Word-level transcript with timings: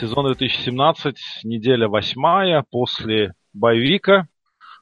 сезон 0.00 0.26
2017, 0.26 1.16
неделя 1.42 1.88
восьмая, 1.88 2.64
после 2.70 3.34
боевика. 3.52 4.28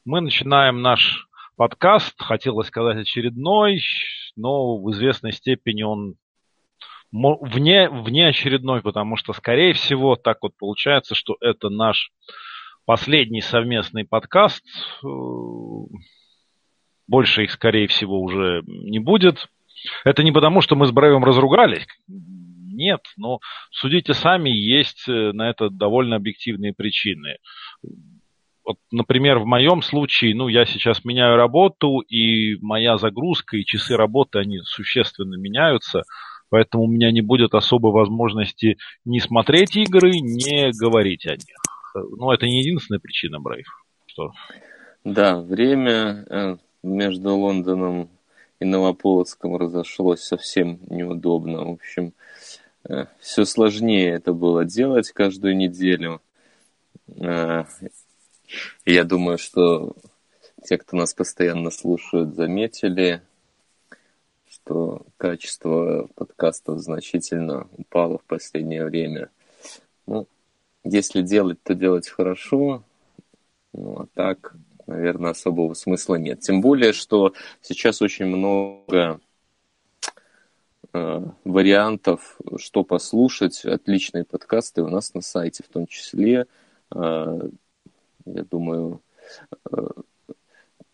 Мы 0.05 0.21
начинаем 0.21 0.83
наш 0.83 1.27
подкаст, 1.57 2.15
хотелось 2.19 2.67
сказать 2.67 2.99
очередной, 2.99 3.81
но 4.37 4.77
в 4.77 4.91
известной 4.91 5.33
степени 5.33 5.85
он 5.85 6.17
вне, 7.13 7.89
вне 7.89 8.29
очередной, 8.29 8.83
потому 8.83 9.17
что, 9.17 9.33
скорее 9.33 9.73
всего, 9.73 10.17
так 10.17 10.39
вот 10.43 10.53
получается, 10.59 11.15
что 11.15 11.37
это 11.41 11.71
наш 11.71 12.11
последний 12.85 13.41
совместный 13.41 14.05
подкаст. 14.05 14.65
Больше 17.09 17.45
их, 17.45 17.53
скорее 17.53 17.87
всего, 17.87 18.21
уже 18.21 18.63
не 18.67 18.99
будет. 18.99 19.49
Это 20.05 20.23
не 20.23 20.33
потому, 20.33 20.61
что 20.61 20.77
мы 20.77 20.87
с 20.87 20.91
Брейвом 20.91 21.25
разругались. 21.25 21.87
Нет, 22.77 23.01
но 23.17 23.41
судите 23.71 24.13
сами, 24.13 24.51
есть 24.51 25.09
э, 25.09 25.33
на 25.33 25.49
это 25.49 25.71
довольно 25.71 26.17
объективные 26.17 26.75
причины. 26.75 27.39
Вот, 28.65 28.77
например, 28.91 29.39
в 29.39 29.47
моем 29.47 29.81
случае, 29.81 30.35
ну, 30.35 30.49
я 30.49 30.67
сейчас 30.67 31.05
меняю 31.05 31.37
работу, 31.37 32.01
и 32.01 32.57
моя 32.61 32.99
загрузка 32.99 33.57
и 33.57 33.65
часы 33.65 33.97
работы, 33.97 34.41
они 34.41 34.59
существенно 34.65 35.37
меняются, 35.37 36.03
поэтому 36.51 36.85
у 36.85 36.89
меня 36.89 37.11
не 37.13 37.23
будет 37.23 37.55
особой 37.55 37.93
возможности 37.93 38.77
не 39.05 39.21
смотреть 39.21 39.77
игры, 39.77 40.11
не 40.11 40.71
говорить 40.79 41.27
о 41.27 41.33
них. 41.33 41.57
Но 41.95 42.35
это 42.35 42.47
не 42.47 42.61
единственная 42.61 43.01
причина, 43.01 43.41
Брейв. 43.41 43.69
Что? 44.07 44.33
Да, 45.05 45.41
время 45.41 46.27
э, 46.29 46.57
между 46.83 47.37
Лондоном 47.37 48.11
и 48.61 48.65
Новополоцком 48.65 49.57
разошлось 49.57 50.23
совсем 50.23 50.81
неудобно. 50.89 51.65
В 51.65 51.71
общем, 51.73 52.13
все 53.21 53.45
сложнее 53.45 54.11
это 54.13 54.33
было 54.33 54.65
делать 54.65 55.11
каждую 55.13 55.57
неделю. 55.57 56.21
Э, 57.09 57.65
я 58.85 59.05
думаю, 59.05 59.39
что 59.39 59.97
те, 60.65 60.79
кто 60.79 60.97
нас 60.97 61.15
постоянно 61.15 61.71
слушают, 61.71 62.35
заметили, 62.35 63.23
что 64.49 65.03
качество 65.17 66.09
подкастов 66.15 66.81
значительно 66.81 67.69
упало 67.77 68.19
в 68.19 68.25
последнее 68.25 68.85
время. 68.85 69.31
Ну, 70.07 70.27
если 70.85 71.23
делать, 71.23 71.63
то 71.63 71.75
делать 71.75 72.09
хорошо. 72.09 72.83
Ну, 73.73 74.01
а 74.01 74.07
так, 74.15 74.55
наверное, 74.87 75.33
особого 75.33 75.75
смысла 75.75 76.17
нет. 76.17 76.41
Тем 76.41 76.61
более, 76.61 76.93
что 76.93 77.33
сейчас 77.61 78.03
очень 78.03 78.27
много 78.27 78.93
э, 78.93 79.19
вариантов, 81.45 82.39
что 82.59 82.85
послушать. 82.85 83.65
Отличные 83.65 84.25
подкасты 84.25 84.83
у 84.83 84.89
нас 84.89 85.15
на 85.15 85.21
сайте, 85.21 85.63
в 85.63 85.69
том 85.69 85.87
числе, 85.87 86.47
э, 86.95 87.49
я 88.25 88.45
думаю, 88.45 89.01
э, 89.71 89.77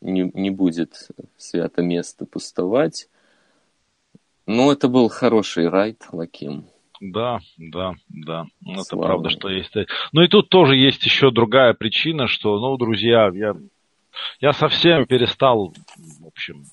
не, 0.00 0.30
не 0.34 0.50
будет 0.50 1.08
свято 1.36 1.82
место 1.82 2.26
пустовать. 2.26 3.08
Но 4.46 4.72
это 4.72 4.88
был 4.88 5.08
хороший 5.08 5.68
райд, 5.68 6.04
Лаким. 6.12 6.66
Да, 7.00 7.40
да, 7.56 7.94
да. 8.08 8.46
Это 8.64 8.84
Слава. 8.84 9.06
правда, 9.06 9.30
что 9.30 9.48
есть. 9.48 9.74
Ну 10.12 10.22
и 10.22 10.28
тут 10.28 10.48
тоже 10.48 10.76
есть 10.76 11.04
еще 11.04 11.30
другая 11.30 11.74
причина, 11.74 12.28
что, 12.28 12.58
ну, 12.60 12.76
друзья, 12.76 13.30
я 13.34 13.56
я 14.40 14.52
совсем 14.52 15.06
перестал, 15.06 15.74
в 15.96 16.26
общем, 16.26 16.64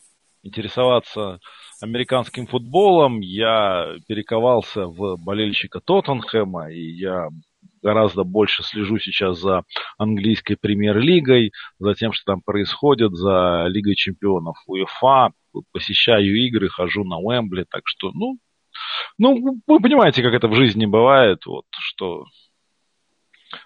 интересоваться 0.43 1.39
американским 1.81 2.47
футболом. 2.47 3.19
Я 3.19 3.95
перековался 4.07 4.85
в 4.87 5.17
болельщика 5.17 5.79
Тоттенхэма, 5.79 6.71
и 6.71 6.81
я 6.81 7.29
гораздо 7.81 8.23
больше 8.23 8.63
слежу 8.63 8.99
сейчас 8.99 9.39
за 9.39 9.63
английской 9.97 10.55
премьер-лигой, 10.55 11.51
за 11.79 11.93
тем, 11.95 12.11
что 12.11 12.33
там 12.33 12.41
происходит, 12.41 13.13
за 13.13 13.65
Лигой 13.67 13.95
чемпионов 13.95 14.57
УЕФА, 14.67 15.31
посещаю 15.71 16.35
игры, 16.45 16.69
хожу 16.69 17.03
на 17.03 17.17
Уэмбли, 17.17 17.65
так 17.69 17.83
что, 17.85 18.11
ну, 18.11 18.37
ну, 19.17 19.61
вы 19.65 19.79
понимаете, 19.79 20.21
как 20.21 20.33
это 20.33 20.47
в 20.47 20.55
жизни 20.55 20.85
бывает, 20.85 21.45
вот, 21.45 21.65
что 21.71 22.25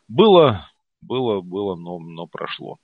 было, 0.07 0.69
было, 1.01 1.41
было, 1.41 1.75
но, 1.75 1.99
но 1.99 2.27
прошло. 2.27 2.77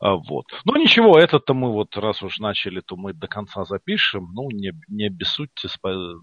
А, 0.00 0.14
вот. 0.14 0.46
Но 0.64 0.76
ничего, 0.76 1.18
это-то 1.18 1.54
мы 1.54 1.72
вот, 1.72 1.96
раз 1.96 2.22
уж 2.22 2.38
начали, 2.38 2.80
то 2.80 2.96
мы 2.96 3.12
до 3.12 3.26
конца 3.26 3.64
запишем. 3.64 4.30
Ну, 4.34 4.50
не, 4.50 4.72
не 4.88 5.06
обессудьте, 5.06 5.68
спа- 5.68 6.14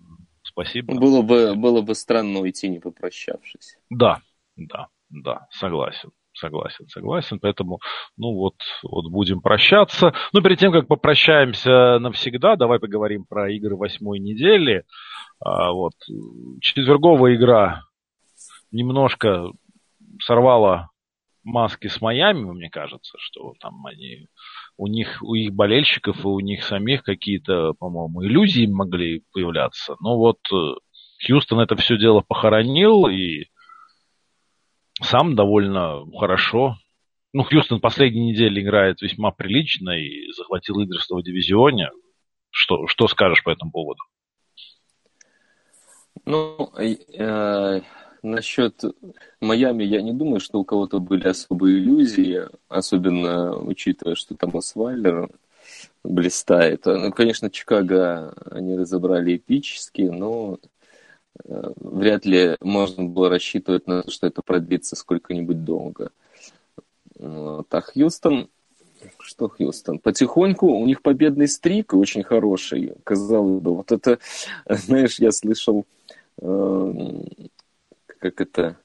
спасибо. 0.43 0.93
Было 0.95 1.21
бы, 1.21 1.55
было 1.55 1.81
бы 1.81 1.95
странно 1.95 2.39
уйти, 2.39 2.69
не 2.69 2.79
попрощавшись. 2.79 3.77
Да, 3.89 4.19
да, 4.55 4.87
да, 5.09 5.47
согласен. 5.51 6.11
Согласен, 6.33 6.87
согласен. 6.87 7.39
Поэтому, 7.39 7.79
ну 8.15 8.33
вот, 8.33 8.55
вот 8.83 9.11
будем 9.11 9.41
прощаться. 9.41 10.13
Но 10.31 10.41
перед 10.41 10.59
тем, 10.59 10.71
как 10.71 10.87
попрощаемся 10.87 11.99
навсегда, 11.99 12.55
давай 12.55 12.79
поговорим 12.79 13.25
про 13.25 13.51
игры 13.51 13.75
восьмой 13.75 14.19
недели. 14.19 14.85
А, 15.41 15.73
вот, 15.73 15.93
четверговая 16.61 17.35
игра 17.35 17.81
немножко 18.71 19.51
сорвала 20.21 20.90
маски 21.43 21.87
с 21.87 22.01
Майами, 22.01 22.51
мне 22.51 22.69
кажется, 22.69 23.17
что 23.19 23.53
там 23.59 23.85
они, 23.85 24.27
у 24.77 24.87
них, 24.87 25.21
у 25.21 25.33
их 25.35 25.53
болельщиков 25.53 26.23
и 26.23 26.27
у 26.27 26.39
них 26.39 26.63
самих 26.63 27.03
какие-то, 27.03 27.73
по-моему, 27.73 28.23
иллюзии 28.23 28.65
могли 28.65 29.23
появляться. 29.31 29.95
Но 29.99 30.17
вот 30.17 30.39
э, 30.53 30.75
Хьюстон 31.25 31.59
это 31.59 31.75
все 31.75 31.97
дело 31.97 32.21
похоронил 32.21 33.07
и 33.07 33.45
сам 35.01 35.35
довольно 35.35 36.03
хорошо. 36.17 36.77
Ну, 37.33 37.43
Хьюстон 37.43 37.79
последней 37.79 38.31
неделе 38.31 38.61
играет 38.61 39.01
весьма 39.01 39.31
прилично 39.31 39.91
и 39.91 40.31
захватил 40.33 40.79
лидерство 40.79 41.17
в 41.17 41.23
дивизионе. 41.23 41.89
Что, 42.49 42.87
что 42.87 43.07
скажешь 43.07 43.43
по 43.43 43.49
этому 43.49 43.71
поводу? 43.71 44.01
Ну, 46.25 46.71
э, 46.77 47.81
Насчет 48.23 48.83
Майами 49.39 49.83
я 49.83 50.01
не 50.01 50.13
думаю, 50.13 50.39
что 50.39 50.59
у 50.59 50.63
кого-то 50.63 50.99
были 50.99 51.27
особые 51.27 51.79
иллюзии, 51.79 52.43
особенно 52.69 53.57
учитывая, 53.57 54.13
что 54.13 54.35
там 54.35 54.55
Освайлер 54.55 55.29
блистает. 56.03 56.85
Ну, 56.85 57.11
конечно, 57.11 57.49
Чикаго 57.49 58.33
они 58.51 58.77
разобрали 58.77 59.37
эпически, 59.37 60.03
но 60.03 60.59
э, 61.45 61.71
вряд 61.77 62.25
ли 62.25 62.57
можно 62.61 63.05
было 63.05 63.29
рассчитывать 63.29 63.87
на 63.87 64.03
то, 64.03 64.11
что 64.11 64.27
это 64.27 64.43
продлится 64.43 64.95
сколько-нибудь 64.95 65.63
долго. 65.63 66.11
Вот. 67.17 67.73
А 67.73 67.81
Хьюстон, 67.81 68.49
что 69.19 69.49
Хьюстон? 69.49 69.97
Потихоньку 69.97 70.67
у 70.67 70.85
них 70.85 71.01
победный 71.01 71.47
стрик 71.47 71.93
очень 71.95 72.23
хороший, 72.23 72.93
казалось 73.03 73.61
бы. 73.61 73.75
Вот 73.77 73.91
это, 73.91 74.19
знаешь, 74.69 75.19
я 75.19 75.31
слышал 75.31 75.85
э, 76.39 77.23
как 78.21 78.39
это, 78.39 78.77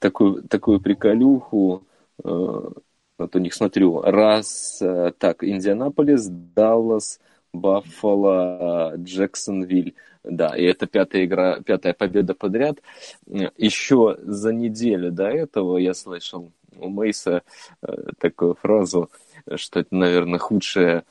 такую, 0.00 0.42
такую 0.42 0.80
приколюху, 0.80 1.84
э, 2.22 2.28
вот 3.18 3.36
у 3.36 3.38
них 3.38 3.54
смотрю, 3.54 4.00
раз, 4.02 4.82
э, 4.82 5.12
так, 5.16 5.44
Индианаполис, 5.44 6.26
Даллас, 6.26 7.20
Баффало, 7.52 8.94
Джексонвиль, 8.96 9.94
да, 10.24 10.56
и 10.56 10.64
это 10.64 10.86
пятая 10.86 11.24
игра, 11.24 11.60
пятая 11.60 11.94
победа 11.94 12.34
подряд. 12.34 12.80
Еще 13.56 14.18
за 14.20 14.52
неделю 14.52 15.12
до 15.12 15.28
этого 15.28 15.78
я 15.78 15.94
слышал 15.94 16.50
у 16.76 16.88
Мейса 16.88 17.42
э, 17.82 17.94
такую 18.18 18.56
фразу, 18.56 19.08
что 19.54 19.80
это, 19.80 19.94
наверное, 19.94 20.40
худшая 20.40 21.04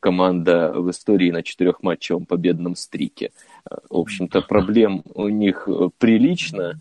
команда 0.00 0.72
в 0.72 0.90
истории 0.90 1.30
на 1.30 1.42
четырехматчевом 1.42 2.26
победном 2.26 2.74
стрике. 2.76 3.32
В 3.64 3.96
общем-то, 3.98 4.42
проблем 4.42 5.02
у 5.14 5.28
них 5.28 5.68
прилично, 5.98 6.80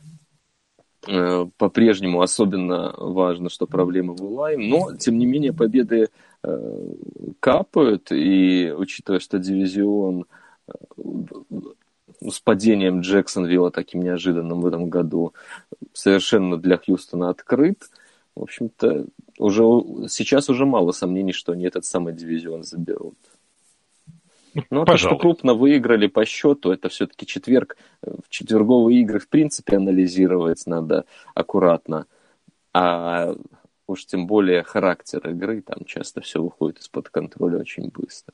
по-прежнему 1.57 2.21
особенно 2.21 2.93
важно, 2.97 3.49
что 3.49 3.65
проблемы 3.65 4.13
в 4.15 4.23
Улайм, 4.23 4.69
но, 4.69 4.95
тем 4.95 5.17
не 5.17 5.25
менее, 5.25 5.53
победы 5.53 6.09
э, 6.43 6.93
капают, 7.39 8.11
и 8.11 8.71
учитывая, 8.75 9.19
что 9.19 9.39
дивизион 9.39 10.25
э, 10.67 10.73
с 12.29 12.39
падением 12.39 13.01
Джексонвилла 13.01 13.71
таким 13.71 14.03
неожиданным 14.03 14.61
в 14.61 14.67
этом 14.67 14.89
году 14.89 15.33
совершенно 15.93 16.57
для 16.57 16.77
Хьюстона 16.77 17.29
открыт. 17.29 17.89
В 18.35 18.43
общем-то, 18.43 19.07
уже, 19.39 19.63
сейчас 20.07 20.49
уже 20.49 20.65
мало 20.65 20.91
сомнений, 20.91 21.33
что 21.33 21.51
они 21.51 21.65
этот 21.65 21.85
самый 21.85 22.13
дивизион 22.13 22.63
заберут. 22.63 23.15
Но 24.69 24.85
то, 24.85 24.97
что 24.97 25.17
крупно 25.17 25.53
выиграли 25.53 26.07
по 26.07 26.25
счету, 26.25 26.71
это 26.71 26.89
все-таки 26.89 27.25
четверг. 27.25 27.77
В 28.01 28.29
четверговые 28.29 29.01
игры, 29.01 29.19
в 29.19 29.29
принципе, 29.29 29.77
анализировать 29.77 30.65
надо 30.65 31.05
аккуратно. 31.33 32.05
А 32.73 33.35
уж 33.87 34.05
тем 34.05 34.27
более 34.27 34.63
характер 34.63 35.29
игры, 35.29 35.61
там 35.61 35.85
часто 35.85 36.21
все 36.21 36.41
выходит 36.41 36.79
из-под 36.79 37.09
контроля 37.09 37.59
очень 37.59 37.89
быстро. 37.89 38.33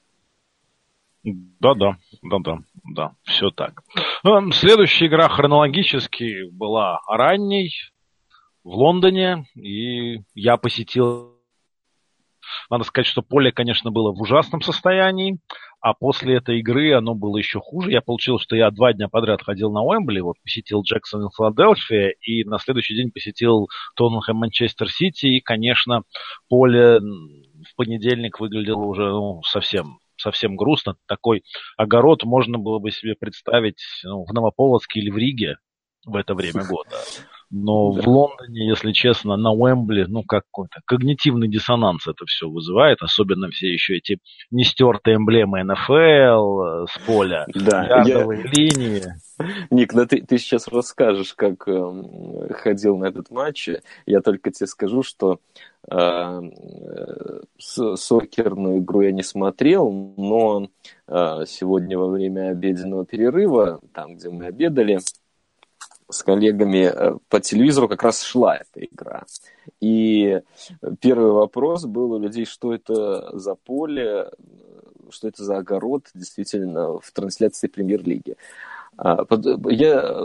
Да-да, 1.23 1.97
да-да, 2.21 2.59
да, 2.85 3.15
все 3.23 3.49
так. 3.51 3.83
Ну, 4.23 4.51
следующая 4.51 5.07
игра 5.07 5.27
хронологически 5.27 6.49
была 6.51 7.01
ранней 7.07 7.71
в 8.63 8.69
Лондоне, 8.69 9.45
и 9.55 10.21
я 10.35 10.57
посетил 10.57 11.36
надо 12.69 12.83
сказать, 12.83 13.07
что 13.07 13.21
поле, 13.21 13.51
конечно, 13.51 13.91
было 13.91 14.11
в 14.11 14.21
ужасном 14.21 14.61
состоянии, 14.61 15.39
а 15.79 15.93
после 15.93 16.35
этой 16.35 16.59
игры 16.59 16.93
оно 16.93 17.13
было 17.13 17.37
еще 17.37 17.59
хуже. 17.59 17.91
Я 17.91 18.01
получил, 18.01 18.39
что 18.39 18.55
я 18.55 18.71
два 18.71 18.93
дня 18.93 19.07
подряд 19.07 19.41
ходил 19.43 19.71
на 19.71 19.83
Уэмбли, 19.83 20.19
вот 20.19 20.35
посетил 20.43 20.81
Джексон 20.81 21.27
и 21.27 21.29
Филадельфия, 21.35 22.13
и 22.21 22.43
на 22.43 22.57
следующий 22.59 22.95
день 22.95 23.11
посетил 23.11 23.67
Тоттенхэм 23.95 24.37
Манчестер 24.37 24.89
Сити, 24.89 25.27
и, 25.27 25.39
конечно, 25.39 26.01
поле 26.49 26.99
в 26.99 27.75
понедельник 27.75 28.39
выглядело 28.39 28.83
уже 28.83 29.09
ну, 29.09 29.41
совсем 29.43 29.99
совсем 30.17 30.55
грустно. 30.55 30.95
Такой 31.07 31.43
огород 31.77 32.23
можно 32.23 32.57
было 32.57 32.79
бы 32.79 32.91
себе 32.91 33.15
представить 33.15 33.83
ну, 34.03 34.25
в 34.25 34.33
Новополоцке 34.33 34.99
или 34.99 35.11
в 35.11 35.17
Риге 35.17 35.57
в 36.05 36.15
это 36.15 36.33
время 36.33 36.65
года. 36.69 36.97
Но 37.49 37.93
да. 37.93 38.01
в 38.01 38.07
Лондоне, 38.07 38.67
если 38.67 38.91
честно, 38.91 39.37
на 39.37 39.51
Уэмбли, 39.51 40.05
ну, 40.07 40.23
какой-то 40.23 40.81
когнитивный 40.85 41.47
диссонанс 41.47 42.07
это 42.07 42.25
все 42.25 42.49
вызывает, 42.49 43.01
особенно 43.01 43.49
все 43.49 43.71
еще 43.71 43.95
эти 43.95 44.19
нестертые 44.51 45.15
эмблемы 45.15 45.63
НФЛ 45.63 46.87
с 46.87 46.97
поля, 47.05 47.45
да, 47.53 47.85
ярдовые 47.85 48.43
я... 48.43 48.49
линии. 48.51 49.03
Ник, 49.69 49.93
ну 49.93 50.05
ты, 50.05 50.21
ты 50.21 50.37
сейчас 50.37 50.67
расскажешь, 50.67 51.33
как 51.35 51.67
э, 51.67 52.53
ходил 52.55 52.97
на 52.97 53.05
этот 53.05 53.29
матч. 53.29 53.69
Я 54.05 54.21
только 54.21 54.51
тебе 54.51 54.67
скажу, 54.67 55.03
что 55.03 55.39
э, 55.89 56.41
сокерную 57.57 58.79
игру 58.79 59.01
я 59.01 59.11
не 59.11 59.23
смотрел, 59.23 59.91
но 60.17 60.69
э, 61.07 61.45
сегодня 61.47 61.97
во 61.97 62.07
время 62.07 62.49
обеденного 62.49 63.05
перерыва, 63.05 63.79
там, 63.93 64.15
где 64.15 64.29
мы 64.29 64.45
обедали, 64.47 64.99
с 66.09 66.23
коллегами 66.23 66.91
э, 66.93 67.17
по 67.29 67.39
телевизору 67.39 67.87
как 67.87 68.03
раз 68.03 68.21
шла 68.21 68.57
эта 68.57 68.85
игра. 68.85 69.23
И 69.81 70.41
первый 71.01 71.31
вопрос 71.31 71.85
был 71.85 72.13
у 72.13 72.19
людей, 72.19 72.45
что 72.45 72.73
это 72.73 73.37
за 73.37 73.55
поле, 73.55 74.31
что 75.09 75.27
это 75.27 75.43
за 75.43 75.57
огород 75.57 76.03
действительно 76.13 76.99
в 76.99 77.11
трансляции 77.11 77.67
премьер-лиги. 77.67 78.35
А, 78.97 79.25
я 79.69 80.23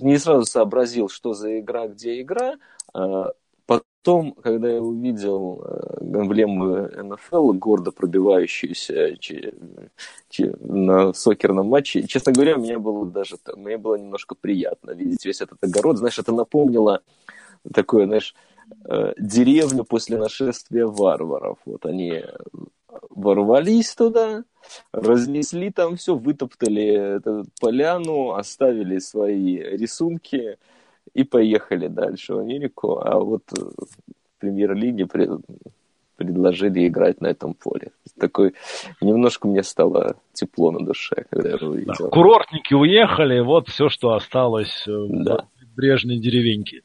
не 0.00 0.18
сразу 0.18 0.44
сообразил, 0.44 1.08
что 1.08 1.34
за 1.34 1.58
игра, 1.58 1.88
где 1.88 2.20
игра. 2.20 2.54
Потом, 4.06 4.34
когда 4.34 4.70
я 4.70 4.80
увидел 4.80 5.64
э, 5.64 5.98
эмблему 6.00 6.86
НФЛ, 7.16 7.54
гордо 7.54 7.90
пробивающуюся 7.90 9.16
на 10.60 11.12
сокерном 11.12 11.66
матче, 11.66 12.06
честно 12.06 12.30
говоря, 12.30 12.56
мне 12.56 12.78
было 12.78 13.04
даже 13.04 13.36
мне 13.56 13.78
было 13.78 13.96
немножко 13.96 14.36
приятно 14.36 14.92
видеть 14.92 15.24
весь 15.24 15.40
этот 15.40 15.58
огород. 15.64 15.98
Знаешь, 15.98 16.20
это 16.20 16.30
напомнило 16.30 17.00
такое, 17.74 18.06
знаешь, 18.06 18.36
э, 18.84 19.12
деревню 19.18 19.82
после 19.82 20.18
нашествия 20.18 20.86
варваров. 20.86 21.58
Вот 21.64 21.84
они 21.84 22.22
ворвались 23.10 23.92
туда, 23.96 24.44
разнесли 24.92 25.72
там 25.72 25.96
все, 25.96 26.14
вытоптали 26.14 27.20
поляну, 27.60 28.34
оставили 28.34 29.00
свои 29.00 29.56
рисунки, 29.56 30.58
и 31.14 31.24
поехали 31.24 31.88
дальше 31.88 32.34
в 32.34 32.38
Америку. 32.38 32.98
А 32.98 33.18
вот 33.18 33.42
э, 33.56 33.62
в 33.62 34.40
премьер-лиге 34.40 35.06
предложили 36.16 36.86
играть 36.88 37.20
на 37.20 37.28
этом 37.28 37.54
поле. 37.54 37.92
Такой 38.18 38.54
немножко 39.00 39.48
мне 39.48 39.62
стало 39.62 40.16
тепло 40.32 40.70
на 40.70 40.84
душе, 40.84 41.26
когда 41.30 41.50
я 41.50 41.56
увидел. 41.56 41.94
Да, 41.98 42.08
курортники 42.08 42.74
уехали, 42.74 43.40
вот 43.40 43.68
все, 43.68 43.88
что 43.88 44.12
осталось 44.12 44.84
э, 44.86 45.06
да. 45.08 45.48
в 45.60 45.76
брежной 45.76 46.18
деревеньке. 46.18 46.82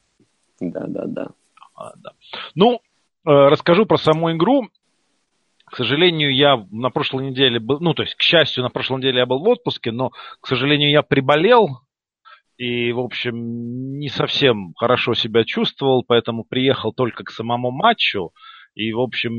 Да, 0.60 0.86
да, 0.88 1.06
да. 1.06 1.28
А, 1.76 1.94
да. 1.96 2.12
Ну, 2.56 2.76
э, 2.76 2.80
расскажу 3.26 3.86
про 3.86 3.98
саму 3.98 4.32
игру. 4.34 4.68
К 5.66 5.78
сожалению, 5.78 6.36
я 6.36 6.68
на 6.70 6.90
прошлой 6.90 7.30
неделе 7.30 7.60
был, 7.60 7.80
ну, 7.80 7.94
то 7.94 8.04
есть, 8.04 8.16
к 8.16 8.22
счастью, 8.22 8.62
на 8.62 8.70
прошлой 8.70 8.98
неделе 8.98 9.20
я 9.20 9.26
был 9.26 9.40
в 9.40 9.48
отпуске, 9.48 9.92
но, 9.92 10.12
к 10.42 10.48
сожалению, 10.48 10.92
я 10.92 11.02
приболел, 11.02 11.80
и, 12.62 12.92
в 12.92 13.00
общем, 13.00 13.98
не 13.98 14.08
совсем 14.08 14.74
хорошо 14.76 15.16
себя 15.16 15.44
чувствовал, 15.46 16.04
поэтому 16.08 16.44
приехал 16.44 16.94
только 16.94 17.24
к 17.24 17.32
самому 17.32 17.72
матчу. 17.72 18.34
И, 18.76 18.94
в 18.94 19.00
общем, 19.00 19.34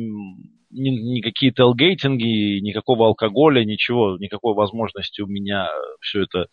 ни, 0.71 0.91
никакие 0.91 1.53
телгейтинги, 1.53 2.59
никакого 2.59 3.07
алкоголя, 3.07 3.65
ничего, 3.65 4.17
никакой 4.19 4.55
возможности 4.55 5.21
у 5.21 5.29
меня 5.29 5.69
все 6.01 6.23
это, 6.23 6.47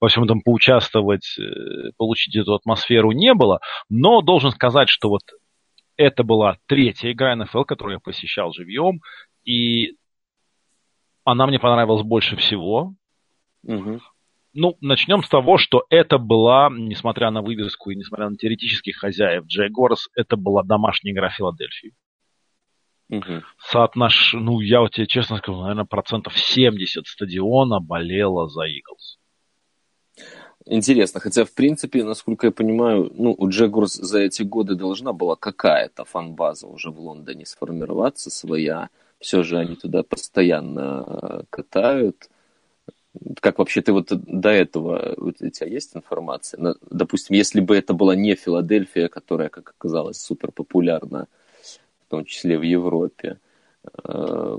во 0.00 0.08
всем 0.08 0.24
этом 0.24 0.40
поучаствовать, 0.40 1.38
э, 1.38 1.92
получить 1.96 2.34
эту 2.34 2.54
атмосферу 2.54 3.12
не 3.12 3.32
было. 3.32 3.60
Но 3.88 4.20
должен 4.20 4.50
сказать, 4.50 4.88
что 4.88 5.08
вот 5.10 5.22
это 5.96 6.24
была 6.24 6.56
третья 6.66 7.12
игра 7.12 7.36
НФЛ, 7.36 7.62
которую 7.62 7.94
я 7.94 8.00
посещал 8.00 8.52
живьем, 8.52 8.98
и 9.44 9.92
она 11.22 11.46
мне 11.46 11.60
понравилась 11.60 12.02
больше 12.02 12.34
всего. 12.34 12.94
Угу. 13.62 14.00
Ну, 14.58 14.78
начнем 14.80 15.22
с 15.22 15.28
того, 15.28 15.58
что 15.58 15.84
это 15.90 16.16
была, 16.16 16.70
несмотря 16.70 17.30
на 17.30 17.42
вывеску 17.42 17.90
и 17.90 17.94
несмотря 17.94 18.30
на 18.30 18.36
теоретических 18.38 18.96
хозяев 18.96 19.44
Джейгорс, 19.44 20.08
это 20.14 20.38
была 20.38 20.62
домашняя 20.62 21.12
игра 21.12 21.28
Филадельфии. 21.28 21.92
Угу. 23.10 23.42
Соотнош... 23.70 24.32
Ну, 24.32 24.60
я 24.60 24.80
вот 24.80 24.92
тебе 24.92 25.06
честно 25.06 25.36
скажу, 25.36 25.60
наверное, 25.60 25.84
процентов 25.84 26.38
70 26.38 27.06
стадиона 27.06 27.80
болело 27.80 28.48
за 28.48 28.62
Иглс. 28.62 29.18
Интересно, 30.64 31.20
хотя, 31.20 31.44
в 31.44 31.52
принципе, 31.52 32.02
насколько 32.02 32.46
я 32.46 32.50
понимаю, 32.50 33.12
ну, 33.14 33.34
у 33.36 33.50
Джегурс 33.50 33.92
за 33.92 34.20
эти 34.20 34.42
годы 34.42 34.74
должна 34.74 35.12
была 35.12 35.36
какая-то 35.36 36.06
фан-база 36.06 36.66
уже 36.66 36.90
в 36.90 36.98
Лондоне 36.98 37.44
сформироваться 37.44 38.30
своя. 38.30 38.88
Все 39.20 39.42
же 39.42 39.58
они 39.58 39.76
туда 39.76 40.02
постоянно 40.02 41.04
э, 41.06 41.42
катают. 41.50 42.30
Как 43.40 43.58
вообще 43.58 43.82
ты 43.82 43.92
вот 43.92 44.08
до 44.08 44.50
этого, 44.50 45.14
у 45.16 45.30
тебя 45.32 45.66
есть 45.66 45.96
информация? 45.96 46.74
Допустим, 46.90 47.36
если 47.36 47.60
бы 47.60 47.76
это 47.76 47.94
была 47.94 48.14
не 48.14 48.34
Филадельфия, 48.34 49.08
которая, 49.08 49.48
как 49.48 49.74
оказалось, 49.78 50.20
супер 50.20 50.52
популярна, 50.52 51.28
в 52.06 52.10
том 52.10 52.24
числе 52.24 52.58
в 52.58 52.62
Европе, 52.62 53.38
э, 54.04 54.58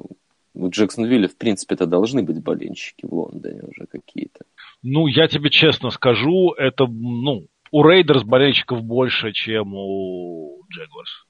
в 0.54 0.70
Джексонвилле, 0.70 1.28
в 1.28 1.38
принципе, 1.38 1.76
это 1.76 1.86
должны 1.86 2.24
быть 2.24 2.42
болельщики 2.42 3.06
в 3.06 3.14
Лондоне 3.14 3.62
уже 3.62 3.86
какие-то. 3.86 4.46
Ну, 4.82 5.08
я 5.08 5.28
тебе 5.28 5.50
честно 5.50 5.92
скажу, 5.92 6.52
это, 6.54 6.88
ну, 6.88 7.48
у 7.72 7.84
Рейдерс 7.84 8.24
болельщиков 8.24 8.82
больше, 8.84 9.32
чем 9.34 9.74
у 9.74 10.64
Джегуарс 10.72 11.28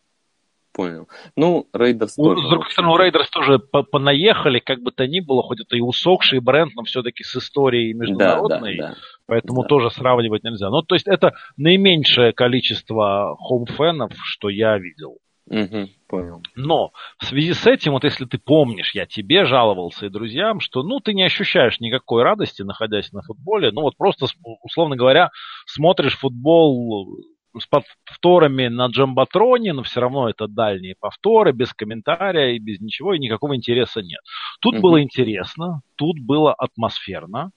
понял. 0.78 1.08
Ну, 1.36 1.68
Рейдерс 1.74 2.16
тоже. 2.16 2.46
С 2.46 2.50
другой 2.50 2.70
стороны, 2.72 2.94
у 2.94 2.98
Рейдерс 2.98 3.30
тоже 3.32 3.58
понаехали, 3.60 4.60
как 4.60 4.82
бы 4.82 4.92
то 4.92 5.08
ни 5.08 5.20
было, 5.20 5.42
хоть 5.42 5.60
это 5.60 5.76
и 5.76 5.82
усохший 5.82 6.40
бренд, 6.40 6.74
но 6.76 6.84
все-таки 6.84 7.24
с 7.24 7.36
историей 7.36 7.94
международной. 7.94 8.78
Да, 8.78 8.90
да, 8.90 8.94
да. 8.94 8.98
Поэтому 9.26 9.64
да. 9.64 9.68
тоже 9.68 9.90
сравнивать 9.90 10.44
нельзя. 10.44 10.70
Ну, 10.70 10.84
то 10.84 10.94
есть 10.94 11.08
это 11.08 11.34
наименьшее 11.58 12.32
количество 12.32 13.36
home 13.40 13.69
fan 13.69 13.90
ов, 13.90 14.12
что 14.24 14.50
я 14.50 14.78
видел. 14.78 15.18
Угу, 15.50 15.88
понял. 16.10 16.44
Но 16.56 16.92
в 17.18 17.26
связи 17.26 17.54
с 17.54 17.66
этим, 17.66 17.94
вот 17.94 18.04
если 18.04 18.26
ты 18.26 18.38
помнишь, 18.38 18.94
я 18.94 19.06
тебе 19.06 19.46
жаловался 19.46 20.06
и 20.06 20.10
друзьям, 20.10 20.60
что 20.60 20.84
ну 20.84 21.00
ты 21.00 21.14
не 21.14 21.24
ощущаешь 21.24 21.80
никакой 21.80 22.24
радости, 22.24 22.64
находясь 22.64 23.14
на 23.14 23.22
футболе, 23.22 23.72
ну 23.72 23.82
вот 23.82 23.96
просто, 23.98 24.28
условно 24.62 24.98
говоря, 24.98 25.30
смотришь 25.66 26.18
футбол 26.18 27.18
с 27.58 27.68
повторами 27.68 28.68
на 28.68 28.88
Джамбатроне, 28.88 29.74
но 29.74 29.84
все 29.84 30.02
равно 30.02 30.30
это 30.30 30.48
дальние 30.48 30.96
повторы, 31.00 31.52
без 31.52 31.74
комментария 31.74 32.56
и 32.56 32.60
без 32.60 32.80
ничего, 32.80 33.14
и 33.14 33.20
никакого 33.20 33.56
интереса 33.56 34.02
нет. 34.02 34.20
Тут 34.62 34.76
mm-hmm. 34.76 34.82
было 34.82 35.02
интересно, 35.02 35.82
тут 35.96 36.20
было 36.20 36.54
атмосферно. 36.54 37.52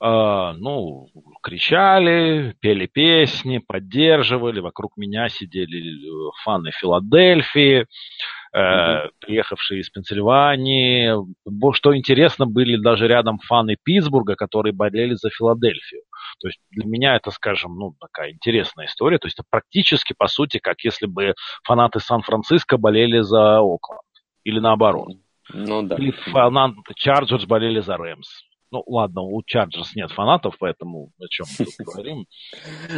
Э, 0.00 0.52
ну, 0.56 1.08
кричали, 1.42 2.54
пели 2.60 2.86
песни, 2.86 3.58
поддерживали, 3.58 4.60
вокруг 4.60 4.96
меня 4.96 5.28
сидели 5.28 5.78
э, 5.78 6.30
фаны 6.44 6.70
Филадельфии. 6.70 7.86
э, 8.54 9.08
приехавшие 9.20 9.80
из 9.80 9.90
Пенсильвании. 9.90 11.12
Что 11.74 11.96
интересно, 11.96 12.46
были 12.46 12.76
даже 12.76 13.08
рядом 13.08 13.38
фаны 13.38 13.76
Питтсбурга, 13.82 14.36
которые 14.36 14.72
болели 14.72 15.14
за 15.14 15.30
Филадельфию. 15.30 16.02
То 16.40 16.48
есть 16.48 16.60
для 16.70 16.86
меня 16.86 17.16
это, 17.16 17.30
скажем, 17.30 17.76
ну, 17.76 17.94
такая 18.00 18.30
интересная 18.30 18.86
история. 18.86 19.18
То 19.18 19.26
есть 19.26 19.38
это 19.38 19.46
практически, 19.50 20.14
по 20.16 20.28
сути, 20.28 20.58
как 20.58 20.80
если 20.82 21.06
бы 21.06 21.34
фанаты 21.64 22.00
Сан-Франциско 22.00 22.78
болели 22.78 23.20
за 23.20 23.58
Окленд. 23.58 24.00
Или 24.44 24.60
наоборот. 24.60 25.08
Ну 25.52 25.82
да. 25.82 25.96
Или 25.96 26.12
фанаты 26.12 26.94
Чарджерс 26.94 27.44
болели 27.46 27.80
за 27.80 27.96
Рэмс. 27.96 28.28
Ну, 28.70 28.82
ладно, 28.86 29.22
у 29.22 29.42
Чарджерс 29.42 29.94
нет 29.94 30.10
фанатов, 30.10 30.56
поэтому 30.58 31.10
о 31.18 31.28
чем 31.28 31.46
мы 31.58 31.64
тут 31.64 31.74
говорим. 31.86 32.26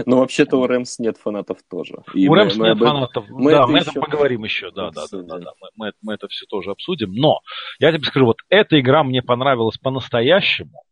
Ну, 0.04 0.18
вообще-то 0.18 0.56
у 0.56 0.66
Рэмс 0.66 0.98
нет 0.98 1.16
фанатов 1.16 1.58
тоже. 1.70 1.96
у 2.14 2.34
Рэмс 2.34 2.56
нет 2.56 2.78
фанатов, 2.78 3.26
да, 3.28 3.66
мы 3.66 3.78
это 3.78 3.92
поговорим 3.92 4.44
еще, 4.44 4.70
да, 4.72 4.90
да, 4.90 5.06
да, 5.10 5.38
да, 5.38 5.52
мы, 5.76 5.92
мы 6.02 6.14
это 6.14 6.26
все 6.28 6.46
тоже 6.46 6.72
обсудим. 6.72 7.12
Но 7.12 7.40
я 7.78 7.92
тебе 7.92 8.04
скажу, 8.04 8.26
вот 8.26 8.38
эта 8.48 8.80
игра 8.80 9.04
мне 9.04 9.22
понравилась 9.22 9.78
по-настоящему. 9.78 10.82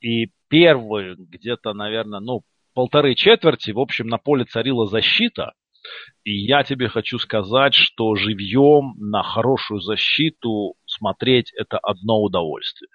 И 0.00 0.30
первые 0.48 1.16
где-то, 1.16 1.72
наверное, 1.72 2.20
ну, 2.20 2.42
полторы 2.74 3.14
четверти, 3.14 3.70
в 3.70 3.80
общем, 3.80 4.06
на 4.06 4.18
поле 4.18 4.44
царила 4.44 4.86
защита. 4.86 5.52
И 6.24 6.32
я 6.32 6.62
тебе 6.64 6.88
хочу 6.88 7.18
сказать, 7.18 7.74
что 7.74 8.16
живьем 8.16 8.94
на 8.98 9.22
хорошую 9.22 9.80
защиту 9.80 10.74
смотреть 10.84 11.52
это 11.54 11.78
одно 11.78 12.20
удовольствие. 12.20 12.90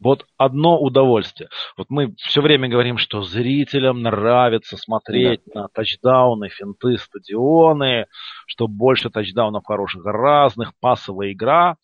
Вот 0.00 0.26
одно 0.36 0.78
удовольствие. 0.78 1.48
Вот 1.76 1.90
мы 1.90 2.14
все 2.18 2.40
время 2.40 2.68
говорим, 2.68 2.98
что 2.98 3.22
зрителям 3.22 4.00
нравится 4.02 4.76
смотреть 4.76 5.40
да. 5.46 5.62
на 5.62 5.68
тачдауны, 5.68 6.48
финты, 6.48 6.98
стадионы, 6.98 8.06
что 8.46 8.68
больше 8.68 9.10
тачдаунов 9.10 9.64
хороших, 9.64 10.04
разных, 10.04 10.72
пасовая 10.80 11.32
игра. 11.32 11.76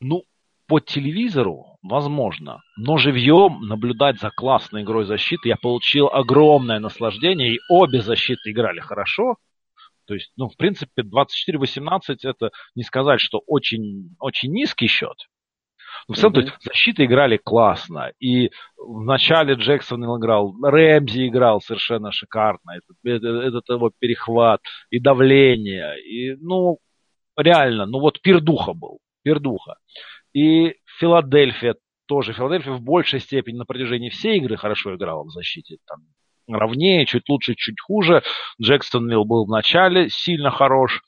Ну, 0.00 0.24
по 0.66 0.80
телевизору, 0.80 1.78
возможно, 1.82 2.60
но 2.76 2.98
живьем 2.98 3.62
наблюдать 3.62 4.20
за 4.20 4.30
классной 4.30 4.82
игрой 4.82 5.06
защиты 5.06 5.48
я 5.48 5.56
получил 5.56 6.08
огромное 6.08 6.78
наслаждение, 6.78 7.54
и 7.54 7.60
обе 7.70 8.02
защиты 8.02 8.50
играли 8.50 8.80
хорошо. 8.80 9.36
То 10.06 10.12
есть, 10.14 10.30
ну, 10.36 10.48
в 10.48 10.56
принципе, 10.58 11.02
24-18 11.02 12.16
это 12.22 12.50
не 12.74 12.82
сказать, 12.82 13.20
что 13.20 13.42
очень, 13.46 14.14
очень 14.18 14.52
низкий 14.52 14.88
счет. 14.88 15.16
Но 16.06 16.14
в 16.14 16.18
целом, 16.18 16.32
mm-hmm. 16.32 16.34
то 16.34 16.40
есть, 16.40 16.64
защиты 16.64 17.04
играли 17.04 17.36
классно. 17.36 18.12
И 18.20 18.50
в 18.76 19.02
начале 19.04 19.54
Джексон 19.54 20.04
играл, 20.04 20.54
Рэмзи 20.62 21.28
играл 21.28 21.60
совершенно 21.60 22.12
шикарно. 22.12 22.72
Этот, 22.76 22.96
этот, 23.04 23.44
этот 23.44 23.68
его 23.68 23.90
перехват 23.98 24.60
и 24.90 25.00
давление. 25.00 26.00
И, 26.02 26.36
ну, 26.40 26.78
реально, 27.36 27.86
ну 27.86 28.00
вот 28.00 28.20
пердуха 28.20 28.74
был. 28.74 28.98
Пердуха. 29.22 29.76
И 30.32 30.76
Филадельфия 30.98 31.76
тоже. 32.06 32.32
Филадельфия 32.32 32.72
в 32.72 32.82
большей 32.82 33.20
степени 33.20 33.56
на 33.56 33.64
протяжении 33.64 34.10
всей 34.10 34.38
игры 34.38 34.56
хорошо 34.56 34.94
играла 34.94 35.24
в 35.24 35.30
защите. 35.30 35.78
Там 35.86 36.00
ровнее, 36.48 37.06
чуть 37.06 37.28
лучше, 37.28 37.54
чуть 37.54 37.80
хуже. 37.80 38.22
Джексонвилл 38.60 39.24
был 39.24 39.46
в 39.46 39.50
начале 39.50 40.08
сильно 40.08 40.50
хорош. 40.50 41.02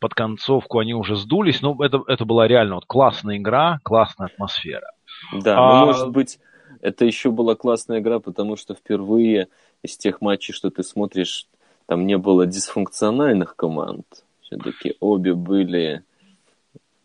Под 0.00 0.14
концовку 0.14 0.78
они 0.78 0.94
уже 0.94 1.16
сдулись. 1.16 1.62
Но 1.62 1.76
это, 1.82 2.02
это 2.06 2.24
была 2.24 2.46
реально 2.46 2.76
вот 2.76 2.84
классная 2.86 3.36
игра, 3.36 3.80
классная 3.82 4.28
атмосфера. 4.28 4.92
Да, 5.32 5.56
а... 5.58 5.80
ну, 5.80 5.86
может 5.86 6.10
быть, 6.10 6.38
это 6.80 7.04
еще 7.04 7.30
была 7.30 7.54
классная 7.54 8.00
игра, 8.00 8.20
потому 8.20 8.56
что 8.56 8.74
впервые 8.74 9.48
из 9.82 9.96
тех 9.96 10.20
матчей, 10.20 10.54
что 10.54 10.70
ты 10.70 10.82
смотришь, 10.82 11.46
там 11.86 12.06
не 12.06 12.18
было 12.18 12.46
дисфункциональных 12.46 13.56
команд. 13.56 14.06
Все-таки 14.42 14.94
обе 15.00 15.34
были 15.34 16.02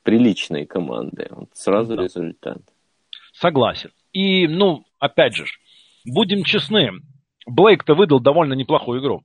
приличной 0.04 0.66
команды. 0.66 1.28
Вот 1.32 1.50
сразу 1.54 1.96
да. 1.96 2.04
результат. 2.04 2.62
Согласен. 3.34 3.92
И, 4.12 4.48
ну, 4.48 4.86
опять 5.00 5.36
же, 5.36 5.46
будем 6.06 6.44
честны, 6.44 6.92
Блейк-то 7.46 7.96
выдал 7.96 8.20
довольно 8.20 8.54
неплохую 8.54 9.02
игру. 9.02 9.24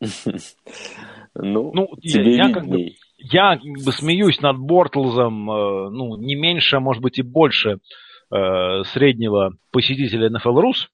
Ну, 1.34 1.72
ну 1.72 1.88
тебе 2.02 2.36
я, 2.36 2.52
как 2.52 2.66
бы, 2.66 2.92
я 3.18 3.56
как 3.56 3.84
бы 3.84 3.92
смеюсь 3.92 4.40
над 4.40 4.58
Бортлзом, 4.58 5.50
э, 5.50 5.90
ну, 5.90 6.16
не 6.16 6.34
меньше, 6.34 6.76
а 6.76 6.80
может 6.80 7.02
быть 7.02 7.18
и 7.18 7.22
больше 7.22 7.78
э, 8.32 8.82
среднего 8.84 9.52
посетителя 9.70 10.28
NFL 10.28 10.62
Rus. 10.62 10.88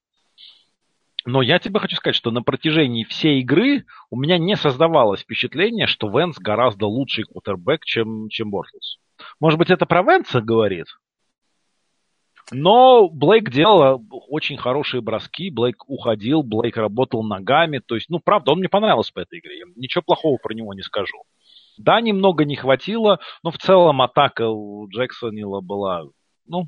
Но 1.25 1.41
я 1.41 1.59
тебе 1.59 1.79
хочу 1.79 1.95
сказать, 1.97 2.15
что 2.15 2.31
на 2.31 2.41
протяжении 2.41 3.03
всей 3.03 3.41
игры 3.41 3.83
у 4.09 4.17
меня 4.17 4.37
не 4.37 4.55
создавалось 4.55 5.21
впечатление, 5.21 5.85
что 5.85 6.07
Венс 6.09 6.37
гораздо 6.37 6.85
лучший 6.85 7.25
квотербек, 7.25 7.83
чем, 7.83 8.29
чем 8.29 8.49
Бортлс. 8.49 8.97
Может 9.41 9.59
быть, 9.59 9.69
это 9.69 9.85
про 9.85 10.03
Венса 10.03 10.39
говорит? 10.39 10.85
Но 12.51 13.09
Блейк 13.09 13.51
делал 13.51 14.03
очень 14.29 14.57
хорошие 14.57 15.01
броски, 15.01 15.49
Блейк 15.49 15.83
уходил, 15.87 16.43
Блейк 16.43 16.77
работал 16.77 17.23
ногами. 17.23 17.79
То 17.79 17.95
есть, 17.95 18.09
ну, 18.09 18.19
правда, 18.19 18.51
он 18.51 18.59
мне 18.59 18.69
понравился 18.69 19.11
по 19.13 19.19
этой 19.19 19.39
игре. 19.39 19.59
Я 19.59 19.65
ничего 19.75 20.01
плохого 20.01 20.37
про 20.37 20.53
него 20.53 20.73
не 20.73 20.81
скажу. 20.81 21.23
Да, 21.77 22.01
немного 22.01 22.45
не 22.45 22.55
хватило, 22.55 23.19
но 23.43 23.51
в 23.51 23.57
целом 23.57 24.01
атака 24.01 24.49
у 24.49 24.87
Джексонила 24.89 25.61
была, 25.61 26.05
ну, 26.47 26.67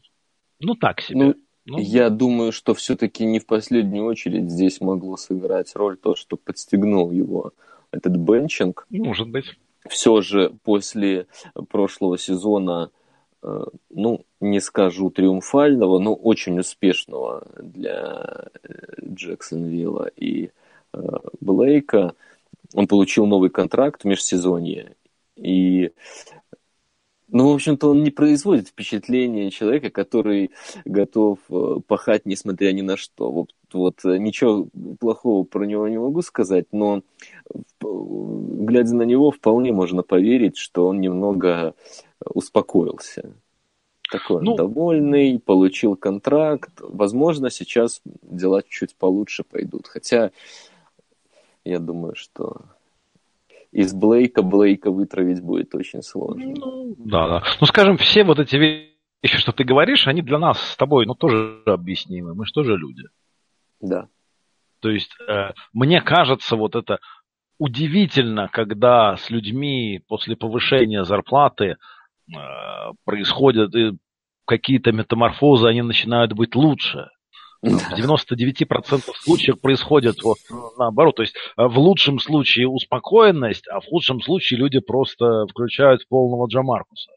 ну 0.59 0.75
так 0.75 1.01
себе. 1.01 1.19
Ну, 1.19 1.35
ну, 1.65 1.77
Я 1.79 2.09
думаю, 2.09 2.51
что 2.51 2.73
все-таки 2.73 3.25
не 3.25 3.39
в 3.39 3.45
последнюю 3.45 4.05
очередь 4.05 4.49
здесь 4.49 4.81
могло 4.81 5.17
сыграть 5.17 5.75
роль 5.75 5.97
то, 5.97 6.15
что 6.15 6.35
подстегнул 6.35 7.11
его 7.11 7.53
этот 7.91 8.17
бенчинг. 8.17 8.85
Может 8.89 9.29
быть. 9.29 9.45
Все 9.87 10.21
же 10.21 10.51
после 10.63 11.27
прошлого 11.69 12.17
сезона, 12.17 12.91
э, 12.91 12.98
ну, 13.41 14.25
не 14.39 14.59
скажу 14.59 15.09
триумфального, 15.09 15.99
но 15.99 16.13
очень 16.13 16.59
успешного 16.59 17.47
для 17.57 18.49
э, 18.63 18.73
Джексонвилла 19.05 20.09
и 20.15 20.51
э, 20.93 20.99
Блейка, 21.39 22.15
он 22.73 22.87
получил 22.87 23.25
новый 23.25 23.49
контракт 23.49 24.01
в 24.01 24.05
межсезонье. 24.05 24.95
И 25.35 25.91
ну, 27.31 27.51
в 27.51 27.53
общем-то, 27.53 27.91
он 27.91 28.03
не 28.03 28.09
производит 28.09 28.69
впечатление 28.69 29.51
человека, 29.51 29.91
который 29.91 30.49
готов 30.83 31.37
э, 31.49 31.75
пахать, 31.85 32.25
несмотря 32.25 32.71
ни 32.71 32.81
на 32.81 32.97
что. 32.97 33.31
Вот, 33.31 33.53
вот 33.71 34.03
э, 34.03 34.17
ничего 34.17 34.67
плохого 34.99 35.43
про 35.43 35.65
него 35.65 35.87
не 35.87 35.99
могу 35.99 36.23
сказать, 36.23 36.65
но 36.71 37.03
глядя 37.79 38.95
на 38.95 39.03
него, 39.03 39.29
вполне 39.29 39.71
можно 39.71 40.01
поверить, 40.01 40.57
что 40.57 40.87
он 40.87 41.01
немного 41.01 41.75
успокоился. 42.25 43.33
Такой 44.11 44.41
ну, 44.41 44.55
довольный, 44.55 45.39
получил 45.39 45.95
контракт. 45.95 46.71
Возможно, 46.79 47.51
сейчас 47.51 48.01
дела 48.23 48.63
чуть 48.67 48.95
получше 48.95 49.43
пойдут. 49.43 49.87
Хотя 49.87 50.31
я 51.63 51.79
думаю, 51.79 52.15
что 52.15 52.61
из 53.71 53.93
Блейка 53.93 54.41
Блейка 54.41 54.89
вытравить 54.89 55.41
будет 55.41 55.75
очень 55.75 56.01
сложно. 56.01 56.53
Ну, 56.55 56.95
да, 56.97 57.27
да. 57.27 57.43
Ну, 57.61 57.67
скажем, 57.67 57.97
все 57.97 58.23
вот 58.23 58.39
эти 58.39 58.55
вещи, 58.55 59.37
что 59.37 59.51
ты 59.51 59.63
говоришь, 59.63 60.07
они 60.07 60.23
для 60.23 60.39
нас 60.39 60.59
с 60.59 60.75
тобой, 60.75 61.05
ну, 61.05 61.13
тоже 61.13 61.61
объяснимы. 61.67 62.33
Мы 62.33 62.45
же 62.45 62.51
тоже 62.51 62.75
люди. 62.75 63.03
Да. 63.79 64.07
То 64.79 64.89
есть, 64.89 65.11
э, 65.27 65.51
мне 65.73 66.01
кажется, 66.01 66.55
вот 66.55 66.75
это 66.75 66.99
удивительно, 67.59 68.47
когда 68.51 69.17
с 69.17 69.29
людьми 69.29 70.01
после 70.07 70.35
повышения 70.35 71.03
зарплаты 71.03 71.77
происходят 73.05 73.75
э, 73.75 73.91
какие-то 74.45 74.91
метаморфозы, 74.91 75.67
они 75.67 75.81
начинают 75.81 76.33
быть 76.33 76.55
лучше. 76.55 77.09
В 77.61 77.67
99% 77.67 79.01
случаев 79.19 79.59
происходит 79.59 80.23
вот 80.23 80.37
наоборот. 80.77 81.17
То 81.17 81.23
есть 81.23 81.35
э, 81.35 81.65
в 81.65 81.77
лучшем 81.77 82.19
случае 82.19 82.67
успокоенность, 82.67 83.67
а 83.67 83.81
в 83.81 83.85
худшем 83.85 84.21
случае 84.21 84.59
люди 84.59 84.79
просто 84.79 85.45
включают 85.49 86.07
полного 86.07 86.47
Джамаркуса. 86.47 87.11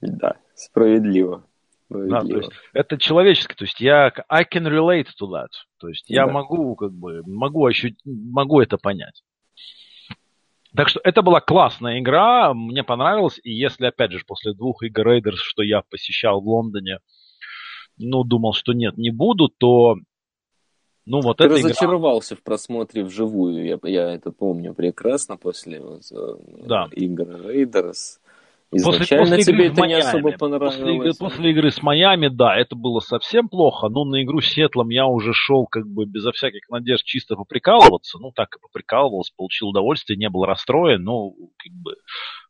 Да, 0.00 0.36
справедливо. 0.54 1.44
Да, 1.88 2.20
то 2.20 2.36
есть 2.38 2.50
это 2.72 2.98
человечески, 2.98 3.54
то 3.54 3.64
есть 3.64 3.80
я 3.80 4.12
I 4.28 4.44
can 4.44 4.66
relate 4.66 5.08
to 5.20 5.28
that, 5.28 5.48
то 5.78 5.88
есть 5.88 6.08
я 6.08 6.26
да. 6.26 6.32
могу 6.32 6.74
как 6.76 6.92
бы 6.92 7.22
могу 7.26 7.64
ощутить, 7.66 8.00
могу 8.04 8.60
это 8.60 8.78
понять. 8.78 9.22
Так 10.76 10.88
что 10.88 11.00
это 11.04 11.22
была 11.22 11.40
классная 11.40 12.00
игра, 12.00 12.52
мне 12.52 12.82
понравилось, 12.82 13.40
и 13.44 13.52
если 13.52 13.86
опять 13.86 14.10
же 14.10 14.24
после 14.26 14.54
двух 14.54 14.82
игр 14.82 15.08
Raiders, 15.08 15.36
что 15.36 15.62
я 15.62 15.82
посещал 15.88 16.40
в 16.40 16.48
Лондоне, 16.48 16.98
ну, 17.96 18.24
думал, 18.24 18.54
что 18.54 18.72
нет, 18.72 18.96
не 18.96 19.10
буду, 19.10 19.48
то 19.48 19.94
ну, 21.06 21.20
вот 21.20 21.36
Ты 21.36 21.44
разочаровался 21.48 22.34
игра... 22.34 22.40
в 22.40 22.44
просмотре 22.44 23.04
вживую, 23.04 23.64
я, 23.64 23.78
я 23.84 24.14
это 24.14 24.32
помню 24.32 24.74
прекрасно 24.74 25.36
после 25.36 25.80
вот, 25.80 26.02
да. 26.66 26.88
игр 26.92 27.24
Raiders. 27.24 28.18
Изначально 28.74 29.26
после, 29.26 29.38
после 29.38 29.52
тебе 29.54 29.66
это 29.66 29.80
Майами, 29.80 30.02
не 30.02 30.08
особо 30.08 30.32
понравилось. 30.32 31.16
После, 31.18 31.26
после 31.26 31.50
игры 31.50 31.70
с 31.70 31.82
Майами, 31.82 32.28
да, 32.28 32.56
это 32.56 32.76
было 32.76 33.00
совсем 33.00 33.48
плохо, 33.48 33.88
но 33.88 34.04
на 34.04 34.22
игру 34.22 34.40
с 34.40 34.46
Сетлом 34.46 34.88
я 34.90 35.06
уже 35.06 35.32
шел 35.32 35.66
как 35.66 35.86
бы 35.86 36.06
безо 36.06 36.32
всяких 36.32 36.68
надежд 36.70 37.04
чисто 37.04 37.36
поприкалываться. 37.36 38.18
Ну, 38.18 38.32
так 38.34 38.48
и 38.56 38.60
поприкалывался, 38.60 39.32
получил 39.36 39.68
удовольствие, 39.68 40.16
не 40.16 40.28
был 40.28 40.44
расстроен, 40.44 41.02
но 41.02 41.30
как 41.30 41.72
бы 41.72 41.94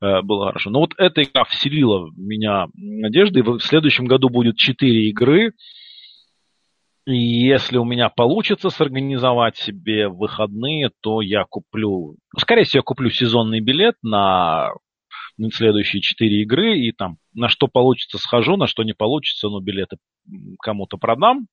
э, 0.00 0.22
было 0.22 0.46
хорошо. 0.46 0.70
Но 0.70 0.80
вот 0.80 0.94
эта 0.98 1.22
игра 1.22 1.44
вселила 1.44 2.06
в 2.06 2.18
меня 2.18 2.66
надежды. 2.74 3.42
В 3.42 3.60
следующем 3.60 4.06
году 4.06 4.28
будет 4.28 4.56
4 4.56 5.08
игры. 5.10 5.52
И 7.06 7.16
если 7.16 7.76
у 7.76 7.84
меня 7.84 8.08
получится 8.08 8.70
сорганизовать 8.70 9.58
себе 9.58 10.08
выходные, 10.08 10.90
то 11.02 11.20
я 11.20 11.44
куплю, 11.44 12.16
скорее 12.38 12.64
всего, 12.64 12.78
я 12.78 12.82
куплю 12.82 13.10
сезонный 13.10 13.60
билет 13.60 13.96
на 14.02 14.70
следующие 15.52 16.00
четыре 16.00 16.42
игры, 16.42 16.78
и 16.78 16.92
там 16.92 17.18
на 17.32 17.48
что 17.48 17.68
получится 17.68 18.18
схожу, 18.18 18.56
на 18.56 18.66
что 18.66 18.82
не 18.82 18.92
получится, 18.92 19.48
но 19.48 19.60
билеты 19.60 19.96
кому-то 20.60 20.96
продам. 20.96 21.46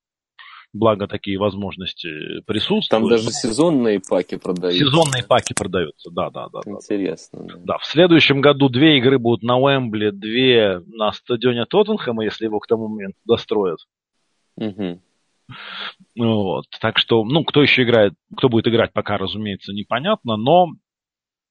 Благо 0.73 1.05
такие 1.05 1.37
возможности 1.37 2.41
присутствуют. 2.45 3.01
Там 3.01 3.09
даже 3.09 3.29
сезонные 3.29 3.99
паки 3.99 4.37
продаются. 4.37 4.79
Сезонные 4.79 5.23
паки 5.27 5.53
продаются, 5.53 6.09
да, 6.11 6.29
да, 6.29 6.47
да. 6.47 6.61
Интересно. 6.65 7.43
Да. 7.43 7.55
да, 7.57 7.77
в 7.77 7.85
следующем 7.85 8.39
году 8.39 8.69
две 8.69 8.97
игры 8.97 9.19
будут 9.19 9.43
на 9.43 9.57
Уэмбли, 9.57 10.11
две 10.11 10.79
на 10.87 11.11
стадионе 11.11 11.65
Тоттенхэма, 11.65 12.23
если 12.23 12.45
его 12.45 12.59
к 12.59 12.67
тому 12.67 12.87
моменту 12.87 13.17
достроят. 13.25 13.79
Угу. 14.55 15.01
Вот. 16.15 16.65
Так 16.79 16.97
что, 16.97 17.25
ну, 17.25 17.43
кто 17.43 17.61
еще 17.61 17.83
играет, 17.83 18.13
кто 18.37 18.47
будет 18.47 18.67
играть, 18.67 18.93
пока, 18.93 19.17
разумеется, 19.17 19.73
непонятно, 19.73 20.37
но 20.37 20.67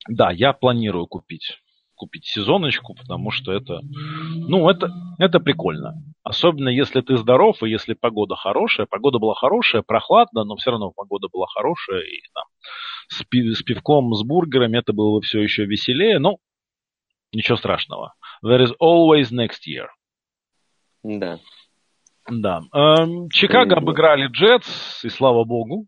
да, 0.09 0.31
я 0.31 0.55
планирую 0.55 1.07
купить 1.07 1.59
купить 2.01 2.25
сезоночку, 2.25 2.95
потому 2.95 3.31
что 3.31 3.53
это, 3.53 3.81
ну, 3.83 4.71
это, 4.71 4.91
это 5.19 5.39
прикольно. 5.39 6.03
Особенно 6.23 6.71
если 6.71 7.03
ты 7.03 7.19
здоров, 7.19 7.63
и 7.63 7.69
если 7.69 7.93
погода 7.93 8.37
хорошая. 8.37 8.87
Погода 8.87 9.19
была 9.19 9.35
хорошая, 9.35 9.83
прохладно, 9.83 10.45
но 10.45 10.57
все 10.57 10.71
равно 10.71 10.93
погода 10.93 11.29
была 11.31 11.47
хорошая. 11.47 12.01
И 12.01 12.23
там 12.33 12.45
с, 13.09 13.23
пив, 13.25 13.55
с 13.55 13.63
пивком, 13.63 14.15
с 14.15 14.25
бургерами 14.25 14.79
это 14.79 14.95
было 14.95 15.19
бы 15.19 15.21
все 15.21 15.43
еще 15.43 15.67
веселее. 15.67 16.19
Но 16.19 16.39
ничего 17.35 17.59
страшного. 17.59 18.15
There 18.43 18.63
is 18.65 18.73
always 18.81 19.31
next 19.31 19.69
year. 19.69 19.89
Да. 21.03 21.39
Да. 22.31 22.63
Эм, 22.73 23.29
Чикаго 23.29 23.77
обыграли 23.77 24.29
Джетс, 24.29 25.05
и 25.05 25.11
слава 25.11 25.45
богу. 25.45 25.87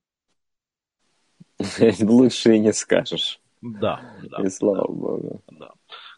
Лучше 2.00 2.57
и 2.57 2.59
не 2.59 2.75
скажешь. 2.75 3.41
Да, 3.62 4.00
да. 4.23 4.42
И 4.42 4.49
слава 4.49 4.87
да, 4.88 4.92
богу. 4.92 5.42
Да 5.50 5.71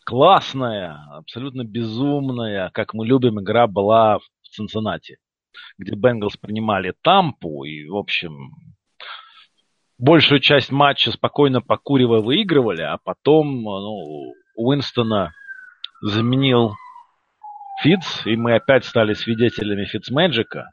классная, 0.05 0.99
абсолютно 1.11 1.65
безумная, 1.65 2.71
как 2.71 2.95
мы 2.95 3.07
любим, 3.07 3.41
игра 3.41 3.67
была 3.67 4.19
в 4.19 4.49
Цинциннати, 4.51 5.19
где 5.79 5.97
Бенгалс 5.97 6.37
принимали 6.37 6.95
Тампу 7.03 7.65
и, 7.65 7.89
в 7.89 7.97
общем, 7.97 8.53
большую 9.99 10.41
часть 10.41 10.71
матча 10.71 11.11
спокойно 11.11 11.61
покуривая 11.61 12.21
выигрывали, 12.21 12.83
а 12.83 12.99
потом 13.03 13.63
ну, 13.63 14.33
Уинстона 14.57 15.33
заменил 16.03 16.75
Фитц, 17.83 18.27
и 18.27 18.37
мы 18.37 18.55
опять 18.55 18.85
стали 18.85 19.15
свидетелями 19.15 19.85
Фитцмэджика. 19.87 20.71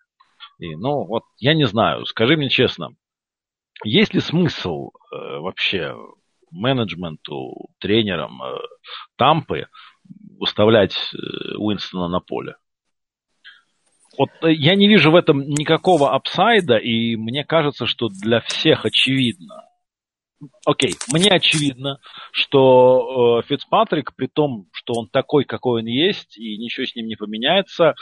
И, 0.60 0.76
ну, 0.76 1.06
вот, 1.08 1.24
я 1.38 1.56
не 1.56 1.66
знаю, 1.66 2.06
скажи 2.06 2.38
мне 2.38 2.50
честно, 2.50 2.90
есть 3.84 4.14
ли 4.14 4.20
смысл 4.20 4.90
э, 4.90 5.40
вообще 5.40 5.96
менеджменту, 6.52 7.70
тренерам 7.80 8.42
э, 8.44 8.58
Тампы 9.16 9.68
выставлять 10.38 10.96
э, 11.14 11.56
Уинстона 11.58 12.08
на 12.08 12.20
поле. 12.20 12.56
Вот 14.18 14.30
э, 14.44 14.52
я 14.54 14.76
не 14.76 14.88
вижу 14.88 15.12
в 15.12 15.16
этом 15.16 15.42
никакого 15.42 16.14
апсайда, 16.14 16.78
и 16.78 17.16
мне 17.16 17.44
кажется, 17.44 17.86
что 17.86 18.10
для 18.10 18.42
всех 18.42 18.86
очевидно. 18.86 19.64
Окей, 20.66 20.96
мне 21.14 21.30
очевидно, 21.30 22.00
что 22.32 23.42
э, 23.42 23.48
Фицпатрик, 23.48 24.16
при 24.16 24.28
том, 24.28 24.68
что 24.72 24.94
он 24.94 25.08
такой, 25.08 25.46
какой 25.46 25.82
он 25.82 25.88
есть, 25.88 26.38
и 26.38 26.58
ничего 26.58 26.86
с 26.86 26.96
ним 26.96 27.08
не 27.08 27.16
поменяется, 27.16 27.96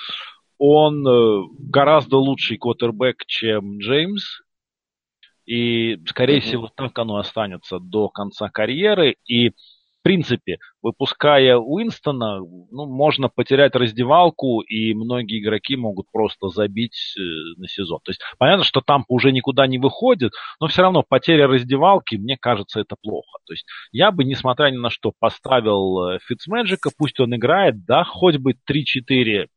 он 0.58 1.06
э, 1.08 1.44
гораздо 1.60 2.18
лучший 2.18 2.58
квотербек, 2.58 3.26
чем 3.26 3.80
Джеймс, 3.80 4.42
и, 5.50 5.98
скорее 6.06 6.38
mm-hmm. 6.38 6.42
всего, 6.42 6.70
так 6.76 6.98
оно 7.00 7.18
останется 7.18 7.80
до 7.80 8.08
конца 8.08 8.50
карьеры. 8.50 9.16
И, 9.26 9.50
в 9.50 9.54
принципе, 10.04 10.60
выпуская 10.84 11.58
Уинстона, 11.58 12.38
ну, 12.38 12.86
можно 12.86 13.30
потерять 13.30 13.74
раздевалку, 13.74 14.62
и 14.62 14.94
многие 14.94 15.42
игроки 15.42 15.76
могут 15.76 16.06
просто 16.12 16.50
забить 16.50 17.16
э, 17.18 17.22
на 17.58 17.68
сезон. 17.68 18.00
То 18.04 18.12
есть, 18.12 18.22
понятно, 18.38 18.64
что 18.64 18.82
там 18.82 19.06
уже 19.08 19.32
никуда 19.32 19.66
не 19.66 19.80
выходит, 19.80 20.34
но 20.60 20.68
все 20.68 20.84
равно 20.84 21.02
потеря 21.02 21.48
раздевалки, 21.48 22.18
мне 22.18 22.38
кажется, 22.40 22.80
это 22.80 22.96
плохо. 23.02 23.40
То 23.48 23.54
есть, 23.54 23.66
я 23.92 24.12
бы, 24.12 24.26
несмотря 24.26 24.70
ни 24.70 24.78
на 24.78 24.92
что, 24.92 25.14
поставил 25.18 26.10
э, 26.10 26.20
Фитцмэджика, 26.28 26.92
пусть 26.96 27.20
он 27.20 27.36
играет, 27.36 27.86
да, 27.86 28.04
хоть 28.04 28.38
бы 28.38 28.54
3-4 28.54 29.48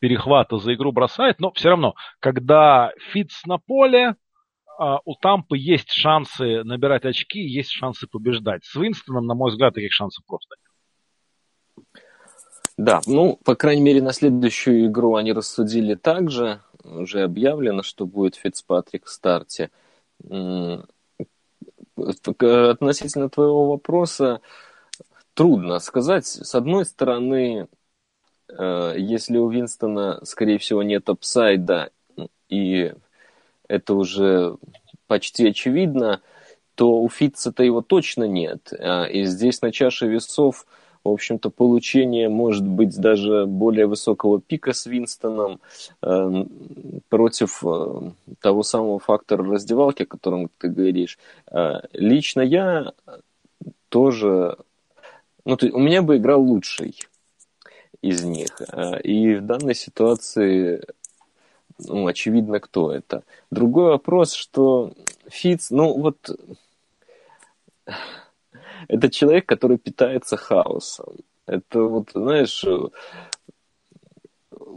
перехвата 0.00 0.58
за 0.58 0.74
игру 0.74 0.90
бросает, 0.90 1.38
но 1.38 1.52
все 1.52 1.68
равно, 1.68 1.94
когда 2.18 2.90
Фитц 3.12 3.44
на 3.46 3.58
поле, 3.58 4.16
у 4.80 5.14
Тампы 5.14 5.58
есть 5.58 5.90
шансы 5.90 6.64
набирать 6.64 7.04
очки, 7.04 7.40
есть 7.40 7.70
шансы 7.70 8.06
побеждать. 8.06 8.64
С 8.64 8.74
Винстоном, 8.74 9.26
на 9.26 9.34
мой 9.34 9.50
взгляд, 9.50 9.74
таких 9.74 9.92
шансов 9.92 10.24
просто 10.26 10.56
нет. 10.56 10.70
Да, 12.78 13.00
ну, 13.06 13.38
по 13.44 13.56
крайней 13.56 13.82
мере, 13.82 14.00
на 14.00 14.12
следующую 14.12 14.86
игру 14.86 15.16
они 15.16 15.34
рассудили 15.34 15.96
так 15.96 16.30
же. 16.30 16.62
Уже 16.82 17.24
объявлено, 17.24 17.82
что 17.82 18.06
будет 18.06 18.36
Фицпатрик 18.36 19.04
в 19.04 19.10
старте. 19.10 19.70
Относительно 21.94 23.28
твоего 23.28 23.68
вопроса, 23.68 24.40
трудно 25.34 25.78
сказать. 25.78 26.24
С 26.24 26.54
одной 26.54 26.86
стороны, 26.86 27.68
э, 28.48 28.94
если 28.96 29.36
у 29.36 29.50
Винстона, 29.50 30.24
скорее 30.24 30.56
всего, 30.56 30.82
нет 30.82 31.06
апсайда, 31.10 31.90
и 32.48 32.94
это 33.70 33.94
уже 33.94 34.56
почти 35.06 35.48
очевидно, 35.48 36.20
то 36.74 37.00
у 37.00 37.08
Фитца-то 37.08 37.62
его 37.62 37.82
точно 37.82 38.24
нет. 38.24 38.72
А, 38.72 39.04
и 39.04 39.24
здесь 39.24 39.62
на 39.62 39.70
чаше 39.70 40.06
весов, 40.06 40.66
в 41.04 41.08
общем-то, 41.08 41.50
получение 41.50 42.28
может 42.28 42.66
быть 42.66 42.96
даже 42.98 43.46
более 43.46 43.86
высокого 43.86 44.40
пика 44.40 44.72
с 44.72 44.84
Винстоном 44.86 45.60
э, 46.02 46.44
против 47.08 47.64
э, 47.64 48.10
того 48.40 48.62
самого 48.62 48.98
фактора 48.98 49.44
раздевалки, 49.44 50.02
о 50.02 50.06
котором 50.06 50.50
ты 50.58 50.68
говоришь. 50.68 51.18
Лично 51.92 52.42
я 52.42 52.92
тоже... 53.88 54.58
Ну, 55.46 55.56
то, 55.56 55.66
у 55.72 55.78
меня 55.78 56.02
бы 56.02 56.18
играл 56.18 56.42
лучший 56.42 56.96
из 58.02 58.22
них. 58.24 58.60
И 59.02 59.34
в 59.36 59.46
данной 59.46 59.74
ситуации 59.74 60.82
ну, 61.86 62.06
очевидно, 62.06 62.60
кто 62.60 62.92
это. 62.92 63.22
Другой 63.50 63.90
вопрос, 63.90 64.32
что 64.32 64.92
Фиц, 65.28 65.70
ну 65.70 65.98
вот, 65.98 66.30
это 68.88 69.10
человек, 69.10 69.46
который 69.46 69.78
питается 69.78 70.36
хаосом. 70.36 71.16
Это 71.46 71.82
вот, 71.82 72.10
знаешь, 72.14 72.64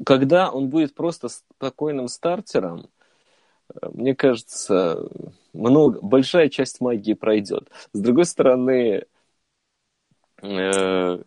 когда 0.06 0.52
он 0.52 0.70
будет 0.70 0.96
просто 0.96 1.30
спокойным 1.30 2.08
стартером, 2.08 2.90
мне 3.82 4.16
кажется, 4.16 5.08
много, 5.54 6.00
большая 6.02 6.50
часть 6.50 6.82
магии 6.82 7.14
пройдет. 7.14 7.70
С 7.94 8.00
другой 8.00 8.26
стороны, 8.26 9.06
э, 10.42 11.24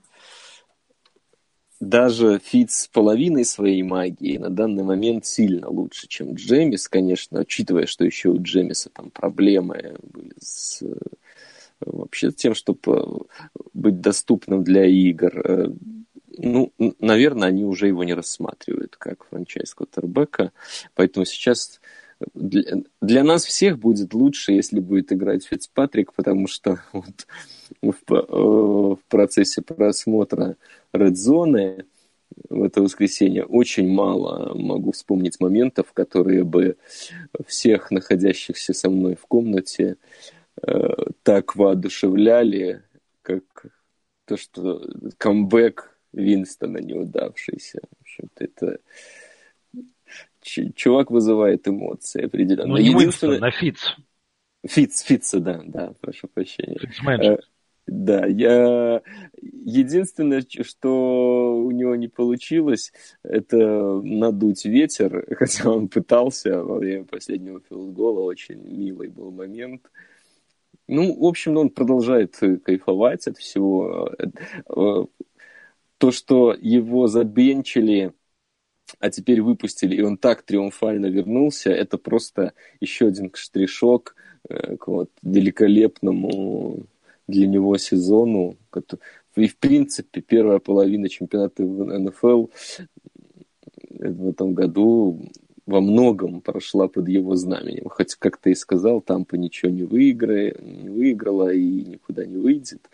даже 1.81 2.41
Фит 2.43 2.71
с 2.71 2.89
половиной 2.89 3.45
своей 3.45 3.83
магии 3.83 4.39
на 4.39 4.51
данный 4.51 4.83
момент 4.83 5.27
сильно 5.27 5.69
лучше, 5.69 6.09
чем 6.09 6.35
Джемис, 6.35 6.89
конечно, 6.89 7.41
учитывая, 7.41 7.87
что 7.87 8.05
еще 8.05 8.31
у 8.31 8.41
Джемиса 8.41 8.91
там 8.91 9.11
проблемы 9.11 9.97
были 10.03 10.35
с 10.41 10.83
вообще 11.81 12.33
тем, 12.33 12.55
чтобы 12.55 13.27
быть 13.75 14.01
доступным 14.01 14.65
для 14.65 14.87
игр. 14.87 15.41
Э, 15.45 15.69
ну, 16.39 16.73
наверное, 17.01 17.49
они 17.49 17.65
уже 17.65 17.89
его 17.89 18.05
не 18.05 18.15
рассматривают 18.15 18.97
как 18.97 19.25
франчайз 19.25 19.75
Коттербека, 19.75 20.53
поэтому 20.95 21.25
сейчас 21.25 21.81
для, 22.35 22.83
для 23.00 23.24
нас 23.24 23.44
всех 23.44 23.79
будет 23.79 24.14
лучше, 24.14 24.52
если 24.52 24.81
будет 24.81 25.12
играть 25.12 25.44
Фицпатрик, 25.44 26.12
потому 26.14 26.46
что 26.46 26.81
вот 26.92 27.26
в, 27.83 28.12
э, 28.12 28.14
в 28.33 29.00
процессе 29.09 29.62
просмотра 29.62 30.57
Zone 30.94 31.85
в 32.48 32.62
это 32.62 32.83
воскресенье 32.83 33.44
очень 33.44 33.88
мало 33.88 34.55
могу 34.55 34.92
вспомнить 34.92 35.40
моментов, 35.40 35.92
которые 35.92 36.44
бы 36.44 36.76
всех 37.46 37.90
находящихся 37.90 38.72
со 38.72 38.90
мной 38.90 39.14
в 39.14 39.26
комнате 39.26 39.96
э, 40.62 40.88
так 41.22 41.57
воодушевляли, 41.57 42.83
как 43.22 43.42
то, 44.24 44.37
что 44.37 44.83
камбэк 45.18 45.96
Винстона 46.12 46.79
неудавшийся. 46.79 47.81
В 47.98 48.00
общем-то, 48.02 48.44
это 48.44 48.79
чувак 50.74 51.11
вызывает 51.11 51.66
эмоции 51.68 52.24
определенно. 52.24 52.68
Ну, 52.68 52.76
не 52.78 52.90
Единственное... 52.90 53.40
Уинстон, 53.40 53.48
а 53.48 53.50
Фитц. 53.50 53.80
Фитц, 54.66 55.02
Фитца, 55.02 55.40
да, 55.40 55.62
да, 55.64 55.92
прошу 56.00 56.28
прощения. 56.28 56.78
Фитцменеджер. 56.78 57.40
Да, 57.87 58.26
я 58.26 59.00
единственное, 59.40 60.44
что 60.62 61.56
у 61.56 61.70
него 61.70 61.94
не 61.94 62.09
получилось, 62.09 62.92
это 63.22 64.00
надуть 64.02 64.64
ветер, 64.64 65.24
хотя 65.37 65.70
он 65.70 65.88
пытался 65.88 66.64
во 66.64 66.78
время 66.78 67.04
последнего 67.04 67.61
филдгола, 67.68 68.22
очень 68.22 68.56
милый 68.56 69.09
был 69.09 69.30
момент. 69.30 69.82
Ну, 70.88 71.16
в 71.16 71.24
общем, 71.24 71.56
он 71.56 71.70
продолжает 71.70 72.37
кайфовать 72.37 73.26
от 73.26 73.38
всего. 73.38 74.12
То, 75.98 76.11
что 76.11 76.54
его 76.61 77.06
забенчили, 77.06 78.12
а 78.99 79.11
теперь 79.11 79.42
выпустили, 79.42 79.96
и 79.96 80.03
он 80.03 80.16
так 80.16 80.42
триумфально 80.42 81.07
вернулся, 81.07 81.70
это 81.70 81.99
просто 81.99 82.53
еще 82.81 83.09
один 83.09 83.31
штришок 83.35 84.14
э, 84.49 84.77
к 84.77 84.88
вот 84.88 85.11
великолепному 85.22 86.87
для 87.27 87.46
него 87.46 87.77
сезону. 87.79 88.57
И, 89.37 89.49
в 89.49 89.57
принципе, 89.57 90.20
первая 90.20 90.59
половина 90.59 91.09
чемпионата 91.09 91.62
в 91.62 91.99
НФЛ 91.99 92.46
в 93.99 94.29
этом 94.29 94.55
году 94.55 95.31
во 95.66 95.81
многом 95.81 96.40
прошла 96.40 96.88
под 96.88 97.09
его 97.09 97.35
знаменем. 97.35 97.88
Хоть, 97.88 98.14
как 98.14 98.37
ты 98.38 98.53
и 98.53 98.55
сказал, 98.55 99.01
Тампа 99.01 99.35
ничего 99.35 99.70
не, 99.70 99.83
выиграя, 99.83 100.55
не 100.61 100.88
выиграла 100.88 101.53
и 101.53 101.85
никуда 101.85 102.25
не 102.25 102.37
выйдет. 102.37 102.88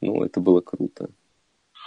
Но 0.00 0.24
это 0.24 0.40
было 0.40 0.60
круто. 0.60 1.10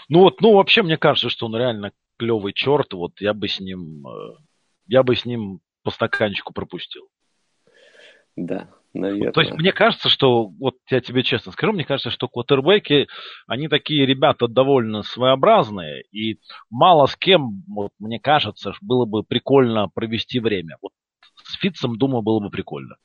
Ну 0.10 0.20
вот, 0.20 0.42
ну 0.42 0.54
вообще 0.54 0.84
мне 0.84 0.98
кажется, 0.98 1.30
что 1.30 1.46
он 1.48 1.56
реально 1.56 1.92
клевый 2.18 2.54
черт. 2.54 2.94
Вот 2.94 3.20
я 3.20 3.34
бы 3.34 3.48
с 3.48 3.60
ним, 3.60 4.06
э, 4.08 4.36
я 4.88 5.04
бы 5.04 5.16
с 5.16 5.26
ним 5.26 5.60
по 5.84 5.92
стаканчику 5.92 6.54
пропустил. 6.54 7.08
Да, 8.36 8.70
наверное. 8.94 9.32
То 9.32 9.42
есть 9.42 9.54
мне 9.54 9.72
кажется, 9.72 10.10
что, 10.10 10.48
вот 10.48 10.76
я 10.90 11.00
тебе 11.00 11.24
честно 11.24 11.52
скажу, 11.52 11.74
мне 11.74 11.86
кажется, 11.86 12.10
что 12.10 12.28
квотербеки, 12.28 13.08
они 13.48 13.68
такие 13.68 14.06
ребята 14.06 14.48
довольно 14.48 15.04
своеобразные, 15.04 16.04
и 16.12 16.40
мало 16.70 17.06
с 17.06 17.16
кем, 17.16 17.64
вот, 17.68 17.92
мне 18.00 18.20
кажется, 18.20 18.74
было 18.82 19.06
бы 19.06 19.24
прикольно 19.24 19.88
провести 19.88 20.40
время. 20.40 20.78
Вот 20.82 20.92
с 21.44 21.58
Фитцем, 21.60 21.98
думаю, 21.98 22.24
было 22.24 22.40
бы 22.40 22.50
прикольно. 22.50 22.98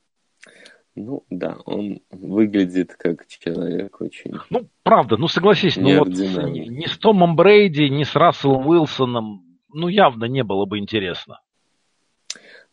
Ну, 1.01 1.25
да, 1.31 1.57
он 1.65 2.01
выглядит 2.11 2.95
как 2.95 3.27
человек 3.27 4.01
очень... 4.01 4.33
Ну, 4.51 4.69
правда, 4.83 5.17
ну 5.17 5.29
согласись, 5.29 5.77
ну 5.77 5.99
вот 5.99 6.09
ни 6.09 6.87
с 6.87 6.99
Томом 6.99 7.37
Брейди, 7.37 7.89
ни 7.89 8.05
с 8.05 8.15
Расселом 8.15 8.67
Уилсоном, 8.67 9.45
ну, 9.73 9.89
явно 9.89 10.25
не 10.27 10.45
было 10.45 10.67
бы 10.67 10.79
интересно. 10.79 11.41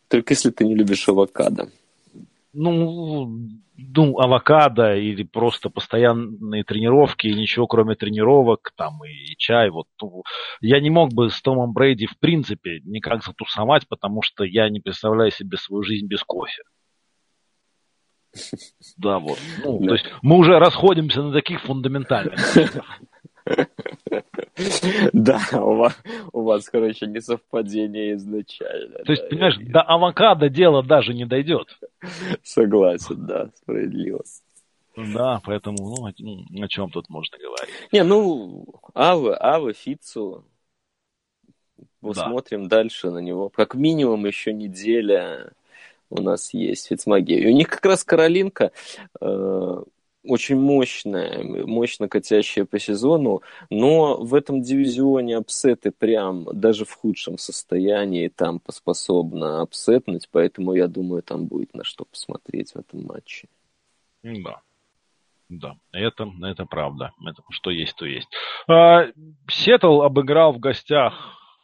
Только 0.08 0.32
если 0.32 0.50
ты 0.50 0.64
не 0.64 0.74
любишь 0.74 1.08
авокадо 1.08 1.68
ну, 2.52 3.30
ну, 3.76 4.18
авокадо 4.18 4.96
или 4.96 5.22
просто 5.22 5.70
постоянные 5.70 6.64
тренировки, 6.64 7.28
и 7.28 7.34
ничего 7.34 7.66
кроме 7.66 7.94
тренировок, 7.94 8.72
там 8.76 9.04
и 9.04 9.36
чай, 9.36 9.70
вот. 9.70 9.86
Я 10.60 10.80
не 10.80 10.90
мог 10.90 11.12
бы 11.12 11.30
с 11.30 11.40
Томом 11.40 11.72
Брейди 11.72 12.06
в 12.06 12.18
принципе 12.18 12.80
никак 12.84 13.24
затусовать, 13.24 13.86
потому 13.88 14.22
что 14.22 14.44
я 14.44 14.68
не 14.68 14.80
представляю 14.80 15.30
себе 15.30 15.56
свою 15.56 15.82
жизнь 15.82 16.06
без 16.06 16.22
кофе. 16.24 16.62
Да, 18.96 19.18
вот. 19.18 19.38
Ну, 19.64 19.78
То 19.86 19.94
есть 19.94 20.06
мы 20.22 20.36
уже 20.36 20.58
расходимся 20.58 21.22
на 21.22 21.32
таких 21.32 21.62
фундаментальных. 21.62 22.38
Да, 25.12 25.40
у 25.52 25.76
вас, 25.76 25.96
у 26.32 26.42
вас, 26.42 26.68
короче, 26.68 27.06
не 27.06 27.20
совпадение 27.20 28.14
изначально. 28.14 28.98
То 29.04 29.12
есть, 29.12 29.28
понимаешь, 29.28 29.56
до 29.58 29.80
авокадо 29.82 30.48
дело 30.48 30.82
даже 30.82 31.14
не 31.14 31.24
дойдет. 31.24 31.78
Согласен, 32.42 33.24
да, 33.26 33.50
справедливо. 33.62 34.22
Да, 34.96 35.40
поэтому, 35.44 35.76
ну, 35.78 36.06
о, 36.06 36.64
о 36.64 36.68
чем 36.68 36.90
тут 36.90 37.08
можно 37.08 37.38
говорить? 37.38 37.74
Не, 37.92 38.02
ну, 38.02 38.66
Ава, 38.94 39.36
Ава, 39.40 39.72
Фицу, 39.72 40.44
посмотрим 42.00 42.68
да. 42.68 42.78
дальше 42.78 43.10
на 43.10 43.18
него. 43.18 43.48
Как 43.48 43.74
минимум 43.74 44.26
еще 44.26 44.52
неделя 44.52 45.52
у 46.10 46.20
нас 46.20 46.54
есть 46.54 46.88
Фицмагия. 46.88 47.38
И 47.38 47.46
у 47.46 47.54
них 47.54 47.68
как 47.68 47.84
раз 47.84 48.04
Каролинка, 48.04 48.72
э, 49.20 49.82
очень 50.24 50.56
мощная, 50.56 51.42
мощно 51.42 52.08
катящая 52.08 52.64
по 52.64 52.78
сезону, 52.78 53.42
но 53.70 54.16
в 54.16 54.34
этом 54.34 54.62
дивизионе 54.62 55.36
апсеты 55.36 55.90
прям 55.90 56.46
даже 56.52 56.84
в 56.84 56.92
худшем 56.92 57.38
состоянии 57.38 58.28
там 58.28 58.60
способна 58.68 59.62
апсетнуть, 59.62 60.28
поэтому 60.30 60.74
я 60.74 60.88
думаю, 60.88 61.22
там 61.22 61.46
будет 61.46 61.74
на 61.74 61.84
что 61.84 62.04
посмотреть 62.04 62.72
в 62.72 62.76
этом 62.78 63.04
матче. 63.04 63.48
Да. 64.22 64.60
Да, 65.48 65.76
это, 65.92 66.30
это 66.42 66.66
правда. 66.66 67.12
Это 67.24 67.42
что 67.48 67.70
есть, 67.70 67.96
то 67.96 68.04
есть. 68.04 68.28
А, 68.68 69.06
Сиэтл 69.48 70.02
обыграл 70.02 70.52
в 70.52 70.58
гостях 70.58 71.14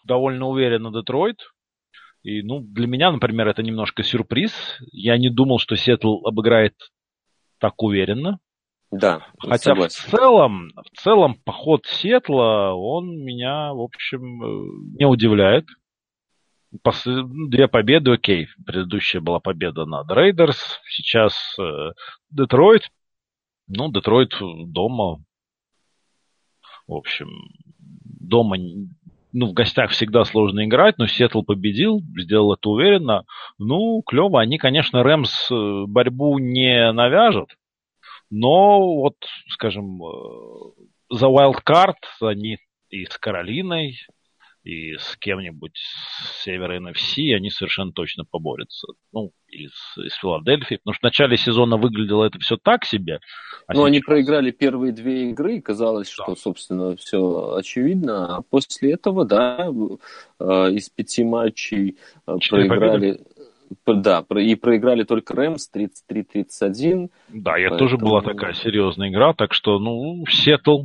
довольно 0.04 0.46
уверенно 0.46 0.90
Детройт. 0.90 1.36
И, 2.24 2.42
ну, 2.42 2.60
для 2.60 2.86
меня, 2.86 3.12
например, 3.12 3.46
это 3.48 3.62
немножко 3.62 4.02
сюрприз. 4.02 4.52
Я 4.92 5.18
не 5.18 5.28
думал, 5.28 5.58
что 5.58 5.76
Сиэтл 5.76 6.26
обыграет 6.26 6.74
так 7.58 7.82
уверенно. 7.82 8.38
Да, 8.90 9.26
Хотя 9.38 9.74
согласен. 9.74 10.02
в 10.02 10.10
целом, 10.10 10.70
в 10.74 11.00
целом 11.00 11.34
поход 11.44 11.84
Сиэтла, 11.86 12.72
он 12.72 13.24
меня, 13.24 13.74
в 13.74 13.80
общем, 13.80 14.42
э, 14.42 14.98
не 14.98 15.04
удивляет. 15.04 15.66
Пос... 16.82 17.04
Две 17.04 17.68
победы, 17.68 18.12
окей. 18.12 18.48
Предыдущая 18.64 19.20
была 19.20 19.40
победа 19.40 19.84
над 19.84 20.10
Рейдерс, 20.10 20.80
сейчас 20.88 21.34
э, 21.58 21.92
Детройт. 22.30 22.88
Ну, 23.66 23.92
Детройт 23.92 24.32
дома. 24.40 25.22
В 26.86 26.94
общем, 26.94 27.28
дома, 28.04 28.56
ну, 29.34 29.48
в 29.48 29.52
гостях 29.52 29.90
всегда 29.90 30.24
сложно 30.24 30.64
играть, 30.64 30.96
но 30.96 31.08
Сетл 31.08 31.42
победил, 31.42 32.00
сделал 32.16 32.54
это 32.54 32.70
уверенно. 32.70 33.24
Ну, 33.58 34.00
клево. 34.06 34.40
Они, 34.40 34.58
конечно, 34.58 35.02
Рэмс 35.02 35.50
э, 35.50 35.84
борьбу 35.88 36.38
не 36.38 36.92
навяжут, 36.92 37.50
но 38.30 38.80
вот, 38.94 39.16
скажем, 39.48 40.00
э, 40.02 40.08
за 41.10 41.26
wildcard 41.26 41.96
они 42.20 42.58
и 42.90 43.06
с 43.06 43.18
Каролиной, 43.18 43.98
и 44.64 44.96
с 44.96 45.16
кем-нибудь 45.18 45.76
с 45.76 46.42
севера 46.42 46.80
NFC 46.80 47.34
они 47.36 47.50
совершенно 47.50 47.92
точно 47.92 48.24
поборются. 48.24 48.88
Ну, 49.12 49.30
или 49.48 49.68
с, 49.68 49.98
из 49.98 50.14
Филадельфии. 50.14 50.76
Потому 50.76 50.94
что 50.94 51.00
в 51.00 51.04
начале 51.04 51.36
сезона 51.36 51.76
выглядело 51.76 52.24
это 52.24 52.38
все 52.38 52.56
так 52.56 52.84
себе. 52.86 53.20
А 53.66 53.74
ну, 53.74 53.80
сейчас... 53.80 53.86
они 53.86 54.00
проиграли 54.00 54.50
первые 54.50 54.92
две 54.92 55.30
игры, 55.30 55.56
и 55.56 55.60
казалось, 55.60 56.08
да. 56.16 56.24
что, 56.24 56.34
собственно, 56.34 56.96
все 56.96 57.54
очевидно. 57.56 58.38
А 58.38 58.42
после 58.42 58.92
этого, 58.92 59.26
да, 59.26 59.68
э, 60.40 60.44
из 60.72 60.88
пяти 60.88 61.24
матчей 61.24 61.98
э, 62.26 62.36
проиграли... 62.48 63.12
Победы? 63.12 63.24
Да, 63.86 64.24
и 64.36 64.54
проиграли 64.54 65.04
только 65.04 65.34
Рэмс 65.34 65.70
33-31. 65.74 67.10
Да, 67.28 67.58
это 67.58 67.70
поэтому... 67.70 67.78
тоже 67.78 67.98
была 67.98 68.22
такая 68.22 68.52
серьезная 68.54 69.10
игра, 69.10 69.34
так 69.34 69.52
что, 69.52 69.78
ну, 69.78 70.24
Сиэтл, 70.26 70.84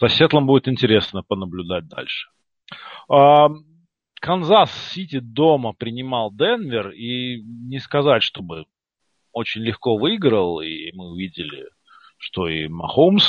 за 0.00 0.08
Сиэтлом 0.08 0.46
будет 0.46 0.66
интересно 0.66 1.22
понаблюдать 1.22 1.88
дальше. 1.88 2.28
Канзас-Сити 4.20 5.20
дома 5.20 5.72
принимал 5.72 6.30
Денвер, 6.32 6.90
и 6.90 7.42
не 7.42 7.78
сказать, 7.78 8.22
чтобы 8.22 8.66
очень 9.32 9.62
легко 9.62 9.96
выиграл, 9.96 10.60
и 10.60 10.92
мы 10.92 11.10
увидели, 11.10 11.68
что 12.18 12.48
и 12.48 12.68
Махомс, 12.68 13.24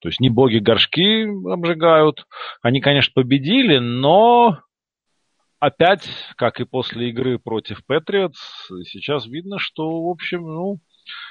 то 0.00 0.08
есть 0.08 0.20
не 0.20 0.30
боги 0.30 0.58
горшки 0.58 1.24
обжигают. 1.50 2.26
Они, 2.62 2.80
конечно, 2.80 3.12
победили, 3.14 3.78
но 3.78 4.60
опять, 5.58 6.08
как 6.36 6.60
и 6.60 6.64
после 6.64 7.10
игры 7.10 7.38
против 7.38 7.84
Патриотс, 7.84 8.38
сейчас 8.84 9.26
видно, 9.26 9.58
что, 9.58 10.04
в 10.04 10.08
общем, 10.08 10.42
ну, 10.42 10.78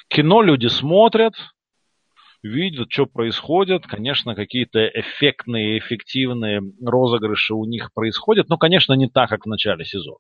кино 0.08 0.44
люди 0.44 0.68
смотрят, 0.68 1.34
видят, 2.44 2.92
что 2.92 3.06
происходит. 3.06 3.86
Конечно, 3.88 4.36
какие-то 4.36 4.88
эффектные, 4.88 5.80
эффективные 5.80 6.62
розыгрыши 6.82 7.54
у 7.54 7.66
них 7.66 7.94
происходят, 7.94 8.50
но, 8.50 8.58
конечно, 8.58 8.94
не 8.94 9.08
так, 9.08 9.30
как 9.30 9.46
в 9.46 9.50
начале 9.50 9.86
сезона. 9.86 10.20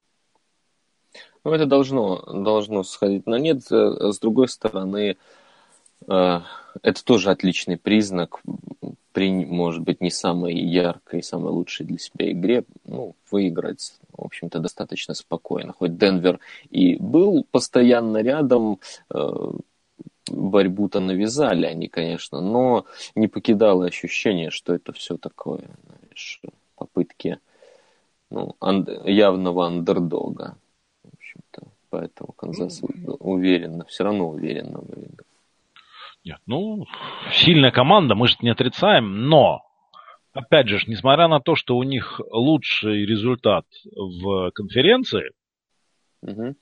Ну, 1.43 1.53
это 1.53 1.65
должно, 1.65 2.21
должно 2.33 2.83
сходить 2.83 3.25
на 3.25 3.39
нет. 3.39 3.63
С 3.63 4.19
другой 4.19 4.49
стороны, 4.49 5.15
э, 6.07 6.39
это 6.81 7.05
тоже 7.05 7.31
отличный 7.31 7.77
признак 7.77 8.41
при, 9.13 9.45
может 9.45 9.81
быть, 9.81 10.01
не 10.01 10.11
самой 10.11 10.53
яркой, 10.53 11.23
самой 11.23 11.51
лучшей 11.51 11.85
для 11.85 11.97
себя 11.97 12.31
игре, 12.31 12.63
ну, 12.85 13.15
выиграть, 13.31 13.93
в 14.11 14.23
общем-то, 14.23 14.59
достаточно 14.59 15.13
спокойно. 15.13 15.73
Хоть 15.73 15.97
Денвер 15.97 16.39
и 16.69 16.95
был 16.97 17.45
постоянно 17.49 18.21
рядом, 18.21 18.79
э, 19.13 19.51
борьбу-то 20.31 20.99
навязали 20.99 21.65
они, 21.65 21.87
конечно, 21.87 22.41
но 22.41 22.85
не 23.15 23.27
покидало 23.27 23.85
ощущение, 23.85 24.51
что 24.51 24.73
это 24.73 24.93
все 24.93 25.17
такое, 25.17 25.63
знаешь, 25.85 26.41
попытки 26.75 27.39
ну, 28.29 28.55
анд, 28.59 28.89
явного 29.05 29.67
андердога. 29.67 30.57
В 31.03 31.13
общем-то, 31.17 31.63
поэтому 31.89 32.33
Канзас 32.33 32.81
уверенно, 33.19 33.85
все 33.85 34.03
равно 34.03 34.29
уверенно 34.29 34.79
выиграл. 34.79 35.25
Нет, 36.25 36.39
ну, 36.45 36.85
сильная 37.31 37.71
команда, 37.71 38.15
мы 38.15 38.27
же 38.27 38.35
не 38.41 38.49
отрицаем, 38.49 39.29
но, 39.29 39.63
опять 40.33 40.67
же, 40.67 40.79
несмотря 40.87 41.27
на 41.27 41.39
то, 41.39 41.55
что 41.55 41.77
у 41.77 41.83
них 41.83 42.19
лучший 42.31 43.05
результат 43.05 43.65
в 43.85 44.51
конференции, 44.51 45.31
угу. 46.21 46.55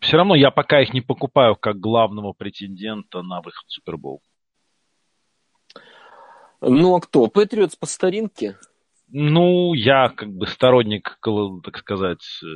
Все 0.00 0.16
равно 0.16 0.34
я 0.34 0.50
пока 0.50 0.80
их 0.80 0.92
не 0.92 1.00
покупаю 1.00 1.56
как 1.56 1.78
главного 1.78 2.32
претендента 2.32 3.22
на 3.22 3.40
выход 3.40 3.64
в 3.66 3.72
Супербол. 3.72 4.22
Ну, 6.60 6.96
а 6.96 7.00
кто? 7.00 7.26
Патриотс 7.28 7.76
по 7.76 7.86
старинке? 7.86 8.56
Ну, 9.08 9.74
я 9.74 10.08
как 10.08 10.32
бы 10.32 10.46
сторонник, 10.46 11.18
так 11.62 11.78
сказать, 11.78 12.24
э, 12.42 12.46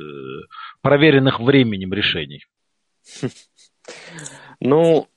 проверенных 0.81 1.39
временем 1.39 1.93
решений. 1.93 2.45
Ну, 4.63 5.07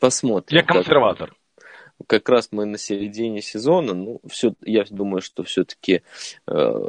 Посмотрим. 0.00 0.56
Я 0.56 0.64
консерватор. 0.64 1.34
Как, 2.10 2.28
раз 2.28 2.48
мы 2.50 2.64
на 2.66 2.76
середине 2.76 3.40
сезона. 3.40 3.94
Ну, 3.94 4.20
все, 4.28 4.54
я 4.62 4.84
думаю, 4.90 5.20
что 5.20 5.44
все-таки 5.44 6.02
э, 6.48 6.88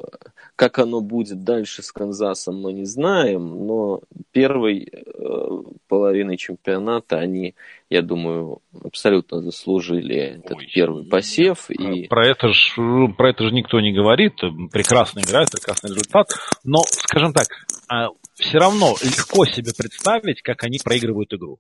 как 0.55 0.79
оно 0.79 1.01
будет 1.01 1.43
дальше 1.43 1.83
с 1.83 1.91
Канзасом, 1.91 2.59
мы 2.59 2.73
не 2.73 2.85
знаем. 2.85 3.67
Но 3.67 4.01
первой 4.31 4.91
э, 4.91 5.01
половиной 5.87 6.37
чемпионата 6.37 7.19
они, 7.19 7.53
я 7.91 8.01
думаю, 8.01 8.63
абсолютно 8.83 9.41
заслужили 9.41 10.15
этот 10.15 10.57
Ой, 10.57 10.67
первый 10.73 11.05
посев. 11.05 11.67
Про, 11.67 11.93
и... 11.93 12.07
про, 12.07 12.27
это 12.27 12.47
ж, 12.47 12.75
про 13.15 13.29
это 13.29 13.43
же 13.43 13.53
никто 13.53 13.79
не 13.79 13.93
говорит. 13.93 14.37
Прекрасно 14.71 15.19
играет, 15.19 15.51
прекрасный 15.51 15.91
результат. 15.91 16.29
Но, 16.63 16.79
скажем 16.87 17.31
так, 17.31 17.45
а, 17.87 18.07
все 18.33 18.57
равно 18.57 18.95
легко 19.03 19.45
себе 19.45 19.71
представить, 19.77 20.41
как 20.41 20.63
они 20.63 20.79
проигрывают 20.83 21.31
игру. 21.31 21.59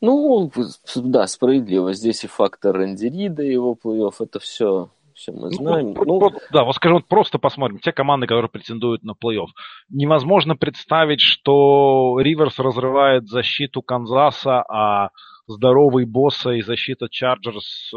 Ну, 0.00 0.50
да, 0.96 1.26
справедливо. 1.26 1.92
Здесь 1.92 2.24
и 2.24 2.28
фактор 2.28 2.76
Рэнди 2.76 3.06
Рида, 3.06 3.42
его 3.42 3.76
плей-офф, 3.82 4.14
это 4.20 4.38
все, 4.38 4.90
все 5.14 5.32
мы 5.32 5.48
ну, 5.50 5.52
знаем. 5.52 5.94
Ну, 5.94 6.20
ну, 6.20 6.30
да, 6.52 6.64
вот 6.64 6.76
скажем, 6.76 6.98
вот 6.98 7.06
просто 7.06 7.38
посмотрим. 7.38 7.78
Те 7.78 7.92
команды, 7.92 8.26
которые 8.26 8.50
претендуют 8.50 9.02
на 9.02 9.12
плей-офф. 9.12 9.48
Невозможно 9.88 10.54
представить, 10.54 11.20
что 11.20 12.18
Риверс 12.20 12.58
разрывает 12.58 13.26
защиту 13.28 13.82
Канзаса, 13.82 14.62
а 14.68 15.10
здоровый 15.46 16.04
босса 16.04 16.50
и 16.50 16.62
защита 16.62 17.08
Чарджерс 17.08 17.90
э, 17.94 17.96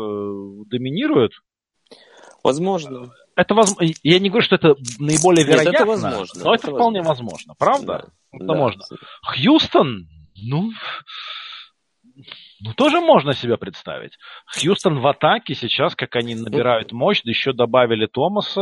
доминируют. 0.67 1.33
Возможно. 2.43 3.11
Это 3.35 3.53
возможно. 3.53 3.93
Я 4.03 4.19
не 4.19 4.29
говорю, 4.29 4.45
что 4.45 4.55
это 4.55 4.75
наиболее 4.99 5.45
вероятно, 5.45 5.69
Нет, 5.69 5.81
это 5.81 5.85
возможно. 5.85 6.43
но 6.43 6.53
это, 6.55 6.67
это 6.67 6.75
вполне 6.75 7.01
возможно, 7.01 7.53
возможно 7.53 7.55
правда? 7.57 7.85
Да, 8.31 8.37
это 8.37 8.45
да. 8.45 8.53
можно. 8.53 8.83
Хьюстон, 9.23 10.07
ну, 10.35 10.71
ну, 12.61 12.73
тоже 12.73 12.99
можно 12.99 13.33
себе 13.33 13.57
представить. 13.57 14.17
Хьюстон 14.45 14.99
в 14.99 15.07
атаке 15.07 15.55
сейчас, 15.55 15.95
как 15.95 16.15
они 16.15 16.35
набирают 16.35 16.91
мощь, 16.91 17.21
да 17.23 17.29
еще 17.29 17.53
добавили 17.53 18.05
Томаса 18.05 18.61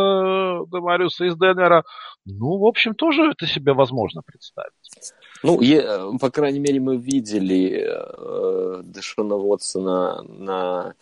Демариуса 0.71 1.25
из 1.25 1.35
Денвера. 1.37 1.83
Ну, 2.25 2.59
в 2.59 2.65
общем, 2.65 2.93
тоже 2.93 3.31
это 3.31 3.47
себе 3.47 3.73
возможно 3.73 4.21
представить. 4.25 4.73
Ну, 5.43 5.61
я, 5.61 6.09
по 6.19 6.29
крайней 6.29 6.59
мере, 6.59 6.79
мы 6.79 6.97
видели 6.97 7.85
э, 7.87 8.81
Дэшона 8.83 9.35
Уотсона 9.35 10.23
на 10.23 10.93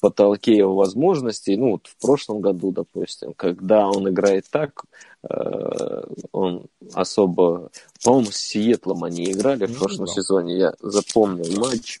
потолке 0.00 0.56
его 0.56 0.74
возможностей. 0.74 1.56
Ну, 1.56 1.72
вот 1.72 1.86
в 1.86 1.96
прошлом 2.00 2.40
году, 2.40 2.70
допустим, 2.72 3.34
когда 3.34 3.88
он 3.88 4.08
играет 4.08 4.46
так, 4.50 4.82
э, 5.28 6.02
он 6.32 6.66
особо... 6.92 7.70
По-моему, 8.04 8.30
с 8.30 8.36
Сиэтлом 8.36 9.04
они 9.04 9.30
играли 9.30 9.66
в 9.66 9.72
ну 9.72 9.78
прошлом 9.78 10.06
да. 10.06 10.12
сезоне. 10.12 10.56
Я 10.56 10.74
запомнил 10.80 11.60
матч. 11.60 12.00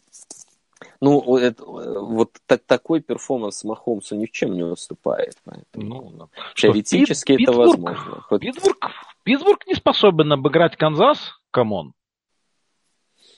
Ну, 1.00 1.36
это, 1.36 1.64
вот 1.64 2.30
так, 2.46 2.62
такой 2.64 3.00
перформанс 3.00 3.64
Махомсу 3.64 4.14
ни 4.14 4.26
в 4.26 4.30
чем 4.30 4.54
не 4.54 4.62
уступает. 4.62 5.36
Поэтому, 5.44 6.12
ну, 6.16 6.28
теоретически 6.54 7.36
Пит, 7.36 7.48
это 7.48 7.58
Питтсбург, 7.58 7.82
возможно. 7.82 8.20
Хоть... 8.28 8.40
Питтсбург, 8.40 8.86
Питтсбург 9.24 9.66
не 9.66 9.74
способен 9.74 10.32
обыграть 10.32 10.76
Канзас, 10.76 11.18
come 11.52 11.75
on. 11.75 11.92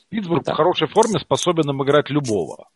Питтсбург 0.09 0.45
да. 0.45 0.55
в 0.55 0.57
хорошей 0.57 0.89
форме 0.89 1.19
способен 1.19 1.69
обыграть 1.69 2.09
любого. 2.09 2.69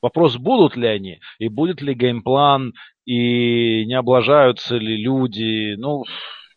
Вопрос, 0.00 0.36
будут 0.36 0.76
ли 0.76 0.88
они, 0.88 1.20
и 1.38 1.48
будет 1.48 1.80
ли 1.80 1.94
game 1.94 2.29
plan, 2.29 2.72
и 3.04 3.84
не 3.86 3.94
облажаются 3.94 4.76
ли 4.76 4.96
люди. 4.96 5.74
Ну, 5.76 6.04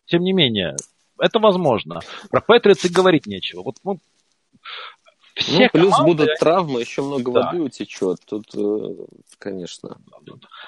тем 0.06 0.22
не 0.22 0.32
менее, 0.32 0.74
это 1.18 1.38
возможно. 1.38 2.00
Про 2.30 2.40
Патриотс 2.40 2.84
и 2.84 2.88
говорить 2.88 3.26
нечего. 3.26 3.62
Вот 3.62 3.76
ну, 3.84 3.98
все 5.36 5.64
ну, 5.64 5.80
плюс 5.80 5.94
команды, 5.94 6.12
будут 6.12 6.38
травмы, 6.38 6.80
еще 6.80 7.02
много 7.02 7.32
да. 7.32 7.42
воды 7.42 7.60
утечет. 7.60 8.18
Тут, 8.26 8.46
э, 8.54 9.06
конечно. 9.38 9.98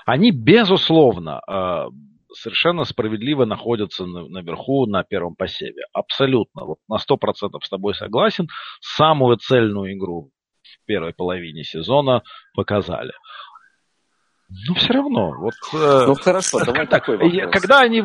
Они, 0.04 0.30
безусловно, 0.30 1.40
э, 1.48 1.86
совершенно 2.32 2.84
справедливо 2.84 3.44
находятся 3.44 4.06
наверху 4.06 4.86
на 4.86 5.02
первом 5.02 5.34
посеве. 5.34 5.84
Абсолютно. 5.92 6.64
Вот 6.64 6.78
на 6.88 6.98
сто 6.98 7.16
процентов 7.16 7.64
с 7.64 7.68
тобой 7.68 7.94
согласен. 7.94 8.48
Самую 8.80 9.36
цельную 9.36 9.94
игру 9.94 10.30
в 10.62 10.86
первой 10.86 11.12
половине 11.12 11.64
сезона 11.64 12.22
показали. 12.54 13.12
Но 14.66 14.74
все 14.74 14.92
равно. 14.92 15.32
Вот, 15.38 15.54
э, 15.74 16.04
ну 16.06 16.14
хорошо, 16.14 16.60
давай 16.64 16.86
такой 16.86 17.16
вопрос. 17.16 17.52
Когда 17.52 17.80
они... 17.80 18.02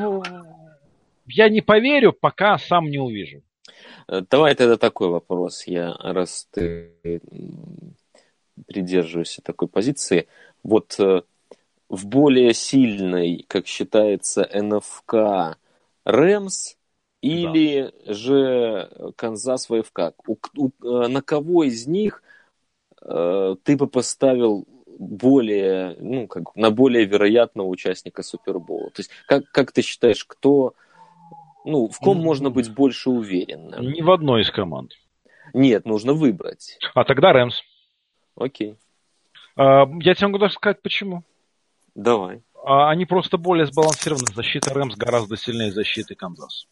Я 1.25 1.47
не 1.47 1.61
поверю, 1.61 2.11
пока 2.11 2.57
сам 2.57 2.89
не 2.89 2.99
увижу. 2.99 3.43
Э, 4.07 4.21
давай 4.29 4.55
тогда 4.55 4.77
такой 4.77 5.07
вопрос. 5.07 5.65
Я, 5.67 5.93
раз 5.93 6.47
ты 6.51 6.91
придерживаешься 8.67 9.41
такой 9.41 9.67
позиции, 9.67 10.27
вот 10.63 10.99
э, 10.99 11.23
в 11.89 12.07
более 12.07 12.53
сильной, 12.53 13.45
как 13.47 13.67
считается, 13.67 14.49
НФК 14.53 15.57
Рэмс 16.05 16.75
или 17.21 17.91
да. 18.05 18.13
же 18.13 19.13
Канзас 19.15 19.67
ВФК? 19.67 20.13
У, 20.27 20.37
у, 20.57 20.69
э, 20.69 21.07
на 21.07 21.21
кого 21.21 21.63
из 21.63 21.87
них 21.87 22.23
э, 23.01 23.55
ты 23.63 23.77
бы 23.77 23.87
поставил 23.87 24.65
более, 24.97 25.95
ну, 25.99 26.27
как, 26.27 26.55
на 26.55 26.71
более 26.71 27.05
вероятного 27.05 27.67
участника 27.67 28.23
Супербола? 28.23 28.89
То 28.91 28.99
есть, 28.99 29.11
как, 29.27 29.45
как 29.51 29.71
ты 29.71 29.81
считаешь, 29.81 30.23
кто 30.25 30.73
ну, 31.65 31.87
в 31.87 31.97
ком 31.99 32.17
можно 32.17 32.49
быть 32.49 32.73
больше 32.73 33.09
уверенным? 33.09 33.91
Ни 33.91 34.01
в 34.01 34.11
одной 34.11 34.41
из 34.41 34.51
команд. 34.51 34.93
Нет, 35.53 35.85
нужно 35.85 36.13
выбрать. 36.13 36.77
А 36.93 37.03
тогда 37.05 37.31
Рэмс. 37.31 37.61
Окей. 38.35 38.75
А, 39.55 39.85
я 40.01 40.15
тебе 40.15 40.27
могу 40.27 40.39
даже 40.39 40.55
сказать, 40.55 40.81
почему. 40.81 41.23
Давай. 41.95 42.43
А, 42.65 42.89
они 42.89 43.05
просто 43.05 43.37
более 43.37 43.65
сбалансированы. 43.65 44.33
Защита 44.33 44.73
Рэмс 44.73 44.95
гораздо 44.95 45.37
сильнее 45.37 45.71
защиты 45.71 46.15
Канзас. 46.15 46.67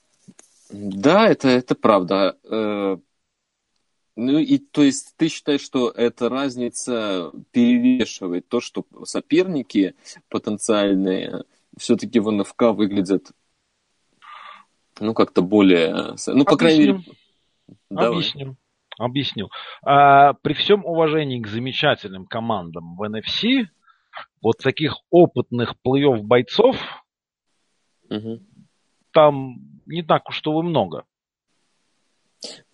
Да, 0.69 1.27
это, 1.27 1.49
это 1.49 1.75
правда. 1.75 2.37
Э, 2.49 2.97
ну 4.15 4.39
и 4.39 4.57
то 4.57 4.83
есть 4.83 5.13
ты 5.17 5.27
считаешь, 5.27 5.61
что 5.61 5.89
эта 5.89 6.29
разница 6.29 7.31
перевешивает 7.51 8.47
то, 8.47 8.61
что 8.61 8.85
соперники 9.03 9.95
потенциальные 10.29 11.43
все-таки 11.77 12.19
в 12.19 12.31
НФК 12.31 12.63
выглядят 12.73 13.31
ну, 15.01 15.13
как-то 15.13 15.41
более... 15.41 16.15
Ну, 16.27 16.45
по 16.45 16.57
крайней 16.57 16.79
мере... 16.79 16.99
Давай. 17.89 18.19
Объясню. 18.19 18.55
Объясню. 18.97 19.49
А, 19.81 20.33
при 20.33 20.53
всем 20.53 20.85
уважении 20.85 21.41
к 21.41 21.47
замечательным 21.47 22.25
командам 22.25 22.95
в 22.95 23.03
NFC, 23.03 23.65
вот 24.41 24.57
таких 24.57 24.95
опытных 25.09 25.75
плей-офф 25.85 26.21
бойцов 26.21 26.77
угу. 28.09 28.39
там 29.11 29.55
не 29.85 30.03
так 30.03 30.29
уж 30.29 30.35
что 30.35 30.53
вы 30.53 30.63
много. 30.63 31.05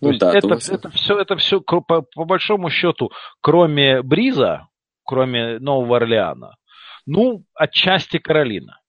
Ну, 0.00 0.16
да, 0.16 0.34
это, 0.34 0.54
это, 0.54 0.74
это 0.74 0.90
все, 0.90 1.18
это 1.18 1.36
все 1.36 1.60
по, 1.60 1.80
по 1.80 2.24
большому 2.24 2.70
счету, 2.70 3.10
кроме 3.40 4.02
Бриза, 4.02 4.68
кроме 5.04 5.58
Нового 5.58 5.96
Орлеана, 5.96 6.56
ну, 7.04 7.44
отчасти 7.54 8.18
Каролина 8.18 8.80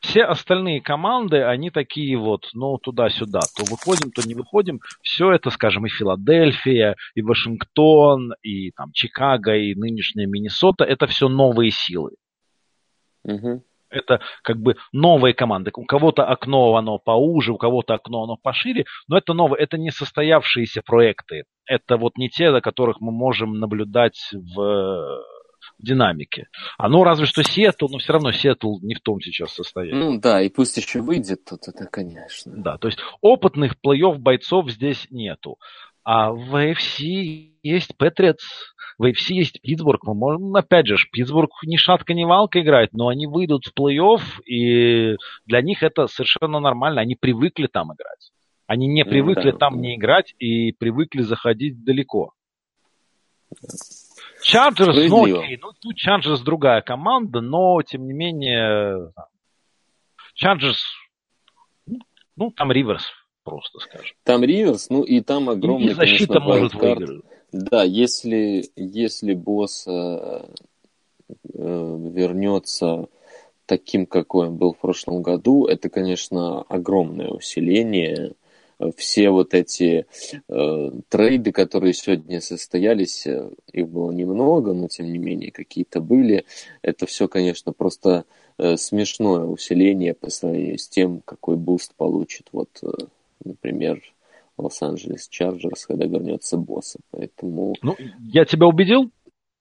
все 0.00 0.24
остальные 0.24 0.80
команды, 0.80 1.42
они 1.42 1.70
такие 1.70 2.16
вот, 2.16 2.48
ну, 2.54 2.78
туда-сюда. 2.78 3.40
То 3.56 3.64
выходим, 3.70 4.10
то 4.10 4.26
не 4.26 4.34
выходим. 4.34 4.80
Все 5.02 5.30
это, 5.30 5.50
скажем, 5.50 5.86
и 5.86 5.90
Филадельфия, 5.90 6.96
и 7.14 7.22
Вашингтон, 7.22 8.32
и 8.42 8.70
там 8.72 8.92
Чикаго, 8.92 9.54
и 9.54 9.74
нынешняя 9.74 10.26
Миннесота, 10.26 10.84
это 10.84 11.06
все 11.06 11.28
новые 11.28 11.70
силы. 11.70 12.12
Угу. 13.24 13.62
Это 13.90 14.20
как 14.42 14.58
бы 14.58 14.76
новые 14.92 15.34
команды. 15.34 15.72
У 15.74 15.84
кого-то 15.84 16.24
окно 16.24 16.76
оно 16.76 16.98
поуже, 16.98 17.52
у 17.52 17.58
кого-то 17.58 17.94
окно 17.94 18.22
оно 18.22 18.36
пошире, 18.36 18.86
но 19.08 19.18
это 19.18 19.34
новые, 19.34 19.60
это 19.60 19.78
не 19.78 19.90
состоявшиеся 19.90 20.82
проекты. 20.82 21.44
Это 21.66 21.96
вот 21.96 22.16
не 22.16 22.28
те, 22.28 22.52
до 22.52 22.60
которых 22.60 23.00
мы 23.00 23.10
можем 23.10 23.58
наблюдать 23.58 24.30
в 24.32 25.22
динамике. 25.78 26.48
Оно 26.78 26.96
а, 26.96 26.98
ну, 26.98 27.04
разве 27.04 27.26
что 27.26 27.42
Сиэтл, 27.42 27.88
но 27.88 27.98
все 27.98 28.12
равно 28.12 28.32
Сиэтл 28.32 28.78
не 28.80 28.94
в 28.94 29.00
том 29.00 29.20
сейчас 29.20 29.54
состоянии. 29.54 29.98
Ну 29.98 30.20
да, 30.20 30.42
и 30.42 30.48
пусть 30.48 30.76
еще 30.76 31.00
выйдет, 31.00 31.44
тут 31.44 31.68
это, 31.68 31.86
конечно. 31.86 32.52
Да, 32.56 32.78
то 32.78 32.88
есть 32.88 32.98
опытных 33.20 33.74
плей-офф 33.84 34.18
бойцов 34.18 34.70
здесь 34.70 35.06
нету. 35.10 35.58
А 36.02 36.32
в 36.32 36.56
AFC 36.56 37.52
есть 37.62 37.96
Патриотс, 37.96 38.42
в 38.98 39.04
AFC 39.04 39.34
есть 39.34 39.60
Питтсбург. 39.60 40.04
Мы 40.04 40.14
можем, 40.14 40.54
опять 40.56 40.86
же, 40.86 40.96
Питтсбург 41.12 41.50
ни 41.64 41.76
шатка, 41.76 42.14
ни 42.14 42.24
валка 42.24 42.60
играет, 42.60 42.92
но 42.92 43.08
они 43.08 43.26
выйдут 43.26 43.66
в 43.66 43.78
плей-офф, 43.78 44.20
и 44.44 45.16
для 45.46 45.62
них 45.62 45.82
это 45.82 46.06
совершенно 46.06 46.60
нормально. 46.60 47.00
Они 47.00 47.14
привыкли 47.14 47.66
там 47.66 47.94
играть. 47.94 48.32
Они 48.66 48.86
не 48.86 49.04
привыкли 49.04 49.50
да. 49.50 49.56
там 49.58 49.80
не 49.80 49.96
играть 49.96 50.34
и 50.38 50.72
привыкли 50.72 51.22
заходить 51.22 51.82
далеко. 51.82 52.32
Чарджерс, 54.42 55.10
ну 55.10 55.24
окей, 55.24 55.58
ну 55.60 55.72
тут 55.80 55.96
Чарджерс 55.96 56.40
другая 56.40 56.80
команда, 56.80 57.40
но 57.40 57.82
тем 57.82 58.06
не 58.06 58.12
менее 58.12 59.12
Чарджерс, 60.34 60.82
ну 62.36 62.50
там 62.50 62.72
Риверс 62.72 63.04
просто 63.44 63.80
скажем. 63.80 64.16
Там 64.24 64.44
Риверс, 64.44 64.90
ну 64.90 65.02
и 65.02 65.20
там 65.20 65.48
огромный, 65.48 65.92
и 65.92 65.94
защита 65.94 66.34
конечно, 66.34 66.40
может 66.40 66.74
выиграть. 66.74 67.24
Да, 67.52 67.82
если, 67.82 68.70
если 68.76 69.34
Боса 69.34 69.84
э, 69.88 69.90
э, 69.90 70.48
вернется 71.52 73.08
таким, 73.66 74.06
какой 74.06 74.48
он 74.48 74.56
был 74.56 74.72
в 74.72 74.78
прошлом 74.78 75.22
году, 75.22 75.66
это, 75.66 75.88
конечно, 75.88 76.62
огромное 76.62 77.28
усиление 77.28 78.34
все 78.96 79.30
вот 79.30 79.54
эти 79.54 80.06
э, 80.48 80.90
трейды, 81.08 81.52
которые 81.52 81.92
сегодня 81.92 82.40
состоялись, 82.40 83.26
э, 83.26 83.50
их 83.72 83.88
было 83.88 84.10
немного, 84.10 84.72
но 84.72 84.88
тем 84.88 85.12
не 85.12 85.18
менее 85.18 85.50
какие-то 85.50 86.00
были. 86.00 86.44
Это 86.82 87.06
все, 87.06 87.28
конечно, 87.28 87.72
просто 87.72 88.24
э, 88.58 88.76
смешное 88.76 89.44
усиление 89.44 90.14
по 90.14 90.30
сравнению 90.30 90.78
с 90.78 90.88
тем, 90.88 91.20
какой 91.24 91.56
boost 91.56 91.94
получит, 91.94 92.48
вот, 92.52 92.70
э, 92.82 92.88
например, 93.44 94.02
Лос-Анджелес 94.56 95.28
Чарджерс, 95.28 95.86
когда 95.86 96.06
вернется 96.06 96.56
босса. 96.56 96.98
Поэтому... 97.10 97.74
Ну, 97.82 97.96
я 98.20 98.44
тебя 98.44 98.66
убедил? 98.66 99.10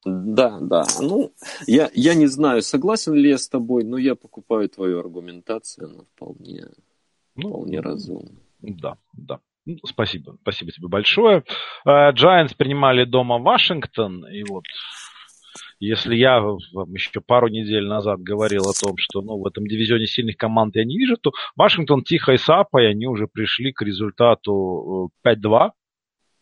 Да, 0.05 0.59
да. 0.61 0.85
Ну, 1.01 1.31
я, 1.67 1.89
я 1.93 2.13
не 2.13 2.27
знаю, 2.27 2.61
согласен 2.61 3.13
ли 3.13 3.29
я 3.29 3.37
с 3.37 3.49
тобой, 3.49 3.83
но 3.83 3.97
я 3.97 4.15
покупаю 4.15 4.69
твою 4.69 4.99
аргументацию, 4.99 5.89
она 5.89 6.03
вполне, 6.15 6.67
ну, 7.35 7.49
вполне 7.49 7.79
разумна. 7.81 8.31
Да, 8.61 8.97
да. 9.13 9.39
Ну, 9.65 9.77
спасибо, 9.85 10.37
спасибо 10.41 10.71
тебе 10.71 10.87
большое. 10.87 11.43
Giants 11.85 12.55
принимали 12.57 13.03
дома 13.03 13.37
Вашингтон, 13.37 14.25
и 14.25 14.43
вот 14.43 14.63
если 15.79 16.15
я 16.15 16.41
вам 16.41 16.93
еще 16.93 17.21
пару 17.21 17.47
недель 17.47 17.87
назад 17.87 18.19
говорил 18.19 18.63
о 18.63 18.73
том, 18.73 18.95
что 18.97 19.21
ну, 19.21 19.37
в 19.39 19.45
этом 19.47 19.65
дивизионе 19.65 20.07
сильных 20.07 20.35
команд 20.35 20.75
я 20.75 20.83
не 20.83 20.97
вижу, 20.97 21.15
то 21.17 21.31
Вашингтон 21.55 22.03
тихо 22.03 22.33
и 22.33 22.37
сапой, 22.37 22.89
они 22.89 23.07
уже 23.07 23.27
пришли 23.27 23.71
к 23.71 23.81
результату 23.81 25.11
5-2. 25.25 25.71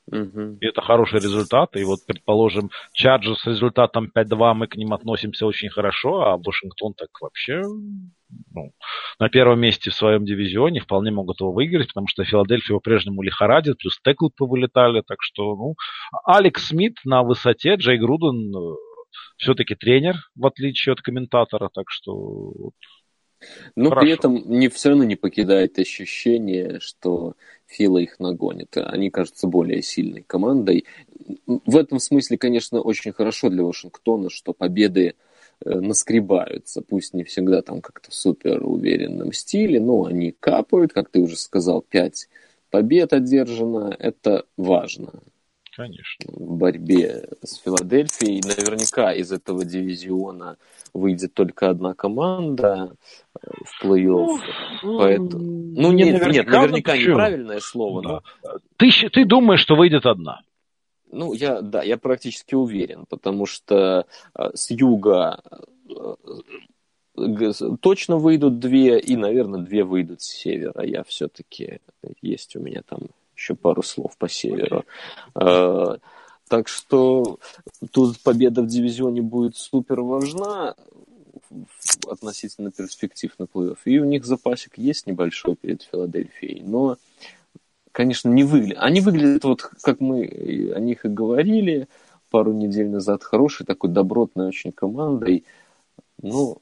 Угу. 0.08 0.58
И 0.62 0.66
это 0.66 0.82
хороший 0.82 1.20
результат. 1.20 1.76
И 1.76 1.84
вот, 1.84 2.00
предположим, 2.06 2.70
Чаджи 2.94 3.36
с 3.36 3.46
результатом 3.46 4.12
5-2 4.16 4.54
мы 4.54 4.68
к 4.68 4.76
ним 4.76 4.94
относимся 4.94 5.46
очень 5.46 5.70
хорошо, 5.70 6.22
а 6.22 6.38
Вашингтон 6.38 6.94
так 6.94 7.10
вообще 7.22 7.64
ну, 8.54 8.74
на 9.20 9.30
первом 9.30 9.60
месте 9.60 9.90
в 9.90 9.96
своем 9.96 10.26
дивизионе, 10.26 10.80
вполне 10.80 11.12
могут 11.12 11.40
его 11.40 11.52
выиграть, 11.52 11.88
потому 11.88 12.08
что 12.08 12.24
Филадельфия 12.24 12.76
по-прежнему 12.76 13.22
лихорадит, 13.22 13.78
плюс 13.78 14.00
теклы 14.04 14.30
повылетали, 14.36 15.02
так 15.06 15.18
что, 15.22 15.56
ну, 15.56 15.76
Алекс 16.26 16.68
Смит 16.68 16.98
на 17.06 17.24
высоте, 17.24 17.76
Джей 17.76 17.98
Груден 17.98 18.56
э, 18.56 18.76
все-таки 19.38 19.76
тренер, 19.76 20.16
в 20.36 20.46
отличие 20.46 20.94
от 20.94 21.02
комментатора, 21.02 21.70
так 21.74 21.86
что... 21.90 22.72
Но 23.76 23.90
Хорошо. 23.90 24.02
при 24.02 24.12
этом 24.14 24.36
не, 24.50 24.68
все 24.68 24.90
равно 24.90 25.04
не 25.04 25.16
покидает 25.16 25.78
ощущение, 25.78 26.80
что 26.80 27.36
Фила 27.68 27.98
их 27.98 28.20
нагонит. 28.20 28.76
Они 28.78 29.10
кажутся 29.10 29.48
более 29.48 29.82
сильной 29.82 30.24
командой. 30.24 30.86
В 31.46 31.78
этом 31.78 32.00
смысле, 32.00 32.38
конечно, 32.38 32.82
очень 32.82 33.12
хорошо 33.12 33.50
для 33.50 33.64
Вашингтона, 33.64 34.30
что 34.30 34.54
победы 34.54 35.16
Э, 35.66 35.80
наскребаются, 35.80 36.82
пусть 36.82 37.16
не 37.16 37.24
всегда 37.24 37.64
там 37.64 37.82
как-то 37.82 38.12
в 38.12 38.14
супер 38.14 38.64
уверенном 38.64 39.34
стиле, 39.34 39.80
но 39.80 40.06
они 40.06 40.32
капают, 40.32 40.94
как 40.94 41.10
ты 41.10 41.20
уже 41.20 41.36
сказал, 41.36 41.82
пять 41.82 42.30
побед 42.70 43.12
одержано, 43.12 43.96
это 43.98 44.46
важно. 44.56 45.14
Конечно. 45.78 46.26
В 46.34 46.58
борьбе 46.58 47.30
с 47.44 47.58
Филадельфией. 47.58 48.42
Наверняка 48.44 49.14
из 49.14 49.32
этого 49.32 49.64
дивизиона 49.64 50.58
выйдет 50.92 51.36
только 51.36 51.70
одна 51.70 51.94
команда 51.94 52.96
э, 53.40 53.48
в 53.64 53.86
плей-офф. 53.86 54.40
Ну, 54.82 54.98
Поэтому... 54.98 55.40
ну 55.40 55.92
нет, 55.92 56.14
наверняка, 56.14 56.32
нет, 56.32 56.48
наверняка 56.48 56.98
неправильное 56.98 57.60
слово. 57.60 58.02
Да. 58.02 58.22
Но... 58.44 58.58
Ты, 58.78 58.90
ты 59.10 59.24
думаешь, 59.26 59.60
что 59.60 59.76
выйдет 59.76 60.08
одна? 60.08 60.42
Ну, 61.12 61.34
я, 61.34 61.62
да, 61.62 61.84
я 61.84 61.98
практически 61.98 62.56
уверен, 62.56 63.06
потому 63.08 63.46
что 63.46 64.08
э, 64.34 64.50
с 64.56 64.72
юга 64.72 65.44
э, 67.16 67.52
точно 67.82 68.18
выйдут 68.18 68.58
две, 68.58 69.00
и, 69.00 69.16
наверное, 69.16 69.62
две 69.62 69.84
выйдут 69.84 70.24
с 70.24 70.26
севера. 70.26 70.84
Я 70.84 71.04
все-таки, 71.04 71.82
есть 72.24 72.56
у 72.56 72.62
меня 72.62 72.82
там 72.82 73.02
еще 73.38 73.56
пару 73.56 73.84
слов 73.84 74.18
по 74.18 74.28
северу. 74.28 74.84
Э, 75.36 75.98
так 76.48 76.68
что 76.68 77.40
тут 77.92 78.20
победа 78.22 78.62
в 78.62 78.68
дивизионе 78.68 79.22
будет 79.22 79.56
супер 79.56 80.02
важна 80.02 80.76
относительно 82.10 82.72
перспектив 82.72 83.32
на 83.38 83.44
плей-офф. 83.44 83.78
И 83.86 84.00
у 84.00 84.06
них 84.06 84.26
запасик 84.26 84.78
есть 84.78 85.08
небольшой 85.08 85.56
перед 85.56 85.84
Филадельфией, 85.84 86.62
но 86.64 86.98
конечно, 87.92 88.30
не 88.30 88.44
выглядят. 88.44 88.78
Они 88.80 89.02
выглядят 89.02 89.44
вот, 89.44 89.62
как 89.62 90.00
мы 90.00 90.24
о 90.76 90.80
них 90.80 91.06
и 91.06 91.10
говорили 91.10 91.88
пару 92.30 92.54
недель 92.54 92.90
назад, 92.90 93.24
хорошей 93.24 93.66
такой 93.66 93.90
добротной 93.90 94.48
очень 94.48 94.72
командой, 94.72 95.46
ну, 96.22 96.58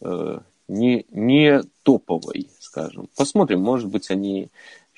э, 0.00 0.40
не, 0.66 1.06
не 1.10 1.62
топовой, 1.82 2.48
скажем. 2.58 3.08
Посмотрим, 3.16 3.60
может 3.60 3.88
быть, 3.88 4.10
они 4.10 4.48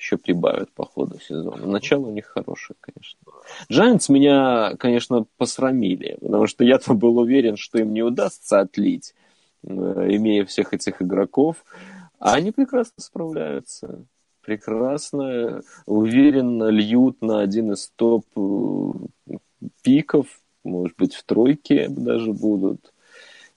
еще 0.01 0.17
прибавят 0.17 0.71
по 0.71 0.85
ходу 0.85 1.19
сезона. 1.19 1.65
Начало 1.67 2.07
у 2.07 2.11
них 2.11 2.25
хорошее, 2.25 2.75
конечно. 2.81 3.19
Giants 3.69 4.11
меня, 4.11 4.75
конечно, 4.77 5.25
посрамили, 5.37 6.17
потому 6.19 6.47
что 6.47 6.63
я-то 6.63 6.93
был 6.93 7.19
уверен, 7.19 7.55
что 7.55 7.79
им 7.79 7.93
не 7.93 8.01
удастся 8.01 8.59
отлить, 8.59 9.13
э, 9.63 9.69
имея 9.69 10.43
всех 10.45 10.73
этих 10.73 11.01
игроков. 11.01 11.63
А 12.19 12.33
они 12.33 12.51
прекрасно 12.51 13.01
справляются 13.01 14.05
прекрасно, 14.43 15.61
уверенно 15.85 16.69
льют 16.69 17.21
на 17.21 17.41
один 17.41 17.73
из 17.73 17.91
топ 17.95 18.25
э, 18.35 19.35
пиков, 19.83 20.25
может 20.63 20.97
быть, 20.97 21.13
в 21.13 21.23
тройке 21.23 21.87
даже 21.89 22.33
будут. 22.33 22.91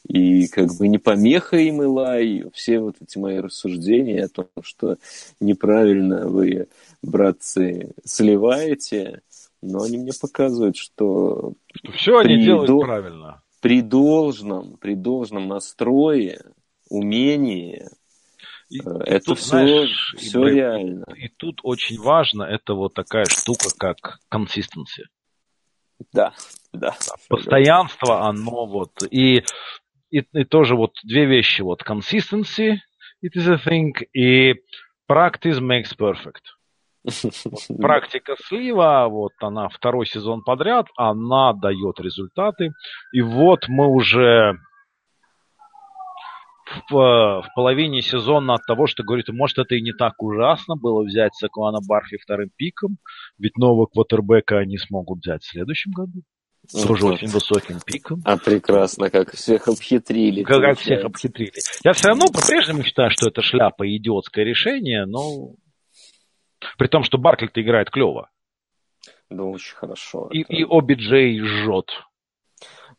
И 0.07 0.49
как 0.49 0.75
бы 0.75 0.89
не 0.89 0.99
помеха 0.99 1.57
им 1.57 1.83
и 1.83 1.87
лай, 1.87 2.45
все 2.53 2.79
вот 2.81 2.97
эти 3.01 3.17
мои 3.17 3.39
рассуждения 3.39 4.25
о 4.25 4.29
том, 4.29 4.49
что 4.63 4.99
неправильно 5.41 6.29
вы, 6.29 6.69
братцы, 7.03 7.93
сливаете, 8.05 9.23
но 9.63 9.83
они 9.83 9.97
мне 9.99 10.13
показывают, 10.21 10.77
что... 10.77 11.55
все 11.95 12.19
они 12.19 12.45
делают 12.45 12.69
до... 12.69 12.81
правильно. 12.81 13.43
При 13.61 13.81
должном, 13.81 14.77
при 14.77 14.95
должном 14.95 15.49
настрое, 15.49 16.43
умении, 16.91 17.89
и, 18.69 18.81
э, 18.81 18.99
это 19.07 19.27
тут, 19.27 19.39
все, 19.39 19.49
знаешь, 19.49 20.15
все 20.19 20.47
и, 20.47 20.55
реально. 20.55 21.07
И, 21.17 21.27
и 21.27 21.29
тут 21.29 21.61
очень 21.63 21.99
важно, 21.99 22.43
это 22.43 22.75
вот 22.75 22.93
такая 22.93 23.25
штука, 23.25 23.69
как 23.79 24.19
консистенция. 24.29 25.09
Да, 26.13 26.35
да. 26.73 26.95
Постоянство, 27.29 28.27
оно 28.27 28.67
вот. 28.67 28.91
И, 29.11 29.43
и, 30.11 30.19
и 30.33 30.45
тоже 30.45 30.77
вот 30.77 30.93
две 31.05 31.27
вещи. 31.27 31.63
Вот 31.63 31.83
consistency, 31.83 32.77
it 33.25 33.35
is 33.35 33.49
a 33.49 33.57
thing, 33.57 33.93
и 34.13 34.55
practice 35.11 35.61
makes 35.61 35.97
perfect. 35.97 36.43
Вот, 37.05 37.61
практика 37.81 38.35
слива, 38.47 39.07
вот 39.11 39.33
она 39.41 39.69
второй 39.69 40.07
сезон 40.07 40.43
подряд, 40.43 40.87
она 40.97 41.53
дает 41.53 42.01
результаты. 42.01 42.71
И 43.13 43.21
вот 43.21 43.69
мы 43.69 43.87
уже 43.87 44.57
в, 46.91 46.93
в 46.93 47.47
половине 47.55 48.01
сезона 48.01 48.55
от 48.55 48.65
того, 48.67 48.87
что 48.87 49.03
говорит, 49.03 49.29
может, 49.29 49.59
это 49.59 49.75
и 49.75 49.83
не 49.83 49.93
так 49.93 50.23
ужасно 50.23 50.77
было 50.77 51.03
взять 51.03 51.35
Сакуана 51.35 51.79
Барфи 51.87 52.17
вторым 52.17 52.51
пиком, 52.57 52.97
ведь 53.39 53.59
нового 53.59 53.87
квотербека 53.87 54.59
они 54.59 54.79
смогут 54.79 55.21
взять 55.21 55.43
в 55.43 55.51
следующем 55.51 55.93
году. 55.93 56.23
Ну, 56.73 56.87
тоже 56.87 57.03
вот. 57.05 57.15
очень 57.15 57.29
высоким 57.29 57.79
пиком. 57.85 58.23
А 58.25 58.37
прекрасно, 58.37 59.11
как 59.11 59.35
всех 59.35 59.69
обхитрили. 59.69 60.43
Как, 60.43 60.61
как 60.61 60.79
всех 60.79 61.05
обхитрили. 61.05 61.53
Я 61.85 61.93
все 61.93 62.09
равно 62.09 62.27
по-прежнему 62.29 62.83
считаю, 62.83 63.11
что 63.11 63.29
это 63.29 63.43
шляпа 63.43 63.85
и 63.85 63.97
идиотское 63.97 64.45
решение, 64.45 65.05
но 65.05 65.55
при 66.79 66.89
том, 66.89 67.05
что 67.05 67.19
Баркли-то 67.19 67.61
играет 67.61 67.91
клево. 67.91 68.31
Да, 69.31 69.45
очень 69.45 69.75
хорошо. 69.75 70.29
И, 70.33 70.43
это... 70.43 70.53
и 70.53 70.95
Джей 70.95 71.41
жжет. 71.41 71.91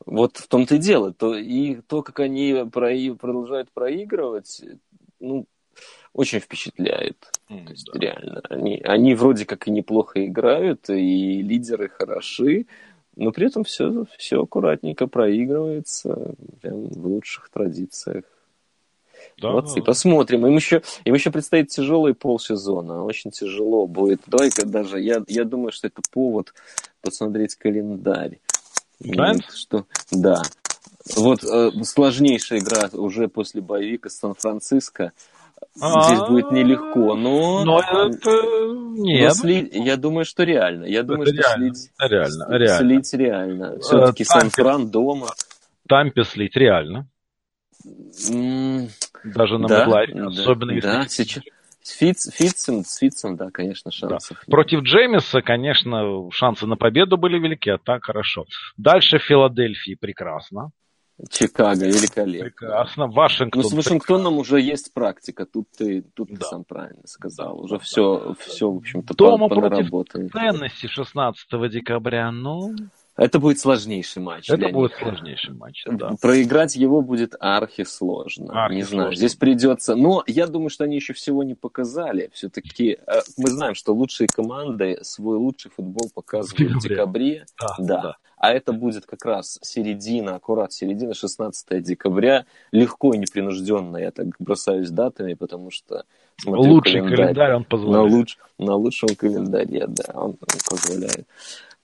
Вот 0.05 0.38
в 0.38 0.47
том-то 0.47 0.76
и 0.76 0.80
дело. 0.80 1.13
То, 1.13 1.36
и 1.36 1.82
то, 1.82 2.03
как 2.03 2.20
они 2.20 2.66
про, 2.72 2.91
продолжают 3.16 3.72
проигрывать, 3.72 4.61
ну, 5.20 5.47
очень 6.13 6.39
впечатляет. 6.39 7.18
Mm, 7.49 7.66
То 7.66 7.72
есть, 7.72 7.89
да. 7.93 7.99
реально. 7.99 8.41
Они, 8.49 8.82
они 8.84 9.16
вроде 9.16 9.45
как 9.45 9.68
и 9.68 9.72
неплохо 9.72 10.26
играют, 10.26 10.89
и 10.89 11.41
лидеры 11.41 11.89
хороши, 11.89 12.68
но 13.16 13.32
при 13.32 13.47
этом 13.47 13.63
все, 13.63 14.05
все 14.18 14.41
аккуратненько 14.41 15.07
проигрывается, 15.07 16.36
прям 16.61 16.88
в 16.88 17.07
лучших 17.07 17.49
традициях. 17.49 18.26
Да. 19.41 19.49
Молодцы, 19.49 19.82
посмотрим. 19.82 20.45
Им 20.45 20.55
еще, 20.55 20.82
им 21.03 21.13
еще 21.13 21.32
предстоит 21.32 21.70
тяжелый 21.70 22.13
полсезона. 22.13 23.03
Очень 23.03 23.32
тяжело 23.32 23.88
будет. 23.88 24.22
Давай-ка 24.28 24.66
даже, 24.66 24.99
я, 24.99 25.24
я 25.28 25.43
думаю, 25.43 25.72
что 25.72 25.88
это 25.88 26.01
повод 26.11 26.53
посмотреть 27.01 27.55
календарь. 27.55 28.39
Да? 28.99 29.34
Что, 29.53 29.86
да. 30.11 30.41
Вот 31.16 31.43
э, 31.43 31.72
сложнейшая 31.84 32.59
игра 32.59 32.89
уже 32.93 33.28
после 33.28 33.61
боевика 33.61 34.09
Сан-Франциско. 34.09 35.11
Здесь 35.76 36.20
будет 36.28 36.51
нелегко, 36.51 37.16
но... 37.16 37.66
Но 37.66 37.80
это... 37.80 38.32
Нет. 38.97 39.34
Сли... 39.34 39.70
Я 39.74 39.97
думаю, 39.97 40.24
что 40.24 40.43
реально. 40.43 40.86
Я 40.86 41.03
думаю, 41.03 41.24
это 41.24 41.34
что 41.34 41.58
реально. 41.58 41.76
слить... 41.76 41.91
реально, 41.99 42.45
реально. 42.49 42.78
слить 42.78 43.14
реально. 43.14 43.80
Все-таки 43.80 44.24
э, 44.24 44.26
Сан-Фран 44.26 44.89
дома. 44.89 45.28
Тампе 45.88 46.24
слить 46.24 46.56
реально. 46.56 47.08
Даже 47.84 49.58
на 49.58 49.68
да, 49.68 49.82
Медлайфе. 49.82 50.14
Да, 50.14 50.28
особенно 50.28 50.72
если... 50.72 50.88
Да, 50.88 51.08
сейчас... 51.08 51.43
С, 51.82 51.91
Фиц, 51.97 52.32
Фицем, 52.34 52.84
с 52.84 52.97
Фицем, 52.97 53.36
да, 53.36 53.51
конечно, 53.51 53.91
шансов. 53.91 54.38
Да. 54.47 54.51
Против 54.51 54.82
Джеймиса, 54.82 55.43
конечно, 55.43 56.32
шансы 56.32 56.66
на 56.66 56.78
победу 56.78 57.16
были 57.18 57.38
велики, 57.38 57.70
а 57.70 57.78
так 57.78 58.06
хорошо. 58.06 58.45
Дальше 58.76 59.20
Филадельфии 59.20 59.93
прекрасно. 59.93 60.72
Чикаго, 61.30 61.86
великолепно. 61.86 62.49
Прекрасно. 62.49 63.07
Вашингтон. 63.07 63.61
Ну, 63.61 63.70
с 63.70 63.74
Вашингтоном 63.74 64.38
уже 64.38 64.59
есть 64.59 64.93
практика. 64.93 65.45
Тут 65.45 65.70
ты, 65.78 66.01
тут 66.01 66.30
да. 66.30 66.36
ты 66.36 66.41
сам 66.43 66.63
правильно 66.66 67.07
сказал. 67.07 67.61
Уже 67.61 67.80
все, 67.80 68.36
все, 68.39 68.70
в 68.70 68.78
общем-то, 68.78 69.13
Дома 69.13 69.47
против 69.47 69.89
Теннесси 70.32 70.88
16 70.88 71.47
декабря. 71.72 72.32
Ну, 72.32 72.76
это 73.16 73.39
будет 73.39 73.59
сложнейший 73.59 74.22
матч. 74.22 74.49
Это 74.49 74.68
будет 74.70 74.91
них. 74.91 74.99
сложнейший 74.99 75.53
матч, 75.53 75.86
да. 75.86 76.11
Проиграть 76.22 76.76
его 76.76 77.01
будет 77.01 77.36
архи 77.39 77.86
сложно. 77.86 78.66
Архи 78.66 78.76
не 78.76 78.84
знаю, 78.84 79.03
сложно. 79.03 79.16
здесь 79.16 79.36
придется. 79.36 79.95
Но 79.95 80.22
я 80.28 80.47
думаю, 80.47 80.70
что 80.70 80.84
они 80.84 80.97
еще 80.97 81.13
всего 81.13 81.43
не 81.43 81.55
показали. 81.55 82.30
Все-таки 82.34 82.97
э, 83.07 83.22
мы 83.38 83.49
знаем, 83.49 83.74
что 83.74 83.93
лучшие 83.93 84.28
команды 84.28 84.99
свой 85.03 85.38
лучший 85.38 85.72
футбол 85.72 86.09
показывают 86.13 86.74
в 86.74 86.82
декабре. 86.82 87.45
Да, 87.57 87.76
да. 87.80 88.01
да. 88.01 88.16
А 88.38 88.52
это 88.52 88.74
будет 88.74 89.06
как 89.06 89.26
раз 89.26 89.60
середина, 89.62 90.36
аккурат 90.36 90.74
середина, 90.74 91.14
16 91.14 91.82
декабря. 91.82 92.46
Легко 92.72 93.14
и 93.14 93.18
непринужденно 93.18 93.98
я 93.98 94.12
так 94.12 94.28
бросаюсь 94.40 94.90
датами, 94.90 95.34
потому 95.34 95.72
что 95.72 96.06
Лучший 96.46 97.00
календарь, 97.00 97.18
календарь 97.18 97.54
он 97.54 97.64
позволяет. 97.64 98.12
На, 98.12 98.18
луч, 98.18 98.38
на 98.58 98.76
лучшем 98.76 99.16
календаре, 99.16 99.86
да, 99.88 100.14
он, 100.14 100.32
он 100.32 100.60
позволяет. 100.70 101.28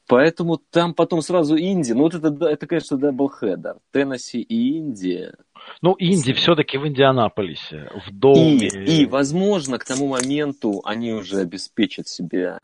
Поэтому 0.08 0.58
там 0.58 0.94
потом 0.94 1.22
сразу 1.22 1.56
Инди. 1.56 1.94
Ну, 1.94 2.04
вот 2.04 2.16
это, 2.16 2.46
это 2.46 2.68
конечно, 2.68 2.98
double 2.98 3.35
header. 3.35 3.78
Теннесси 3.92 4.42
и 4.42 4.78
Инди. 4.78 5.36
Ну, 5.82 5.96
Инди 6.00 6.34
все-таки 6.34 6.78
в 6.78 6.86
Индианаполисе, 6.86 7.90
в 8.06 8.12
доме. 8.12 8.68
И, 8.68 9.04
и, 9.04 9.06
возможно, 9.06 9.80
к 9.80 9.86
тому 9.86 10.08
моменту 10.08 10.82
они 10.84 11.14
уже 11.14 11.38
обеспечат 11.40 12.10
себе 12.10 12.60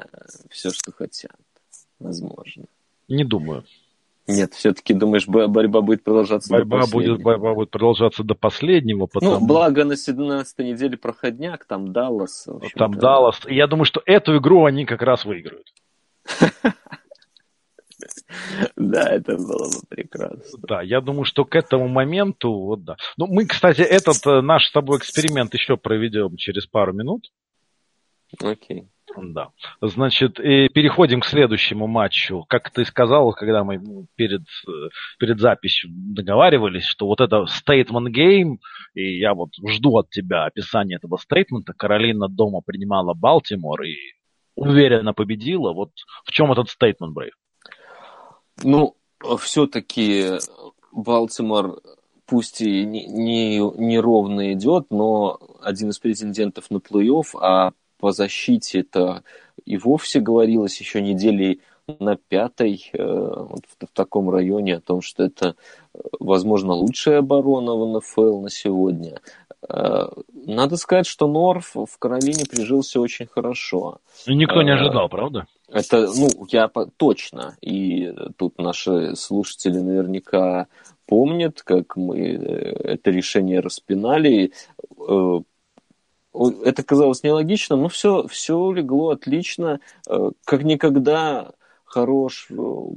все, 0.49 0.71
что 0.71 0.91
хотят. 0.91 1.37
Возможно. 1.99 2.65
Не 3.07 3.23
думаю. 3.23 3.63
Нет, 4.27 4.53
все-таки 4.53 4.93
думаешь, 4.93 5.25
борьба 5.25 5.81
будет 5.81 6.03
продолжаться 6.03 6.51
борьба 6.51 6.81
до 6.81 6.91
будет, 6.91 7.21
борьба 7.21 7.53
будет 7.53 7.71
продолжаться 7.71 8.23
до 8.23 8.35
последнего. 8.35 8.99
Ну, 8.99 9.07
потому... 9.07 9.39
Ну, 9.39 9.47
благо 9.47 9.85
на 9.85 9.95
17 9.95 10.59
неделе 10.59 10.97
проходняк, 10.97 11.63
там 11.63 11.93
Даллас. 11.93 12.45
Там 12.75 12.93
Даллас. 12.95 13.39
Я 13.47 13.67
думаю, 13.67 13.85
что 13.85 14.01
эту 14.05 14.37
игру 14.37 14.65
они 14.65 14.85
как 14.85 15.01
раз 15.01 15.23
выиграют. 15.25 15.73
Да, 18.75 19.09
это 19.09 19.35
было 19.35 19.65
бы 19.65 19.79
прекрасно. 19.89 20.59
Да, 20.67 20.81
я 20.81 21.01
думаю, 21.01 21.25
что 21.25 21.45
к 21.45 21.55
этому 21.55 21.87
моменту, 21.87 22.51
вот 22.51 22.83
да. 22.83 22.95
Ну, 23.17 23.25
мы, 23.27 23.45
кстати, 23.45 23.81
этот 23.81 24.25
э, 24.25 24.41
наш 24.41 24.67
с 24.67 24.71
тобой 24.71 24.99
эксперимент 24.99 25.53
еще 25.53 25.77
проведем 25.77 26.37
через 26.37 26.67
пару 26.67 26.93
минут. 26.93 27.31
Окей. 28.41 28.87
Да. 29.15 29.51
Значит, 29.81 30.39
и 30.39 30.69
переходим 30.69 31.21
к 31.21 31.25
следующему 31.25 31.87
матчу. 31.87 32.45
Как 32.49 32.69
ты 32.69 32.85
сказал, 32.85 33.33
когда 33.33 33.63
мы 33.63 34.05
перед, 34.15 34.41
э, 34.67 34.71
перед 35.17 35.39
записью 35.39 35.89
договаривались, 35.91 36.85
что 36.85 37.07
вот 37.07 37.21
это 37.21 37.45
statement 37.45 38.11
game, 38.11 38.57
и 38.93 39.17
я 39.17 39.33
вот 39.33 39.51
жду 39.65 39.97
от 39.97 40.09
тебя 40.09 40.45
описания 40.45 40.97
этого 40.97 41.17
стейтмента. 41.17 41.73
Каролина 41.73 42.27
дома 42.27 42.61
принимала 42.63 43.13
Балтимор 43.13 43.81
и 43.83 43.95
уверенно 44.55 45.13
победила. 45.13 45.73
Вот 45.73 45.91
в 46.25 46.31
чем 46.31 46.51
этот 46.51 46.69
стейтмент, 46.69 47.13
Брейв? 47.13 47.33
Ну, 48.63 48.95
все-таки 49.39 50.39
Балтимор 50.91 51.79
пусть 52.25 52.61
и 52.61 52.85
не, 52.85 53.07
не, 53.07 53.59
не 53.59 53.99
ровно 53.99 54.53
идет, 54.53 54.87
но 54.89 55.39
один 55.61 55.89
из 55.89 55.99
претендентов 55.99 56.69
на 56.69 56.77
плей-офф, 56.77 57.39
а 57.39 57.71
по 57.97 58.11
защите 58.11 58.79
это 58.81 59.23
и 59.65 59.77
вовсе 59.77 60.19
говорилось 60.19 60.79
еще 60.79 61.01
недели 61.01 61.59
на 61.99 62.17
пятой 62.17 62.89
э, 62.93 63.03
вот 63.03 63.61
в, 63.65 63.85
в 63.85 63.91
таком 63.93 64.29
районе 64.29 64.75
о 64.75 64.81
том, 64.81 65.01
что 65.01 65.23
это, 65.23 65.55
возможно, 66.19 66.73
лучшая 66.73 67.19
оборона 67.19 67.73
в 67.75 67.97
НФЛ 67.97 68.41
на 68.41 68.49
сегодня. 68.49 69.21
Э, 69.69 70.07
надо 70.33 70.75
сказать, 70.75 71.07
что 71.07 71.27
Норф 71.27 71.75
в 71.75 71.97
Каролине 71.97 72.43
прижился 72.49 72.99
очень 72.99 73.27
хорошо. 73.27 73.99
И 74.25 74.35
никто 74.35 74.61
не 74.61 74.71
э, 74.71 74.73
ожидал, 74.73 75.07
правда? 75.07 75.47
Это, 75.69 76.07
ну, 76.07 76.45
я 76.49 76.69
точно. 76.97 77.57
И 77.61 78.13
тут 78.37 78.57
наши 78.57 79.15
слушатели 79.15 79.79
наверняка 79.79 80.67
помнят, 81.05 81.61
как 81.61 81.95
мы 81.95 82.19
это 82.19 83.11
решение 83.11 83.61
распинали 83.61 84.51
это 86.63 86.83
казалось 86.83 87.23
нелогичным, 87.23 87.81
но 87.81 87.89
все, 87.89 88.27
все 88.27 88.71
легло 88.71 89.09
отлично, 89.09 89.79
э, 90.07 90.31
как 90.45 90.63
никогда 90.63 91.51
хорош 91.85 92.49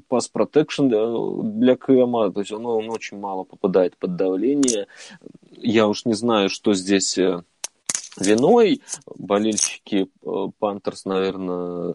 пас 0.09 0.27
э, 0.27 0.31
протекшн 0.33 0.89
для 0.89 1.77
Кэма, 1.77 2.33
то 2.33 2.41
есть 2.41 2.53
он, 2.53 2.67
он 2.67 2.91
очень 2.91 3.19
мало 3.19 3.45
попадает 3.45 3.97
под 3.97 4.17
давление. 4.17 4.87
Я 5.57 5.89
уж 5.89 6.05
не 6.05 6.15
знаю, 6.15 6.49
что 6.51 6.75
здесь 6.75 7.17
э, 7.19 7.43
виной. 8.19 8.83
Болельщики 9.07 10.09
Пантерс, 10.59 11.05
наверное, 11.05 11.95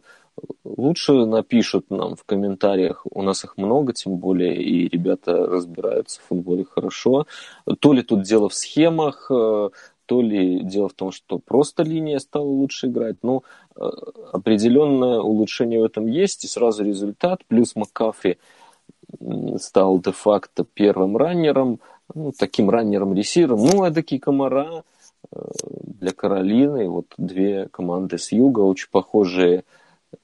лучше 0.63 1.13
напишут 1.25 1.89
нам 1.89 2.15
в 2.15 2.23
комментариях. 2.23 3.05
У 3.09 3.21
нас 3.21 3.43
их 3.43 3.57
много, 3.57 3.93
тем 3.93 4.17
более, 4.17 4.55
и 4.61 4.87
ребята 4.87 5.45
разбираются 5.45 6.21
в 6.21 6.23
футболе 6.25 6.65
хорошо. 6.65 7.27
То 7.79 7.93
ли 7.93 8.01
тут 8.01 8.23
дело 8.23 8.49
в 8.49 8.53
схемах, 8.53 9.29
то 10.05 10.21
ли 10.21 10.61
дело 10.63 10.89
в 10.89 10.93
том, 10.93 11.11
что 11.11 11.39
просто 11.39 11.83
линия 11.83 12.19
стала 12.19 12.45
лучше 12.45 12.87
играть, 12.87 13.17
но 13.23 13.43
э, 13.75 13.81
определенное 14.31 15.19
улучшение 15.19 15.79
в 15.81 15.83
этом 15.83 16.07
есть, 16.07 16.43
и 16.45 16.47
сразу 16.47 16.83
результат, 16.83 17.43
плюс 17.47 17.75
Маккафри 17.75 18.37
стал 19.59 19.99
де-факто 19.99 20.65
первым 20.65 21.17
раннером, 21.17 21.79
ну, 22.13 22.31
таким 22.37 22.69
раннером-ресиром, 22.69 23.59
ну, 23.63 23.83
а 23.83 23.91
такие 23.91 24.21
комара 24.21 24.83
э, 25.31 25.39
для 25.83 26.11
Каролины, 26.11 26.87
вот 26.89 27.07
две 27.17 27.67
команды 27.69 28.17
с 28.17 28.31
юга, 28.31 28.59
очень 28.61 28.89
похожие 28.91 29.63
э, 30.11 30.17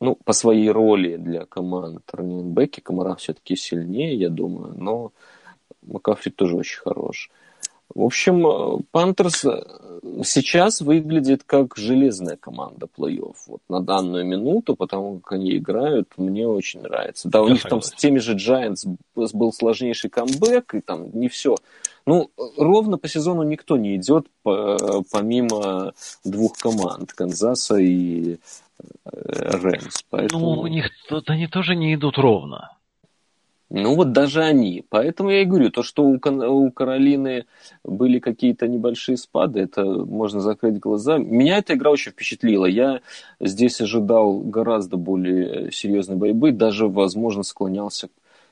ну, 0.00 0.14
по 0.14 0.32
своей 0.32 0.70
роли 0.70 1.16
для 1.16 1.44
команд 1.46 2.02
раннинбеки, 2.12 2.80
Комара 2.80 3.14
все-таки 3.16 3.56
сильнее, 3.56 4.14
я 4.14 4.28
думаю, 4.28 4.74
но 4.76 5.12
Макафри 5.82 6.30
тоже 6.30 6.56
очень 6.56 6.80
хорош. 6.80 7.30
В 7.98 8.04
общем, 8.04 8.46
э, 8.46 8.78
Пантерс 8.92 9.44
э, 9.44 9.60
сейчас 10.22 10.80
выглядит 10.80 11.42
как 11.44 11.76
железная 11.76 12.36
команда 12.36 12.86
плей-офф. 12.96 13.34
Вот 13.48 13.60
на 13.68 13.80
данную 13.80 14.24
минуту, 14.24 14.76
потому 14.76 15.18
как 15.18 15.32
они 15.32 15.56
играют, 15.56 16.12
мне 16.16 16.46
очень 16.46 16.82
нравится. 16.82 17.28
Да, 17.28 17.42
у 17.42 17.46
Я 17.46 17.54
них 17.54 17.62
согласен. 17.62 17.90
там 17.90 17.98
с 17.98 18.00
теми 18.00 18.18
же 18.20 18.36
Giants 18.36 18.96
был 19.16 19.52
сложнейший 19.52 20.10
камбэк, 20.10 20.76
и 20.76 20.80
там 20.80 21.10
не 21.12 21.28
все. 21.28 21.56
Ну, 22.06 22.30
ровно 22.56 22.98
по 22.98 23.08
сезону 23.08 23.42
никто 23.42 23.76
не 23.76 23.96
идет 23.96 24.28
помимо 24.44 25.92
двух 26.22 26.56
команд, 26.56 27.12
Канзаса 27.12 27.78
и 27.78 28.34
э, 28.34 28.36
Рэмс. 29.10 30.04
Поэтому... 30.08 30.54
Ну, 30.54 30.60
у 30.60 30.66
них 30.68 30.88
они 31.26 31.48
тоже 31.48 31.74
не 31.74 31.96
идут 31.96 32.16
ровно. 32.16 32.77
Ну 33.70 33.96
вот 33.96 34.12
даже 34.12 34.42
они. 34.42 34.84
Поэтому 34.88 35.30
я 35.30 35.42
и 35.42 35.44
говорю, 35.44 35.70
то, 35.70 35.82
что 35.82 36.02
у, 36.02 36.18
у 36.18 36.70
Каролины 36.70 37.44
были 37.84 38.18
какие-то 38.18 38.66
небольшие 38.66 39.18
спады, 39.18 39.60
это 39.60 39.84
можно 39.84 40.40
закрыть 40.40 40.78
глаза. 40.78 41.18
Меня 41.18 41.58
эта 41.58 41.74
игра 41.74 41.90
очень 41.90 42.12
впечатлила. 42.12 42.64
Я 42.64 43.02
здесь 43.40 43.80
ожидал 43.80 44.38
гораздо 44.38 44.96
более 44.96 45.70
серьезной 45.70 46.16
борьбы, 46.16 46.52
даже, 46.52 46.88
возможно, 46.88 47.42
склонялся, 47.42 48.08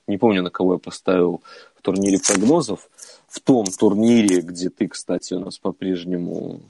не 0.06 0.18
помню, 0.18 0.42
на 0.42 0.50
кого 0.50 0.74
я 0.74 0.78
поставил 0.78 1.42
в 1.74 1.82
турнире 1.82 2.18
прогнозов, 2.18 2.88
в 3.26 3.40
том 3.40 3.64
турнире, 3.64 4.42
где 4.42 4.68
ты, 4.68 4.86
кстати, 4.86 5.32
у 5.34 5.40
нас 5.40 5.58
по-прежнему 5.58 6.60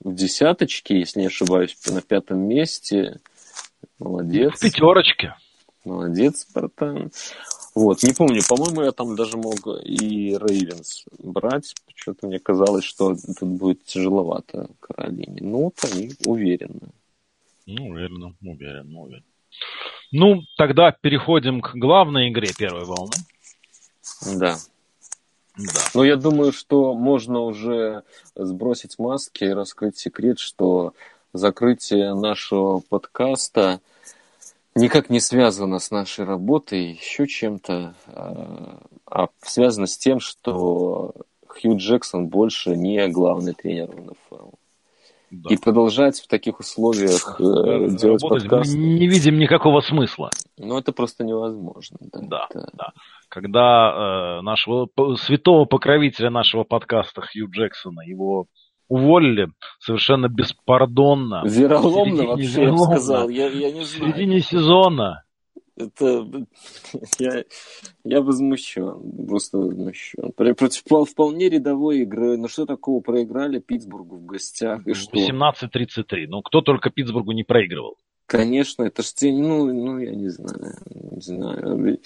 в 0.00 0.14
десяточке, 0.14 0.98
если 0.98 1.20
не 1.20 1.26
ошибаюсь, 1.26 1.76
на 1.86 2.02
пятом 2.02 2.40
месте. 2.40 3.20
Молодец. 3.98 4.52
В 4.56 4.60
пятерочке. 4.60 5.34
Молодец, 5.84 6.40
Спартан. 6.40 7.12
Вот, 7.74 8.02
не 8.02 8.12
помню, 8.12 8.40
по-моему, 8.48 8.82
я 8.82 8.92
там 8.92 9.16
даже 9.16 9.36
мог 9.36 9.66
и 9.84 10.36
Рейвенс 10.38 11.04
брать. 11.18 11.74
Почему-то 11.86 12.26
мне 12.26 12.38
казалось, 12.38 12.84
что 12.84 13.16
тут 13.38 13.48
будет 13.48 13.84
тяжеловато 13.84 14.68
Каролине. 14.80 15.38
Ну, 15.40 15.64
вот 15.64 15.74
они 15.92 16.12
уверены. 16.24 16.88
Ну, 17.66 17.88
уверенно, 17.88 18.34
уверен, 18.42 18.96
уверен. 18.96 19.24
Ну, 20.12 20.42
тогда 20.56 20.92
переходим 20.92 21.60
к 21.60 21.74
главной 21.74 22.30
игре 22.30 22.48
первой 22.56 22.84
волны. 22.84 23.16
Да. 24.38 24.56
Да. 25.56 25.80
Но 25.94 26.04
я 26.04 26.16
думаю, 26.16 26.52
что 26.52 26.94
можно 26.94 27.40
уже 27.40 28.04
сбросить 28.34 28.98
маски 28.98 29.44
и 29.44 29.52
раскрыть 29.52 29.98
секрет, 29.98 30.38
что 30.38 30.94
закрытие 31.32 32.14
нашего 32.14 32.80
подкаста– 32.80 33.80
никак 34.74 35.10
не 35.10 35.20
связано 35.20 35.78
с 35.78 35.90
нашей 35.90 36.24
работой, 36.24 36.92
еще 36.92 37.26
чем-то, 37.26 37.94
а, 38.06 38.80
а 39.10 39.28
связано 39.42 39.86
с 39.86 39.96
тем, 39.96 40.20
что 40.20 41.12
Хью 41.46 41.76
Джексон 41.76 42.28
больше 42.28 42.76
не 42.76 43.08
главный 43.08 43.54
тренер 43.54 43.90
в 43.90 44.06
НФЛ. 44.06 44.50
Да. 45.30 45.52
И 45.52 45.56
продолжать 45.56 46.20
в 46.20 46.28
таких 46.28 46.60
условиях 46.60 47.40
э, 47.40 47.88
делать 47.96 48.22
подкаст... 48.22 48.72
Мы 48.72 48.80
не 48.80 49.08
видим 49.08 49.38
никакого 49.38 49.80
смысла. 49.80 50.30
Ну, 50.58 50.78
это 50.78 50.92
просто 50.92 51.24
невозможно. 51.24 51.98
Да, 52.00 52.20
да. 52.20 52.46
да. 52.54 52.68
да. 52.72 52.92
Когда 53.28 54.38
э, 54.38 54.42
нашего 54.42 54.88
святого 55.16 55.64
покровителя 55.64 56.30
нашего 56.30 56.62
подкаста 56.62 57.22
Хью 57.22 57.50
Джексона, 57.50 58.02
его 58.02 58.46
уволили 58.88 59.48
совершенно 59.78 60.28
беспардонно. 60.28 61.42
Вероломно 61.44 62.24
вообще, 62.24 62.64
я 62.64 62.72
бы 62.72 62.78
сказал. 62.78 63.28
Я, 63.28 63.48
я 63.48 63.70
не 63.72 63.84
знаю. 63.84 64.12
В 64.12 64.16
середине 64.16 64.40
сезона. 64.40 65.24
Это... 65.76 66.24
Я, 67.18 67.44
я 68.04 68.20
возмущен, 68.20 69.26
просто 69.26 69.58
возмущен. 69.58 70.30
Против 70.32 70.84
вполне 71.10 71.48
рядовой 71.48 72.02
игры. 72.02 72.36
Ну 72.36 72.46
что 72.46 72.64
такого, 72.64 73.00
проиграли 73.00 73.58
Питтсбургу 73.58 74.16
в 74.16 74.24
гостях, 74.24 74.86
и 74.86 74.94
что? 74.94 75.18
18-33. 75.18 76.26
Ну 76.28 76.42
кто 76.42 76.60
только 76.60 76.90
Питтсбургу 76.90 77.32
не 77.32 77.42
проигрывал. 77.42 77.96
Конечно, 78.26 78.84
это 78.84 79.02
ж 79.02 79.12
ну, 79.22 79.72
ну, 79.72 79.98
я 79.98 80.14
не 80.14 80.28
знаю, 80.28 80.76
не 80.90 81.20
знаю. 81.20 81.98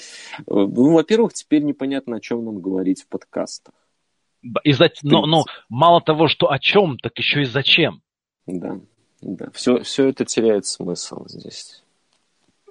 Ну, 0.46 0.92
во-первых, 0.92 1.32
теперь 1.32 1.62
непонятно, 1.62 2.16
о 2.16 2.20
чем 2.20 2.44
нам 2.44 2.60
говорить 2.60 3.02
в 3.02 3.08
подкастах. 3.08 3.74
И 4.64 4.72
за... 4.72 4.90
но, 5.02 5.26
но 5.26 5.44
мало 5.68 6.00
того, 6.00 6.28
что 6.28 6.50
о 6.50 6.58
чем, 6.58 6.98
так 6.98 7.16
еще 7.18 7.42
и 7.42 7.44
зачем. 7.44 8.02
Да, 8.46 8.80
да. 9.20 9.50
Все, 9.52 9.82
все 9.82 10.08
это 10.08 10.24
теряет 10.24 10.66
смысл 10.66 11.26
здесь. 11.26 11.82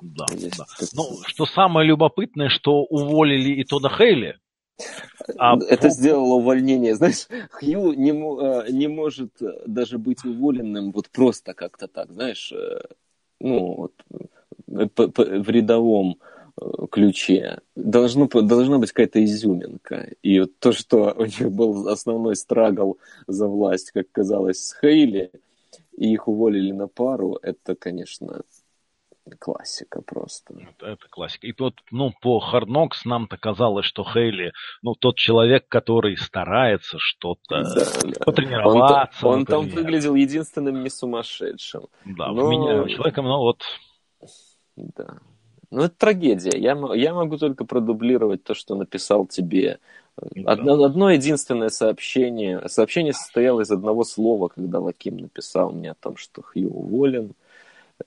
Да, 0.02 0.26
здесь 0.32 0.56
да. 0.58 0.66
Это... 0.80 0.90
Ну, 0.96 1.18
что 1.26 1.46
самое 1.46 1.88
любопытное, 1.88 2.50
что 2.50 2.84
уволили 2.84 3.54
и 3.60 3.64
Тода 3.64 3.90
Хейли. 3.90 4.38
А 5.38 5.58
это 5.58 5.84
по... 5.84 5.90
сделало 5.90 6.36
увольнение. 6.36 6.96
Знаешь, 6.96 7.28
Хью 7.52 7.94
не, 7.94 8.12
э, 8.12 8.72
не 8.72 8.88
может 8.88 9.32
даже 9.66 9.98
быть 9.98 10.24
уволенным 10.24 10.92
вот 10.92 11.10
просто 11.10 11.54
как-то 11.54 11.88
так, 11.88 12.12
знаешь, 12.12 12.52
э, 12.52 12.82
ну, 13.40 13.76
вот, 13.76 13.94
э, 14.12 14.88
в 14.98 15.50
рядовом 15.50 16.20
ключе. 16.92 17.60
Должно, 17.76 18.28
должна 18.28 18.80
быть 18.80 18.92
какая-то 18.92 19.24
изюминка. 19.24 20.12
И 20.22 20.40
вот 20.40 20.60
то, 20.60 20.72
что 20.72 21.14
у 21.18 21.26
них 21.26 21.52
был 21.52 21.88
основной 21.88 22.36
страгл 22.36 22.98
за 23.28 23.48
власть, 23.48 23.92
как 23.92 24.12
казалось, 24.12 24.60
с 24.60 24.80
Хейли, 24.80 25.32
и 25.98 26.12
их 26.12 26.28
уволили 26.28 26.72
на 26.72 26.88
пару, 26.88 27.40
это, 27.42 27.76
конечно, 27.76 28.42
классика 29.40 30.02
просто. 30.02 30.54
Это, 30.54 30.88
это 30.88 31.08
классика. 31.10 31.48
И 31.48 31.54
вот, 31.58 31.76
ну, 31.92 32.14
по 32.22 32.42
Knocks 32.54 33.02
нам-то 33.06 33.38
казалось, 33.38 33.86
что 33.86 34.04
Хейли, 34.04 34.54
ну, 34.82 34.96
тот 34.96 35.18
человек, 35.18 35.68
который 35.68 36.18
старается 36.18 36.98
что-то 37.00 37.64
да, 37.64 38.26
потренироваться. 38.26 39.28
Он, 39.28 39.40
он 39.40 39.46
там 39.46 39.68
выглядел 39.68 40.16
единственным 40.16 40.84
не 40.84 40.90
сумасшедшим. 40.90 41.88
Да, 42.06 42.32
Но... 42.32 42.50
меня 42.50 42.88
человеком, 42.88 43.26
ну, 43.26 43.40
вот... 43.40 43.64
Да. 44.76 45.20
Ну, 45.70 45.84
это 45.84 45.96
трагедия. 45.98 46.58
Я, 46.58 46.78
я 46.96 47.14
могу 47.14 47.38
только 47.38 47.66
продублировать 47.66 48.44
то, 48.44 48.54
что 48.54 48.76
написал 48.76 49.26
тебе. 49.26 49.80
Одно, 50.46 50.84
одно 50.84 51.12
единственное 51.12 51.70
сообщение. 51.70 52.68
Сообщение 52.70 53.14
состояло 53.14 53.62
из 53.62 53.72
одного 53.72 54.04
слова, 54.04 54.48
когда 54.48 54.80
Лаким 54.80 55.18
написал 55.18 55.72
мне 55.72 55.92
о 55.92 55.96
том, 55.96 56.16
что 56.18 56.42
Хью 56.42 56.70
уволен. 56.70 57.34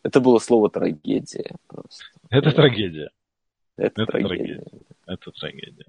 Это 0.03 0.21
было 0.21 0.39
слово 0.39 0.71
трагедия 0.71 1.57
просто. 1.67 2.05
Это 2.31 2.53
трагедия. 2.53 3.11
Это, 3.77 4.03
это 4.03 4.13
трагедия. 4.13 4.37
трагедия. 4.37 4.65
Это 5.07 5.31
трагедия. 5.33 5.87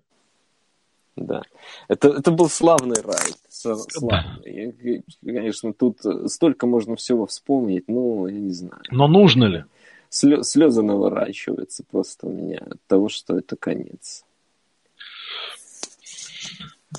Да. 1.15 1.41
Это, 1.87 2.09
это 2.09 2.31
был 2.31 2.49
славный 2.49 3.01
рай. 3.01 3.31
Славный. 3.49 4.73
Я, 5.21 5.33
конечно, 5.33 5.73
тут 5.73 5.99
столько 6.27 6.67
можно 6.67 6.95
всего 6.95 7.25
вспомнить, 7.25 7.87
но 7.87 8.27
я 8.27 8.39
не 8.39 8.53
знаю. 8.53 8.81
Но 8.91 9.07
нужно 9.07 9.45
ли? 9.45 9.65
Слезы 10.11 10.81
наворачиваются 10.81 11.83
просто 11.89 12.27
у 12.27 12.31
меня 12.31 12.59
от 12.59 12.81
того, 12.87 13.09
что 13.09 13.37
это 13.37 13.55
конец. 13.55 14.23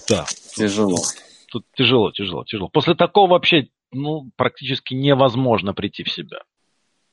Да. 0.08 0.24
Тяжело. 0.56 0.96
Тут, 0.96 1.62
тут 1.62 1.66
тяжело, 1.76 2.10
тяжело, 2.10 2.44
тяжело. 2.44 2.68
После 2.68 2.94
такого 2.94 3.30
вообще 3.30 3.68
ну, 3.92 4.30
практически 4.36 4.94
невозможно 4.94 5.74
прийти 5.74 6.02
в 6.02 6.10
себя. 6.10 6.42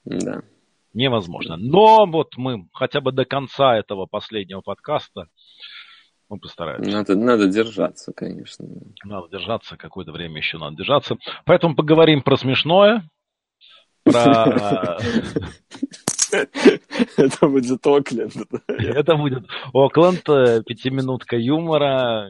Да. 0.06 0.42
Невозможно. 0.94 1.58
Но 1.58 2.06
вот 2.06 2.38
мы 2.38 2.68
хотя 2.74 3.02
бы 3.02 3.12
до 3.12 3.26
конца 3.26 3.78
этого 3.78 4.06
последнего 4.06 4.62
подкаста 4.62 5.28
мы 6.30 6.38
постараемся. 6.40 6.92
Надо, 6.92 7.16
надо 7.16 7.48
держаться, 7.48 8.14
конечно. 8.14 8.66
Надо 9.04 9.28
держаться, 9.30 9.78
какое-то 9.78 10.12
время 10.12 10.38
еще 10.38 10.58
надо 10.58 10.78
держаться. 10.78 11.18
Поэтому 11.46 11.76
поговорим 11.76 12.22
про 12.22 12.38
смешное, 12.38 13.04
про... 14.12 14.98
Это 17.18 17.48
будет 17.48 17.86
Окленд. 17.86 18.34
Это 18.68 19.16
будет 19.16 19.46
Окленд, 19.74 20.24
пятиминутка 20.66 21.38
юмора, 21.38 22.30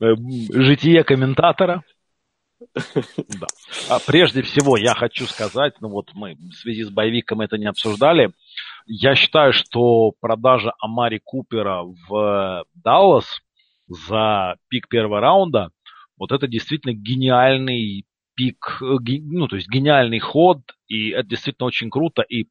э, 0.00 0.14
житие 0.52 1.04
комментатора. 1.04 1.82
Да. 3.40 3.46
А 3.88 3.98
прежде 4.06 4.42
всего 4.42 4.76
я 4.76 4.94
хочу 4.94 5.26
сказать, 5.26 5.74
ну 5.80 5.88
вот 5.88 6.10
мы 6.14 6.34
в 6.34 6.52
связи 6.54 6.84
с 6.84 6.90
боевиком 6.90 7.40
это 7.40 7.56
не 7.56 7.66
обсуждали, 7.66 8.32
я 8.86 9.14
считаю, 9.14 9.52
что 9.52 10.12
продажа 10.20 10.72
Амари 10.78 11.20
Купера 11.24 11.82
в 12.08 12.64
Даллас 12.74 13.40
за 13.88 14.56
пик 14.68 14.88
первого 14.88 15.20
раунда, 15.20 15.70
вот 16.18 16.32
это 16.32 16.46
действительно 16.46 16.92
гениальный 16.92 18.04
пик, 18.40 18.78
э, 18.80 18.96
ну, 19.22 19.48
то 19.48 19.56
есть 19.56 19.68
гениальный 19.68 20.18
ход, 20.18 20.60
и 20.88 21.10
это 21.10 21.28
действительно 21.28 21.66
очень 21.66 21.90
круто 21.90 22.22
и, 22.22 22.46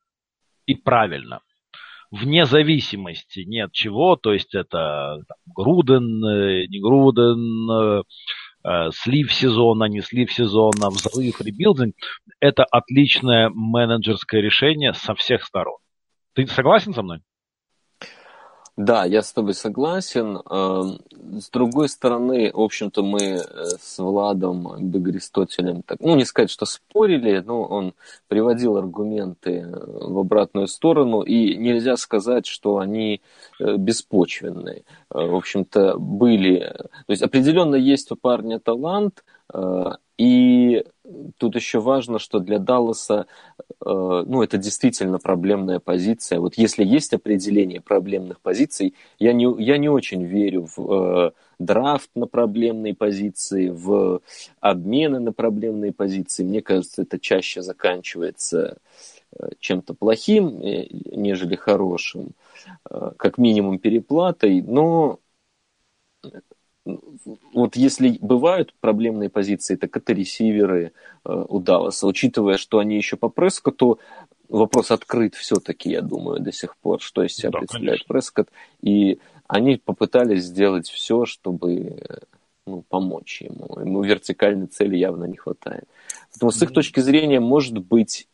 и 0.68 0.76
правильно. 0.76 1.40
Вне 2.12 2.46
зависимости 2.46 3.40
ни 3.40 3.58
от 3.58 3.72
чего, 3.72 4.16
то 4.16 4.34
есть 4.34 4.54
это 4.54 5.24
там, 5.28 5.38
Груден, 5.48 6.24
э, 6.26 6.68
не 6.68 6.80
Груден, 6.80 7.72
э, 7.72 8.04
э, 8.66 8.92
слив 8.92 9.34
сезона, 9.34 9.86
не 9.86 10.02
слив 10.02 10.32
сезона, 10.32 10.90
взрыв, 10.90 11.42
ребилдинг, 11.42 11.96
это 12.40 12.66
отличное 12.66 13.50
менеджерское 13.50 14.42
решение 14.42 14.94
со 14.94 15.16
всех 15.16 15.44
сторон. 15.44 15.80
Ты 16.34 16.46
согласен 16.46 16.94
со 16.94 17.02
мной? 17.02 17.22
Да, 18.80 19.04
я 19.04 19.22
с 19.22 19.34
тобой 19.34 19.56
согласен. 19.56 20.38
Эм, 20.50 21.00
с 21.42 21.50
другой 21.50 21.90
стороны, 21.90 22.50
в 22.54 22.62
общем-то, 22.62 23.04
мы 23.04 23.20
э, 23.20 23.42
с 23.78 24.00
Владом 24.00 24.90
Бегристотелем, 24.90 25.82
так, 25.82 25.98
ну, 26.00 26.16
не 26.16 26.24
сказать, 26.24 26.50
что 26.50 26.66
спорили, 26.66 27.44
но 27.46 27.62
он 27.66 27.94
приводил 28.30 28.78
аргументы 28.78 29.56
э, 29.56 29.66
в 29.70 30.18
обратную 30.18 30.68
сторону, 30.68 31.24
и 31.24 31.58
нельзя 31.58 31.98
сказать, 31.98 32.46
что 32.46 32.78
они 32.78 33.20
э, 33.60 33.76
беспочвенные. 33.76 34.84
В 35.10 35.36
общем-то, 35.36 35.98
были... 36.00 36.74
То 37.06 37.10
есть 37.10 37.22
определенно 37.22 37.76
есть 37.76 38.10
у 38.14 38.16
парня 38.16 38.62
талант, 38.62 39.26
И 40.18 40.86
тут 41.38 41.56
еще 41.56 41.80
важно, 41.80 42.20
что 42.20 42.40
для 42.40 42.60
Далласа, 42.60 43.26
ну, 43.80 44.44
это 44.44 44.58
действительно 44.58 45.18
проблемная 45.18 45.80
позиция. 45.80 46.40
Вот 46.40 46.56
если 46.56 46.84
есть 46.84 47.14
определение 47.14 47.80
проблемных 47.82 48.42
позиций, 48.42 48.94
я 49.18 49.34
не, 49.34 49.48
я 49.64 49.78
не 49.78 49.90
очень 49.90 50.24
верю 50.26 50.68
в 50.76 51.34
драфт 51.58 52.10
на 52.16 52.28
проблемные 52.28 52.94
позиции, 52.94 53.70
в 53.70 54.22
обмены 54.60 55.20
на 55.20 55.32
проблемные 55.32 55.94
позиции. 55.94 56.44
Мне 56.44 56.62
кажется, 56.62 57.02
это 57.04 57.18
чаще 57.18 57.62
заканчивается 57.62 58.78
чем-то 59.60 59.94
плохим, 59.94 60.60
нежели 60.60 61.56
хорошим, 61.56 62.34
как 62.84 63.38
минимум 63.38 63.80
переплатой, 63.80 64.62
но 64.62 65.20
вот 67.54 67.76
если 67.76 68.18
бывают 68.22 68.74
проблемные 68.80 69.30
позиции, 69.30 69.76
так 69.76 69.96
это 69.96 70.14
ресиверы 70.14 70.92
э, 71.26 71.46
у 71.48 71.60
Далласа. 71.60 72.08
Учитывая, 72.08 72.58
что 72.58 72.80
они 72.80 72.96
еще 72.96 73.18
по 73.18 73.30
Прескоту, 73.30 74.00
вопрос 74.48 74.92
открыт 74.92 75.36
все-таки, 75.36 75.90
я 75.90 76.02
думаю, 76.02 76.40
до 76.40 76.52
сих 76.52 76.78
пор, 76.78 77.02
что 77.02 77.24
из 77.24 77.36
себя 77.36 77.52
да, 77.52 77.60
представляет 77.60 78.00
конечно. 78.00 78.14
Прескотт. 78.14 78.50
И 78.82 79.20
они 79.48 79.78
попытались 79.78 80.44
сделать 80.44 80.90
все, 80.90 81.26
чтобы 81.26 82.00
ну, 82.66 82.84
помочь 82.88 83.42
ему. 83.42 83.80
Ему 83.80 84.04
вертикальной 84.04 84.68
цели 84.68 84.96
явно 84.96 85.26
не 85.26 85.38
хватает. 85.38 85.86
Поэтому 86.32 86.52
с 86.52 86.62
их 86.62 86.72
точки 86.72 87.00
зрения, 87.00 87.40
может 87.40 87.78
быть, 87.80 88.28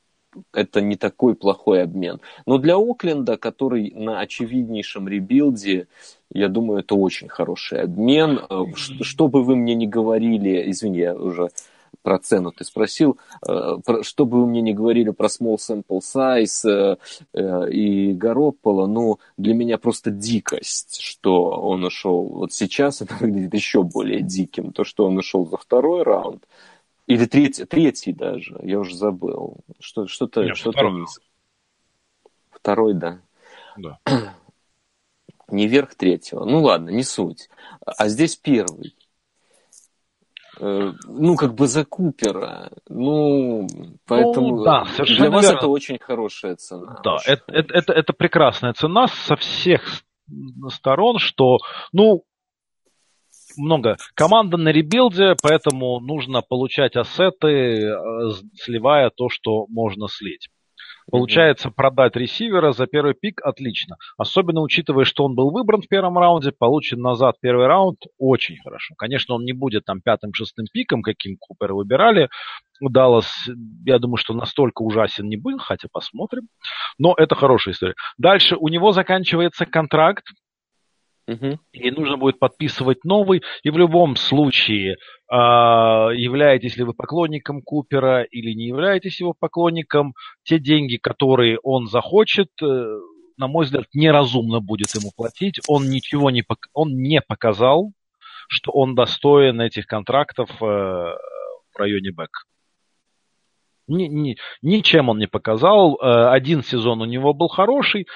это 0.54 0.82
не 0.82 0.96
такой 0.96 1.36
плохой 1.36 1.84
обмен. 1.84 2.20
Но 2.46 2.58
для 2.58 2.78
Окленда, 2.78 3.38
который 3.38 3.92
на 3.96 4.20
очевиднейшем 4.20 5.08
rebuild 5.08 5.70
е, 5.70 5.88
я 6.32 6.50
думаю, 6.50 6.80
это 6.80 6.96
очень 6.96 7.30
хороший 7.30 7.82
обмен. 7.82 8.40
Э, 8.50 8.64
что 8.76 9.28
бы 9.28 9.44
вы 9.44 9.56
мне 9.56 9.76
ни 9.76 9.86
говорили, 9.86 10.70
извини, 10.70 11.00
я 11.00 11.16
уже 11.16 11.50
про 12.02 12.20
цену 12.20 12.52
ты 12.52 12.64
спросил, 12.64 13.18
э, 13.48 13.78
что 14.02 14.26
бы 14.26 14.42
вы 14.42 14.48
мне 14.48 14.62
ни 14.62 14.74
говорили 14.74 15.10
про 15.10 15.28
small 15.28 15.58
sample 15.58 16.02
size 16.02 16.98
э, 17.34 17.70
и 17.72 18.14
Garoppolo, 18.14 18.86
ну, 18.86 19.20
для 19.38 19.54
меня 19.54 19.78
просто 19.78 20.12
дикость, 20.12 21.02
что 21.02 21.50
он 21.50 21.84
ушел. 21.84 22.24
Вот 22.26 22.54
сейчас 22.54 23.02
это 23.02 23.16
выглядит 23.20 23.54
еще 23.54 23.84
более 23.84 24.22
диким, 24.22 24.72
то, 24.72 24.84
что 24.84 25.06
он 25.06 25.18
ушел 25.18 25.48
за 25.48 25.58
второй 25.58 26.04
раунд, 26.04 26.44
или 27.08 27.26
третий, 27.26 27.66
третий 27.66 28.14
даже, 28.14 28.60
я 28.64 28.80
уже 28.80 28.96
забыл. 28.96 29.58
Что, 29.80 30.08
что-то, 30.08 30.44
Нет, 30.44 30.58
что-то 30.58 30.78
второй. 30.78 31.02
Низ... 31.02 31.20
Второй, 32.52 32.94
да. 32.94 33.22
Да. 33.78 34.00
Не 35.48 35.68
верх 35.68 35.94
третьего. 35.96 36.46
Ну 36.46 36.64
ладно, 36.64 36.90
не 36.90 37.04
суть. 37.04 37.50
А 37.86 38.08
здесь 38.08 38.36
первый. 38.36 38.96
Э, 40.60 40.94
ну, 41.08 41.36
как 41.36 41.54
бы 41.54 41.68
за 41.68 41.86
Купера. 41.86 42.72
Ну, 42.88 43.68
поэтому 44.08 44.58
ну, 44.58 44.64
да, 44.64 44.86
для 44.98 45.30
вас 45.30 45.46
верно. 45.46 45.58
это 45.58 45.68
очень 45.68 46.00
хорошая 46.00 46.56
цена. 46.56 47.00
Да, 47.04 47.18
это, 47.26 47.44
это, 47.48 47.74
это, 47.74 47.94
это 47.94 48.14
прекрасная 48.14 48.74
цена 48.74 49.08
со 49.08 49.36
всех 49.36 49.84
сторон, 50.70 51.20
что, 51.20 51.60
ну, 51.92 52.24
много. 53.58 53.98
Команда 54.14 54.58
на 54.58 54.70
rebuild 54.70 55.21
е, 55.21 55.36
поэтому 55.42 56.00
нужно 56.00 56.42
получать 56.42 56.96
asset 56.96 57.33
ы, 57.33 57.48
э, 57.48 57.96
сливая 58.56 59.10
то, 59.10 59.30
что 59.30 59.66
можно 59.68 60.08
слить. 60.08 60.50
Получается, 61.12 61.70
продать 61.70 62.16
ресивера 62.16 62.72
за 62.72 62.88
первый 62.88 63.14
пик 63.14 63.40
отлично. 63.44 63.98
Особенно 64.18 64.62
учитывая, 64.62 65.06
что 65.06 65.24
он 65.26 65.36
был 65.36 65.52
выбран 65.52 65.82
в 65.82 65.88
первом 65.88 66.18
раунде, 66.18 66.52
получен 66.52 67.00
назад 67.00 67.36
первый 67.42 67.68
раунд, 67.68 68.00
очень 68.18 68.58
хорошо. 68.64 68.96
Конечно, 68.98 69.36
он 69.36 69.44
не 69.44 69.54
будет 69.54 69.86
там 69.86 70.02
пятым-шестым 70.02 70.66
пиком, 70.72 71.04
каким 71.04 71.38
Купер 71.38 71.74
выбирали. 71.74 72.30
Даллас, 72.82 73.32
я 73.86 74.00
думаю, 74.00 74.18
что 74.18 74.34
настолько 74.34 74.82
ужасен 74.82 75.30
не 75.30 75.38
будет, 75.38 75.62
хотя 75.62 75.88
посмотрим. 75.92 76.48
Но 76.98 77.14
это 77.16 77.36
хорошая 77.36 77.76
история. 77.76 77.96
Дальше 78.18 78.56
у 78.56 78.68
него 78.70 78.92
заканчивается 78.92 79.66
контракт 79.66 80.26
И 81.72 81.92
нужно 81.92 82.18
будет 82.18 82.40
подписывать 82.40 83.04
новый. 83.04 83.42
И 83.64 83.70
в 83.70 83.78
любом 83.78 84.16
случае, 84.16 84.94
э, 84.94 85.36
являетесь 85.36 86.78
ли 86.78 86.84
вы 86.84 86.94
поклонником 86.94 87.62
Купера 87.62 88.24
или 88.24 88.54
не 88.54 88.68
являетесь 88.68 89.20
его 89.20 89.34
поклонником, 89.38 90.14
те 90.44 90.60
деньги, 90.60 90.98
которые 90.98 91.58
он 91.64 91.88
захочет, 91.88 92.50
э, 92.62 93.00
на 93.38 93.48
мой 93.48 93.66
взгляд, 93.66 93.86
неразумно 93.94 94.60
будет 94.60 94.94
ему 94.94 95.12
платить. 95.16 95.60
Он 95.68 95.90
ничего 95.90 96.30
не, 96.30 96.44
он 96.74 96.90
не 96.96 97.22
показал, 97.22 97.92
что 98.48 98.72
он 98.72 98.94
достоин 98.94 99.62
этих 99.62 99.88
контрактов 99.88 100.50
э, 100.62 100.66
в 100.66 101.78
районе 101.78 102.12
бэк. 102.12 102.46
Ни, 103.88 104.06
ни, 104.06 104.38
ничем 104.62 105.10
он 105.10 105.20
не 105.20 105.28
показал. 105.28 105.96
Э, 105.96 106.30
один 106.30 106.64
сезон 106.64 107.02
у 107.02 107.06
него 107.06 107.34
был 107.34 107.48
хороший, 107.48 108.08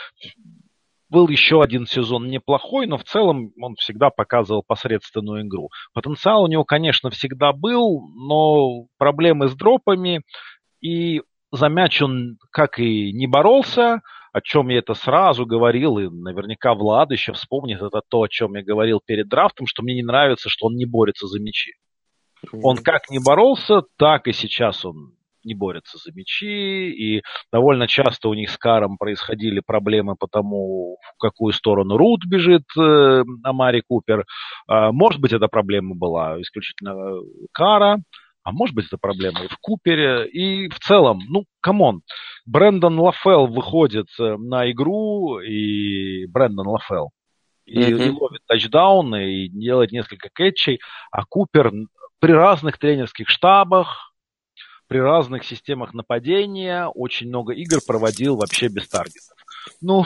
был 1.10 1.28
еще 1.28 1.62
один 1.62 1.86
сезон 1.86 2.28
неплохой, 2.28 2.88
но 2.88 2.97
в 2.97 3.03
целом 3.03 3.51
он 3.62 3.76
всегда 3.76 4.10
показывал 4.10 4.64
посредственную 4.66 5.47
игру. 5.47 5.70
Потенциал 5.93 6.43
у 6.43 6.47
него, 6.47 6.64
конечно, 6.64 7.10
всегда 7.10 7.51
был, 7.51 8.01
но 8.16 8.88
проблемы 8.97 9.47
с 9.47 9.55
дропами, 9.55 10.22
и 10.82 11.22
за 11.51 11.68
мяч 11.68 12.01
он 12.01 12.38
как 12.51 12.80
и 12.80 13.12
не 13.12 13.28
боролся, 13.28 14.01
о 14.32 14.41
чем 14.41 14.70
я 14.70 14.80
это 14.80 14.93
сразу 14.93 15.45
говорил, 15.45 15.97
и 15.97 16.07
наверняка 16.07 16.76
Влад 16.76 17.12
еще 17.12 17.34
вспомнит, 17.34 17.82
это 17.82 18.01
то, 18.07 18.22
о 18.22 18.30
чем 18.30 18.55
я 18.55 18.64
говорил 18.64 19.01
перед 19.03 19.28
драфтом, 19.28 19.66
что 19.66 19.82
мне 19.82 19.95
не 19.95 20.03
нравится, 20.03 20.49
что 20.49 20.68
он 20.68 20.76
не 20.76 20.86
борется 20.86 21.28
за 21.28 21.39
мячи. 21.39 21.74
Он 22.64 22.78
как 22.78 23.10
не 23.10 23.20
боролся, 23.20 23.82
так 23.97 24.28
и 24.28 24.32
сейчас 24.32 24.86
он 24.86 25.14
не 25.49 25.55
борются 25.55 25.97
за 25.97 26.11
мячи, 26.13 26.89
и 26.89 27.23
довольно 27.51 27.87
часто 27.87 28.29
у 28.29 28.33
них 28.33 28.49
с 28.51 28.57
Каром 28.57 28.97
происходили 28.97 29.61
проблемы 29.65 30.15
по 30.15 30.27
тому, 30.27 30.97
в 31.15 31.17
какую 31.19 31.53
сторону 31.53 31.97
route 31.97 32.25
бежит 32.25 32.63
э, 32.77 33.23
Амари 33.43 33.81
Купер. 33.87 34.25
Э, 34.69 34.91
может 34.91 35.19
быть, 35.19 35.33
эта 35.33 35.47
проблема 35.47 35.95
была 35.95 36.39
исключительно 36.41 36.93
Кара, 37.51 37.97
а 38.43 38.51
может 38.51 38.75
быть, 38.75 38.85
это 38.85 38.97
проблема 38.97 39.43
и 39.43 39.47
в 39.47 39.57
Купере, 39.59 40.27
и 40.27 40.69
в 40.69 40.79
целом, 40.79 41.19
ну, 41.27 41.45
come 41.61 41.84
on, 41.84 42.01
Брэндон 42.45 42.99
Лафел 42.99 43.47
выходит 43.47 44.07
э, 44.19 44.37
на 44.37 44.71
игру, 44.71 45.39
и 45.39 46.25
Брэндон 46.27 46.67
Лафел, 46.67 47.09
и, 47.65 47.79
mm-hmm. 47.79 48.07
и 48.07 48.09
ловит 48.09 48.41
тачдауны, 48.47 49.33
и 49.33 49.49
делает 49.49 49.91
несколько 49.91 50.29
catch 50.34 50.62
ей, 50.62 50.80
а 51.11 51.25
Купер 51.25 51.71
при 52.19 52.31
разных 52.31 52.77
тренерских 52.77 53.29
штабах, 53.29 54.09
при 54.89 54.97
разных 54.97 55.45
системах 55.45 55.93
нападения 55.93 56.87
очень 56.87 57.27
много 57.29 57.53
игр 57.53 57.79
проводил 57.85 58.35
вообще 58.35 58.67
без 58.67 58.89
таргетов. 58.89 59.37
Ну, 59.81 60.03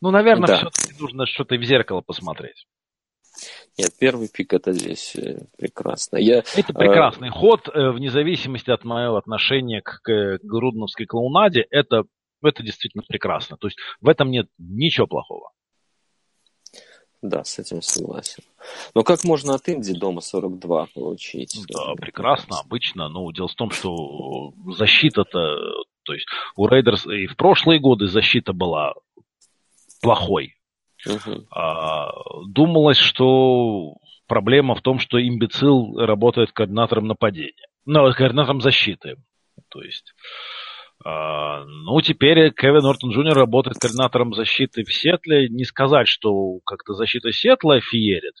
ну 0.00 0.10
наверное, 0.10 0.46
да. 0.46 0.56
все-таки 0.58 0.94
нужно 0.98 1.26
что-то 1.26 1.56
в 1.56 1.62
зеркало 1.64 2.02
посмотреть. 2.02 2.66
Нет, 3.76 3.90
первый 3.98 4.28
пик 4.28 4.52
это 4.52 4.72
здесь 4.72 5.16
э, 5.16 5.40
прекрасно. 5.58 6.18
Я, 6.18 6.38
это 6.38 6.72
прекрасный 6.72 7.28
э... 7.28 7.30
ход, 7.32 7.68
вне 7.74 8.10
зависимости 8.10 8.70
от 8.70 8.84
моего 8.84 9.16
отношения 9.16 9.82
к, 9.82 10.00
к 10.02 10.38
грудновской 10.42 11.06
клоунаде, 11.06 11.66
это, 11.70 12.04
это 12.42 12.62
действительно 12.62 13.02
прекрасно. 13.06 13.56
То 13.56 13.66
есть 13.66 13.78
в 14.00 14.08
этом 14.08 14.30
нет 14.30 14.46
ничего 14.58 15.06
плохого. 15.08 15.50
Да, 17.22 17.44
с 17.44 17.58
этим 17.58 17.82
согласен. 17.82 18.42
Но 18.94 19.02
как 19.02 19.24
можно 19.24 19.54
от 19.54 19.68
Indy 19.68 19.92
дома 19.92 20.22
42 20.22 20.86
получить? 20.94 21.60
Да, 21.68 21.94
прекрасно, 21.94 22.58
обычно. 22.58 23.08
Ну, 23.08 23.30
дело 23.32 23.48
в 23.48 23.54
том, 23.54 23.70
что 23.70 24.52
защита-то, 24.76 25.56
то 26.04 26.14
есть 26.14 26.26
у 26.56 26.66
Raiders 26.66 27.06
и 27.06 27.26
в 27.26 27.36
прошлые 27.36 27.78
годы 27.78 28.06
защита 28.06 28.52
была 28.52 28.94
плохой. 30.00 30.56
Угу. 31.06 31.46
А, 31.50 32.10
думалось, 32.46 32.98
что 32.98 33.96
проблема 34.26 34.74
в 34.74 34.80
том, 34.80 34.98
что 34.98 35.20
имбецил 35.20 35.98
работает 35.98 36.52
координатором 36.52 37.06
нападения. 37.06 37.66
Ну, 37.84 38.10
координатором 38.12 38.60
защиты. 38.60 39.16
То 39.68 39.82
есть 39.82 40.14
а, 40.14 40.69
ну, 41.04 42.00
теперь 42.02 42.52
Кен 42.52 42.82
Нортон 42.82 43.10
Джуниор 43.10 43.36
работает 43.36 43.78
координатором 43.78 44.34
защиты 44.34 44.84
в 44.84 44.92
Сиэтле. 44.92 45.48
Не 45.48 45.64
сказать, 45.64 46.08
что 46.08 46.58
как-то 46.64 46.94
защита 46.94 47.32
Сиэтла 47.32 47.80
феерит. 47.80 48.34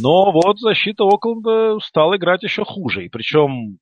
Но 0.00 0.30
вот 0.30 0.58
защита 0.60 1.04
Окленда 1.04 1.78
стала 1.80 2.16
играть 2.16 2.42
еще 2.42 2.64
хуже. 2.64 3.04
И 3.04 3.08
причем 3.08 3.78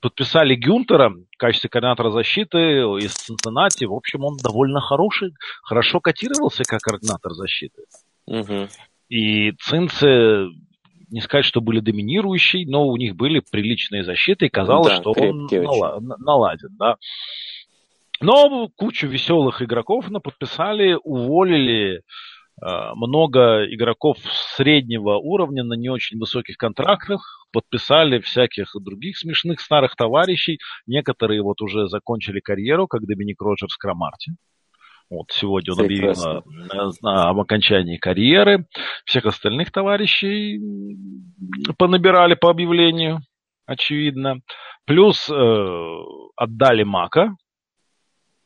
подписали 0.00 0.54
Гюнтера 0.54 1.10
в 1.10 1.36
качестве 1.36 1.70
координатора 1.70 2.10
защиты 2.10 2.58
из 2.58 3.12
Цинциннати. 3.14 3.84
В 3.84 3.94
общем, 3.94 4.24
он 4.24 4.36
довольно 4.36 4.80
хороший, 4.80 5.32
хорошо 5.62 6.00
котировался 6.00 6.62
как 6.64 6.80
координатор 6.80 7.32
защиты. 7.32 7.82
Угу. 8.26 8.68
И 9.08 9.52
Цинцы 9.52 10.48
не 11.14 11.20
сказать, 11.20 11.44
что 11.44 11.60
были 11.60 11.78
доминирующие, 11.78 12.66
но 12.66 12.88
у 12.88 12.96
них 12.96 13.14
были 13.14 13.40
приличные 13.50 14.02
защиты, 14.02 14.46
и 14.46 14.48
казалось, 14.48 14.88
да, 14.88 14.96
что 14.96 15.12
он 15.12 15.46
нала- 15.46 16.00
наладит. 16.18 16.70
Да. 16.76 16.96
Но 18.20 18.68
кучу 18.76 19.06
веселых 19.06 19.62
игроков 19.62 20.10
на 20.10 20.18
подписали, 20.18 20.98
уволили 21.02 22.02
много 22.94 23.64
игроков 23.72 24.18
среднего 24.56 25.18
уровня 25.18 25.64
на 25.64 25.74
не 25.74 25.88
очень 25.88 26.18
высоких 26.18 26.56
контрактах 26.56 27.46
подписали 27.52 28.18
всяких 28.20 28.72
других 28.80 29.18
смешных 29.18 29.60
старых 29.60 29.96
товарищей. 29.96 30.58
Некоторые 30.86 31.42
вот 31.42 31.60
уже 31.62 31.88
закончили 31.88 32.40
карьеру, 32.40 32.86
как 32.86 33.06
Доминик 33.06 33.40
Роджерс 33.40 33.74
в 33.74 33.78
Крамарте. 33.78 34.32
Вот 35.10 35.30
сегодня 35.30 35.72
он 35.72 35.78
Прекрасно. 35.78 36.38
объявил 36.38 36.92
об 37.02 37.38
окончании 37.40 37.96
карьеры. 37.96 38.66
Всех 39.04 39.26
остальных 39.26 39.70
товарищей 39.70 40.60
понабирали 41.78 42.34
по 42.34 42.50
объявлению, 42.50 43.20
очевидно. 43.66 44.40
Плюс 44.86 45.28
э, 45.30 45.98
отдали 46.36 46.82
Мака. 46.82 47.36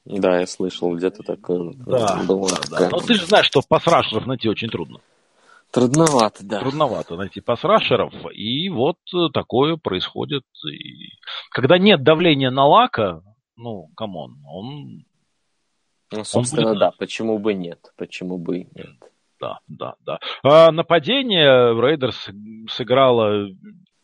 Да, 0.05 0.41
я 0.41 0.47
слышал 0.47 0.95
где-то 0.97 1.23
такое. 1.23 1.73
Да, 1.75 2.23
да, 2.23 2.35
да. 2.71 2.89
Но 2.91 2.99
ты 3.01 3.15
же 3.15 3.27
знаешь, 3.27 3.47
что 3.47 3.61
пасрашеров 3.67 4.27
найти 4.27 4.49
очень 4.49 4.69
трудно. 4.69 5.01
Трудновато, 5.71 6.45
да. 6.45 6.61
Трудновато 6.61 7.17
найти 7.17 7.41
пасрашеров. 7.41 8.15
И 8.33 8.71
вот 8.71 8.97
такое 9.35 9.77
происходит. 9.77 10.45
И 10.65 11.11
когда 11.51 11.79
нет 11.79 12.03
давления 12.03 12.51
на 12.51 12.67
Лака, 12.67 13.23
ну, 13.57 13.89
come 13.95 14.19
on, 14.19 14.37
он 14.47 15.05
ну, 16.11 16.25
собственно, 16.25 16.71
будет... 16.71 16.79
да, 16.79 16.91
почему 16.93 17.39
бы 17.39 17.55
нет? 17.55 17.93
Почему 17.97 18.39
бы 18.39 18.59
и 18.59 18.69
нет? 18.75 18.91
Да, 19.41 19.61
да, 19.69 19.95
да. 20.05 20.19
А 20.43 20.73
нападение 20.73 21.75
Raiders 21.75 22.29
сыграло 22.71 23.49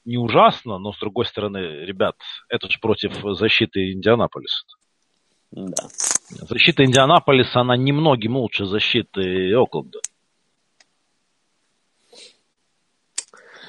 не 0.04 0.16
ужасно, 0.16 0.78
но 0.78 0.92
с 0.92 0.98
другой 0.98 1.26
стороны, 1.26 1.58
ребят, 1.58 2.16
это 2.48 2.68
же 2.70 2.78
против 2.78 3.12
защиты 3.36 3.92
Индианаполиса. 3.92 4.64
Да. 5.50 5.88
Защита 6.48 6.84
Индианаполиса, 6.84 7.60
она 7.60 7.76
немногим 7.76 8.36
лучше 8.36 8.66
защиты 8.66 9.52
Окленда. 9.54 10.00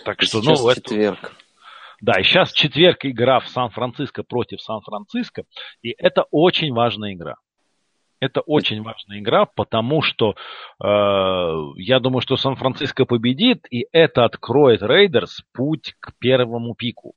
Так 0.03 0.21
что, 0.21 0.41
ну, 0.41 0.55
четверг. 0.73 1.19
Это... 1.19 1.31
Да, 2.01 2.19
и 2.19 2.23
сейчас 2.23 2.51
четверг 2.51 3.05
игра 3.05 3.39
в 3.39 3.47
Сан-Франциско 3.47 4.23
против 4.23 4.61
Сан-Франциско, 4.61 5.45
и 5.81 5.95
это 5.97 6.25
очень 6.29 6.73
важная 6.73 7.13
игра. 7.13 7.35
Это 8.19 8.41
очень 8.41 8.81
важная 8.81 9.19
игра, 9.19 9.45
потому 9.45 10.01
что 10.01 10.35
э, 10.81 10.85
я 11.77 11.99
думаю, 11.99 12.21
что 12.21 12.37
Сан-Франциско 12.37 13.05
победит, 13.05 13.65
и 13.69 13.87
это 13.91 14.25
откроет 14.25 14.81
Рейдерс 14.81 15.43
путь 15.53 15.95
к 15.99 16.13
первому 16.17 16.75
пику. 16.75 17.13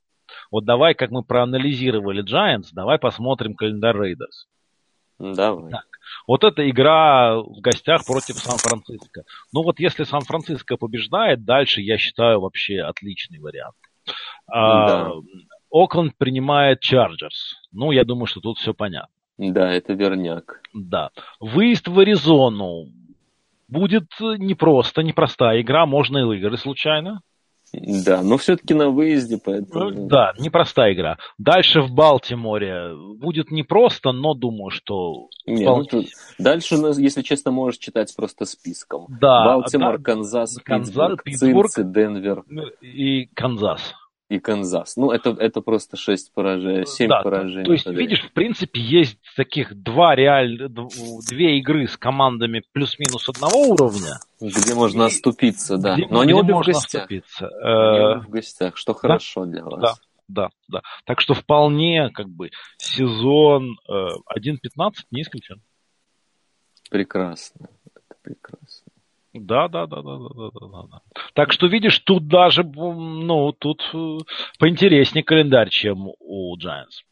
Вот 0.51 0.65
давай, 0.65 0.93
как 0.93 1.11
мы 1.11 1.23
проанализировали 1.23 2.23
Giants, 2.23 2.69
давай 2.73 2.99
посмотрим 2.99 3.55
календарь 3.55 3.97
Raiders. 3.97 4.47
Давай. 5.19 5.71
Так. 5.71 5.85
Вот 6.27 6.43
эта 6.43 6.69
игра 6.69 7.37
в 7.37 7.59
гостях 7.61 8.05
против 8.05 8.37
Сан-Франциско. 8.37 9.23
Ну 9.53 9.63
вот 9.63 9.79
если 9.79 10.03
Сан-Франциско 10.03 10.77
побеждает, 10.77 11.43
дальше 11.43 11.81
я 11.81 11.97
считаю 11.97 12.39
вообще 12.39 12.81
отличный 12.81 13.39
вариант. 13.39 13.75
А, 14.47 14.87
да. 14.87 15.11
Окленд 15.69 16.17
принимает 16.17 16.79
Chargers. 16.79 17.55
Ну, 17.71 17.91
я 17.91 18.03
думаю, 18.03 18.25
что 18.25 18.39
тут 18.39 18.57
все 18.57 18.73
понятно. 18.73 19.13
Да, 19.39 19.71
это 19.71 19.93
верняк. 19.93 20.61
Да. 20.73 21.11
Выезд 21.39 21.87
в 21.87 21.97
Аризону 21.97 22.87
будет 23.69 24.09
непросто, 24.19 25.01
непростая 25.01 25.61
игра, 25.61 25.85
можно 25.85 26.17
и 26.19 26.23
выиграть 26.23 26.59
случайно. 26.59 27.21
Да, 27.71 28.23
но 28.23 28.37
все-таки 28.37 28.73
на 28.73 28.89
выезде, 28.89 29.39
поэтому... 29.43 29.91
Ну, 29.91 30.07
да, 30.07 30.33
непростая 30.39 30.93
игра. 30.93 31.17
Дальше 31.37 31.81
в 31.81 31.91
Балтиморе 31.91 32.95
будет 33.15 33.51
непросто, 33.51 34.11
но 34.11 34.33
думаю, 34.33 34.71
что... 34.71 35.27
Не, 35.45 35.65
ну, 35.65 35.83
тут... 35.83 36.07
Дальше, 36.39 36.75
если 36.97 37.21
честно, 37.21 37.51
можешь 37.51 37.79
читать 37.79 38.13
просто 38.15 38.45
списком. 38.45 39.05
Да. 39.21 39.45
Балтимор, 39.45 39.99
да, 39.99 40.03
Канзас, 40.03 40.57
Канзас, 40.63 40.93
Питтсбург, 40.93 41.23
Питтсбург 41.23 41.69
Цинци, 41.69 41.93
Денвер. 41.93 42.43
И 42.81 43.27
Канзас 43.35 43.93
и 44.29 44.39
Канзас. 44.39 44.95
Ну, 44.95 45.11
это, 45.11 45.31
это 45.31 45.61
просто 45.61 45.97
6 45.97 46.33
поражений, 46.33 46.85
7 46.85 47.09
да, 47.09 47.21
поражений. 47.21 47.65
То 47.65 47.71
есть, 47.71 47.85
подряд. 47.85 47.99
видишь, 47.99 48.23
в 48.23 48.31
принципе, 48.31 48.79
есть 48.79 49.17
таких 49.35 49.73
два 49.73 50.15
реаль... 50.15 50.69
две 51.27 51.57
игры 51.57 51.87
с 51.87 51.97
командами 51.97 52.63
плюс-минус 52.71 53.27
одного 53.27 53.59
уровня. 53.61 54.19
Где 54.39 54.75
можно 54.75 55.05
оступиться, 55.05 55.77
да. 55.77 55.95
Где, 55.95 56.07
Но 56.09 56.19
они 56.19 56.33
обе 56.33 56.53
в 56.53 56.59
гостях. 56.59 57.03
Оступиться. 57.03 57.47
Они 57.47 57.99
обе 57.99 58.19
в 58.21 58.29
гостях, 58.29 58.77
что 58.77 58.93
да? 58.93 58.99
хорошо 58.99 59.45
для 59.45 59.63
вас. 59.65 59.81
Да. 59.81 59.93
Да, 60.27 60.49
да. 60.67 60.81
Так 61.05 61.21
что 61.21 61.33
вполне, 61.33 62.11
как 62.13 62.29
бы, 62.29 62.51
сезон 62.77 63.79
э, 63.89 63.91
1.15 63.91 64.93
не 65.09 65.23
исключен. 65.23 65.59
Прекрасно. 66.91 67.67
Это 67.95 68.15
прекрасно. 68.21 68.88
Да, 69.33 69.67
да, 69.67 69.85
да, 69.85 70.01
да, 70.01 70.17
да, 70.17 70.49
да, 70.53 70.67
да, 70.67 70.83
да. 70.91 71.01
Так 71.33 71.51
что 71.51 71.67
видишь, 71.67 71.99
тут 71.99 72.27
даже, 72.27 72.63
ну, 72.63 73.51
тут 73.51 73.87
э, 73.93 74.17
поинтереснее 74.57 75.23
календарь, 75.23 75.69
чем 75.69 76.09
у 76.19 76.57
Giants. 76.57 77.03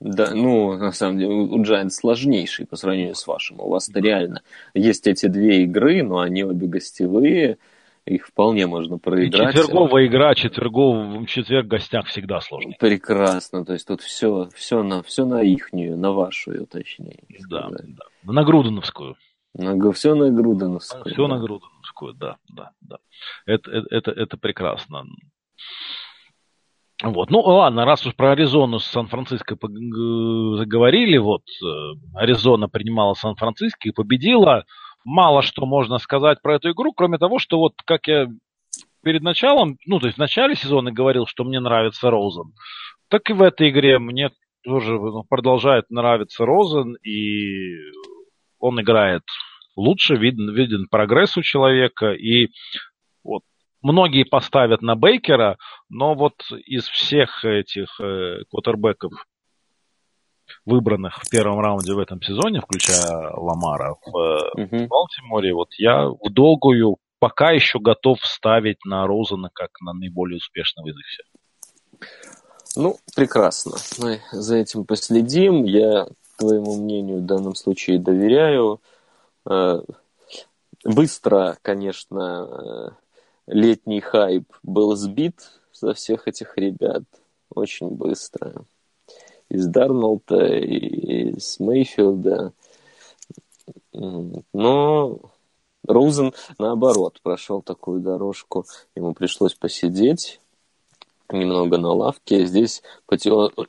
Да, 0.00 0.32
ну, 0.32 0.76
на 0.78 0.92
самом 0.92 1.18
деле, 1.18 1.32
у 1.32 1.62
Giants 1.62 1.90
сложнейший 1.90 2.66
по 2.66 2.76
сравнению 2.76 3.14
с 3.14 3.26
вашим. 3.26 3.60
У 3.60 3.68
вас-то 3.68 4.00
реально 4.00 4.42
есть 4.74 5.06
эти 5.06 5.26
две 5.26 5.64
игры, 5.64 6.02
но 6.02 6.20
они 6.20 6.44
обе 6.44 6.68
гостевые, 6.68 7.58
их 8.06 8.26
вполне 8.26 8.66
можно 8.66 8.98
проиграть. 8.98 9.54
И 9.54 9.58
четверговая 9.58 10.06
игра, 10.06 10.34
четвергов, 10.34 11.28
четверг 11.28 11.66
в 11.66 11.68
гостях 11.68 12.06
всегда 12.06 12.40
сложный. 12.40 12.76
Прекрасно, 12.78 13.64
то 13.64 13.74
есть 13.74 13.86
тут 13.86 14.00
все, 14.00 14.48
все, 14.54 14.82
на, 14.82 15.02
все 15.02 15.26
на 15.26 15.42
ихнюю, 15.42 15.98
на 15.98 16.12
вашу, 16.12 16.66
точнее. 16.66 17.18
Да, 17.48 17.68
да, 17.70 18.04
на 18.22 18.44
Грудуновскую. 18.44 19.16
На, 19.54 19.92
все 19.92 20.14
на 20.14 20.30
Грудановскую. 20.30 21.04
Все 21.04 21.26
да. 21.26 21.34
на 21.34 21.40
Грудановскую, 21.40 22.14
да, 22.14 22.36
да, 22.48 22.70
да. 22.80 22.98
Это, 23.46 23.70
это, 23.70 23.86
это, 23.90 24.10
это 24.12 24.36
прекрасно. 24.36 25.04
Вот. 27.02 27.30
Ну, 27.30 27.40
ладно, 27.40 27.84
раз 27.84 28.06
уж 28.06 28.14
про 28.14 28.32
Аризону 28.32 28.78
с 28.78 28.86
Сан-Франциско 28.86 29.56
заговорили, 29.56 31.16
вот 31.16 31.42
э, 31.64 31.66
Аризона 32.14 32.68
принимала 32.68 33.14
Сан-Франциско 33.14 33.88
и 33.88 33.92
победила. 33.92 34.64
Мало 35.04 35.40
что 35.40 35.64
можно 35.64 35.98
сказать 35.98 36.42
про 36.42 36.56
эту 36.56 36.72
игру, 36.72 36.92
кроме 36.92 37.16
того, 37.16 37.38
что 37.38 37.58
вот 37.58 37.72
как 37.86 38.06
я 38.06 38.28
перед 39.02 39.22
началом, 39.22 39.78
ну, 39.86 39.98
то 39.98 40.06
есть 40.06 40.18
в 40.18 40.20
начале 40.20 40.54
сезона 40.54 40.92
говорил, 40.92 41.26
что 41.26 41.44
мне 41.44 41.58
нравится 41.58 42.10
Розен, 42.10 42.52
так 43.08 43.30
и 43.30 43.32
в 43.32 43.40
этой 43.40 43.70
игре 43.70 43.98
мне 43.98 44.30
тоже 44.62 44.92
ну, 44.92 45.24
продолжает 45.24 45.88
нравиться 45.88 46.44
Розен, 46.44 46.96
и 47.02 47.76
он 48.60 48.80
играет 48.80 49.22
лучше, 49.76 50.16
виден, 50.16 50.54
виден 50.54 50.86
прогресс 50.88 51.36
у 51.36 51.42
человека, 51.42 52.12
и 52.12 52.48
вот 53.24 53.42
многие 53.82 54.24
поставят 54.24 54.82
на 54.82 54.94
Бейкера, 54.94 55.56
но 55.88 56.14
вот 56.14 56.34
из 56.66 56.86
всех 56.88 57.44
этих 57.44 58.00
э, 58.00 58.44
квотербеков, 58.50 59.12
выбранных 60.64 61.22
в 61.22 61.30
первом 61.30 61.60
раунде 61.60 61.94
в 61.94 61.98
этом 61.98 62.20
сезоне, 62.22 62.60
включая 62.60 63.30
Ламара 63.36 63.96
в 64.04 64.16
uh 64.58 64.86
Балтиморе, 64.86 65.54
вот 65.54 65.72
я 65.78 66.08
в 66.08 66.30
долгую 66.30 66.96
пока 67.20 67.52
еще 67.52 67.78
готов 67.78 68.18
ставить 68.24 68.84
на 68.84 69.06
Розена 69.06 69.50
как 69.52 69.70
на 69.80 69.92
наиболее 69.92 70.38
успешного 70.38 70.88
из 70.88 70.96
их 70.96 71.06
всех. 71.06 71.26
Ну, 72.76 72.96
прекрасно. 73.14 73.76
Мы 73.98 74.20
за 74.32 74.56
этим 74.56 74.84
последим. 74.84 75.64
Я 75.64 76.06
твоему 76.40 76.76
мнению 76.76 77.18
в 77.18 77.26
данном 77.26 77.54
случае 77.54 77.98
доверяю. 77.98 78.80
Э, 79.48 79.82
быстро, 80.84 81.58
конечно, 81.62 82.48
э, 82.48 82.88
летний 83.46 84.00
хайп 84.00 84.50
был 84.62 84.96
сбит 84.96 85.36
за 85.72 85.92
всех 85.94 86.26
этих 86.26 86.56
ребят. 86.56 87.02
Очень 87.54 87.90
быстро. 87.90 88.64
Из 89.48 89.66
Дарнолта, 89.66 90.46
из 90.46 91.58
Мейфилда. 91.60 92.52
Но 93.92 95.20
Роузен, 95.86 96.32
наоборот, 96.58 97.20
прошел 97.22 97.60
такую 97.60 98.00
дорожку. 98.00 98.64
Ему 98.94 99.12
пришлось 99.12 99.54
посидеть 99.54 100.40
немного 101.28 101.78
на 101.78 101.92
лавке. 101.92 102.46
Здесь 102.46 102.82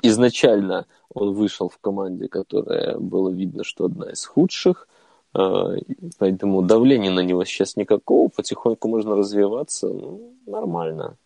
изначально 0.04 0.86
он 1.14 1.34
вышел 1.34 1.70
в 1.70 1.78
команде, 1.80 2.28
которая 2.28 2.98
было 2.98 3.30
видно, 3.30 3.64
что 3.64 3.86
одна 3.86 4.12
из 4.12 4.26
худших. 4.26 4.88
А, 5.34 5.76
поэтому 6.18 6.62
давления 6.62 7.12
на 7.12 7.22
него 7.22 7.44
сейчас 7.46 7.76
никакого. 7.76 8.30
Потихоньку 8.30 8.88
можно 8.88 9.16
развиваться. 9.16 9.88
Ну, 9.88 10.36
нормально. 10.46 11.18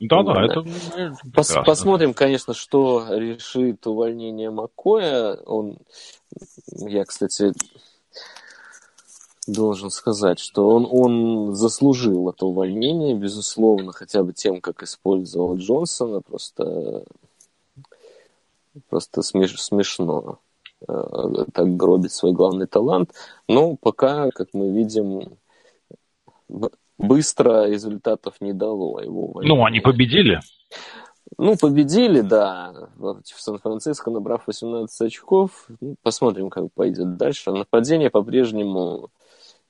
Да, 0.00 0.22
да, 0.22 0.44
это 0.44 0.64
Пос, 1.32 1.54
Посмотрим, 1.64 2.14
конечно, 2.14 2.52
что 2.52 3.06
решит 3.10 3.86
увольнение 3.86 4.50
Макоя. 4.50 5.36
Он, 5.46 5.78
я, 6.66 7.04
кстати, 7.04 7.52
должен 9.46 9.90
сказать, 9.90 10.38
что 10.38 10.68
он, 10.68 10.86
он 10.90 11.54
заслужил 11.54 12.28
это 12.28 12.46
увольнение, 12.46 13.14
безусловно, 13.14 13.92
хотя 13.92 14.22
бы 14.22 14.32
тем, 14.32 14.60
как 14.60 14.82
использовал 14.82 15.56
Джонсона. 15.56 16.20
Просто 16.20 17.04
Просто 18.88 19.22
смеш, 19.22 19.60
смешно. 19.60 20.38
так 20.86 21.76
гробит 21.76 22.12
свой 22.12 22.32
главный 22.32 22.66
талант. 22.66 23.12
Но 23.48 23.76
пока, 23.76 24.30
как 24.30 24.48
мы 24.52 24.72
видим, 24.72 25.38
быстро 26.98 27.68
результатов 27.68 28.34
не 28.40 28.52
дало 28.52 29.00
его. 29.00 29.40
Ну, 29.42 29.64
они 29.64 29.80
победили. 29.80 30.40
Ну, 31.38 31.56
победили, 31.56 32.20
да, 32.20 32.90
в 32.96 33.22
Сан-Франциско, 33.34 34.10
набрав 34.10 34.46
18 34.46 35.00
очков. 35.00 35.66
Ну, 35.80 35.96
посмотрим, 36.02 36.50
как 36.50 36.72
пойдет 36.74 37.16
дальше. 37.16 37.50
Нападение 37.50 38.10
по-прежнему... 38.10 39.10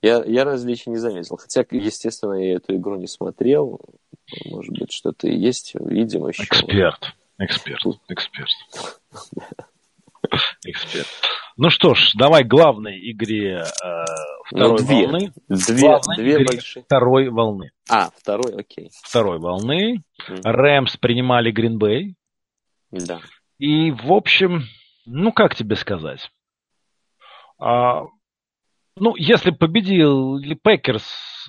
Я, 0.01 0.23
я 0.23 0.43
различий 0.43 0.91
не 0.91 0.97
заметил. 0.97 1.37
Хотя, 1.37 1.65
естественно, 1.71 2.33
я 2.33 2.55
эту 2.55 2.75
игру 2.75 2.95
не 2.97 3.07
смотрел. 3.07 3.79
Может 4.45 4.77
быть, 4.77 4.91
что-то 4.91 5.27
и 5.27 5.35
есть, 5.35 5.73
видимо, 5.75 6.27
еще. 6.29 6.43
Эксперт. 6.43 7.15
Эксперт. 7.37 7.81
Эксперт. 8.07 8.49
Эксперт. 10.65 11.07
Ну 11.57 11.69
что 11.69 11.93
ж, 11.93 12.11
давай 12.15 12.43
главной 12.43 12.99
игре 13.11 13.63
э, 13.63 14.05
второй 14.45 14.71
ну, 14.71 14.77
две. 14.77 15.07
волны. 15.07 15.33
Две, 15.47 15.99
две 16.17 16.45
большие. 16.45 16.83
второй 16.83 17.29
волны. 17.29 17.71
А, 17.89 18.09
второй, 18.17 18.55
окей. 18.55 18.89
Второй 19.03 19.39
волны. 19.39 20.03
Mm. 20.29 20.41
Rams 20.43 20.97
принимали 20.97 21.51
Грин-Бэй. 21.51 22.15
Да. 22.91 23.21
И, 23.57 23.91
в 23.91 24.11
общем, 24.11 24.63
ну 25.05 25.31
как 25.31 25.55
тебе 25.55 25.75
сказать? 25.75 26.29
А, 27.57 28.03
ну, 28.97 29.15
если 29.15 29.51
победил 29.51 30.39
Packers, 30.61 31.05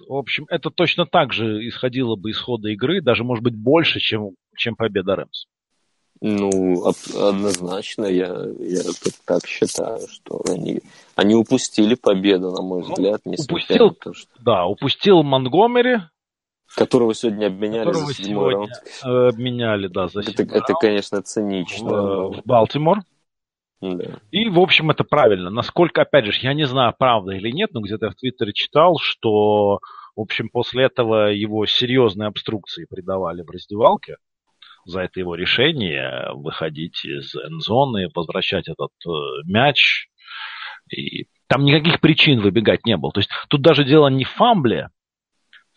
в 0.06 0.14
общем, 0.14 0.46
это 0.48 0.70
точно 0.70 1.06
так 1.06 1.32
же 1.32 1.66
исходило 1.66 2.16
бы 2.16 2.30
исхода 2.30 2.68
игры, 2.68 3.00
даже, 3.00 3.24
может 3.24 3.42
быть, 3.42 3.56
больше, 3.56 3.98
чем, 3.98 4.32
чем 4.56 4.76
победа 4.76 5.16
Rams. 5.16 5.46
Ну, 6.20 6.82
однозначно, 7.14 8.06
я, 8.06 8.46
я 8.58 8.82
так 9.26 9.46
считаю, 9.46 10.00
что 10.08 10.40
они, 10.48 10.80
они 11.14 11.34
упустили 11.34 11.94
победу, 11.94 12.52
на 12.52 12.62
мой 12.62 12.82
ну, 12.82 12.94
взгляд, 12.94 13.20
ну, 13.24 13.34
упустил, 13.38 13.88
на 13.88 13.94
то, 13.94 14.14
что... 14.14 14.30
Да, 14.40 14.64
упустил 14.64 15.22
Монгомери. 15.22 16.00
Которого 16.74 17.14
сегодня 17.14 17.46
обменяли 17.46 17.86
которого 17.86 18.06
за 18.06 18.14
седьмой 18.14 18.54
раунд. 18.54 18.72
Э, 19.04 19.28
обменяли, 19.28 19.88
да, 19.88 20.08
за 20.08 20.20
это, 20.20 20.42
это, 20.42 20.74
конечно, 20.80 21.22
цинично. 21.22 21.88
В, 21.88 22.36
в 22.38 22.42
Балтимор. 22.44 23.00
Да. 23.82 24.18
И, 24.30 24.48
в 24.48 24.58
общем, 24.58 24.90
это 24.90 25.04
правильно. 25.04 25.50
Насколько, 25.50 26.02
опять 26.02 26.24
же, 26.24 26.32
я 26.40 26.54
не 26.54 26.66
знаю, 26.66 26.94
правда 26.98 27.32
или 27.32 27.50
нет, 27.50 27.70
но 27.72 27.82
где-то 27.82 28.06
я 28.06 28.10
в 28.10 28.16
Твиттере 28.16 28.54
читал, 28.54 28.98
что, 28.98 29.80
в 30.16 30.20
общем, 30.20 30.48
после 30.48 30.84
этого 30.84 31.30
его 31.30 31.66
серьезные 31.66 32.28
обструкции 32.28 32.86
придавали 32.88 33.42
в 33.42 33.50
раздевалке 33.50 34.16
за 34.86 35.00
это 35.02 35.20
его 35.20 35.34
решение 35.34 36.30
выходить 36.34 37.04
из 37.04 37.32
зоны, 37.64 38.08
возвращать 38.14 38.68
этот 38.68 38.92
э, 39.06 39.10
мяч. 39.44 40.08
И 40.90 41.26
там 41.48 41.64
никаких 41.64 42.00
причин 42.00 42.40
выбегать 42.40 42.86
не 42.86 42.96
было. 42.96 43.12
То 43.12 43.20
есть 43.20 43.30
тут 43.48 43.62
даже 43.62 43.84
дело 43.84 44.08
не 44.08 44.24
в 44.24 44.30
фамбле, 44.30 44.90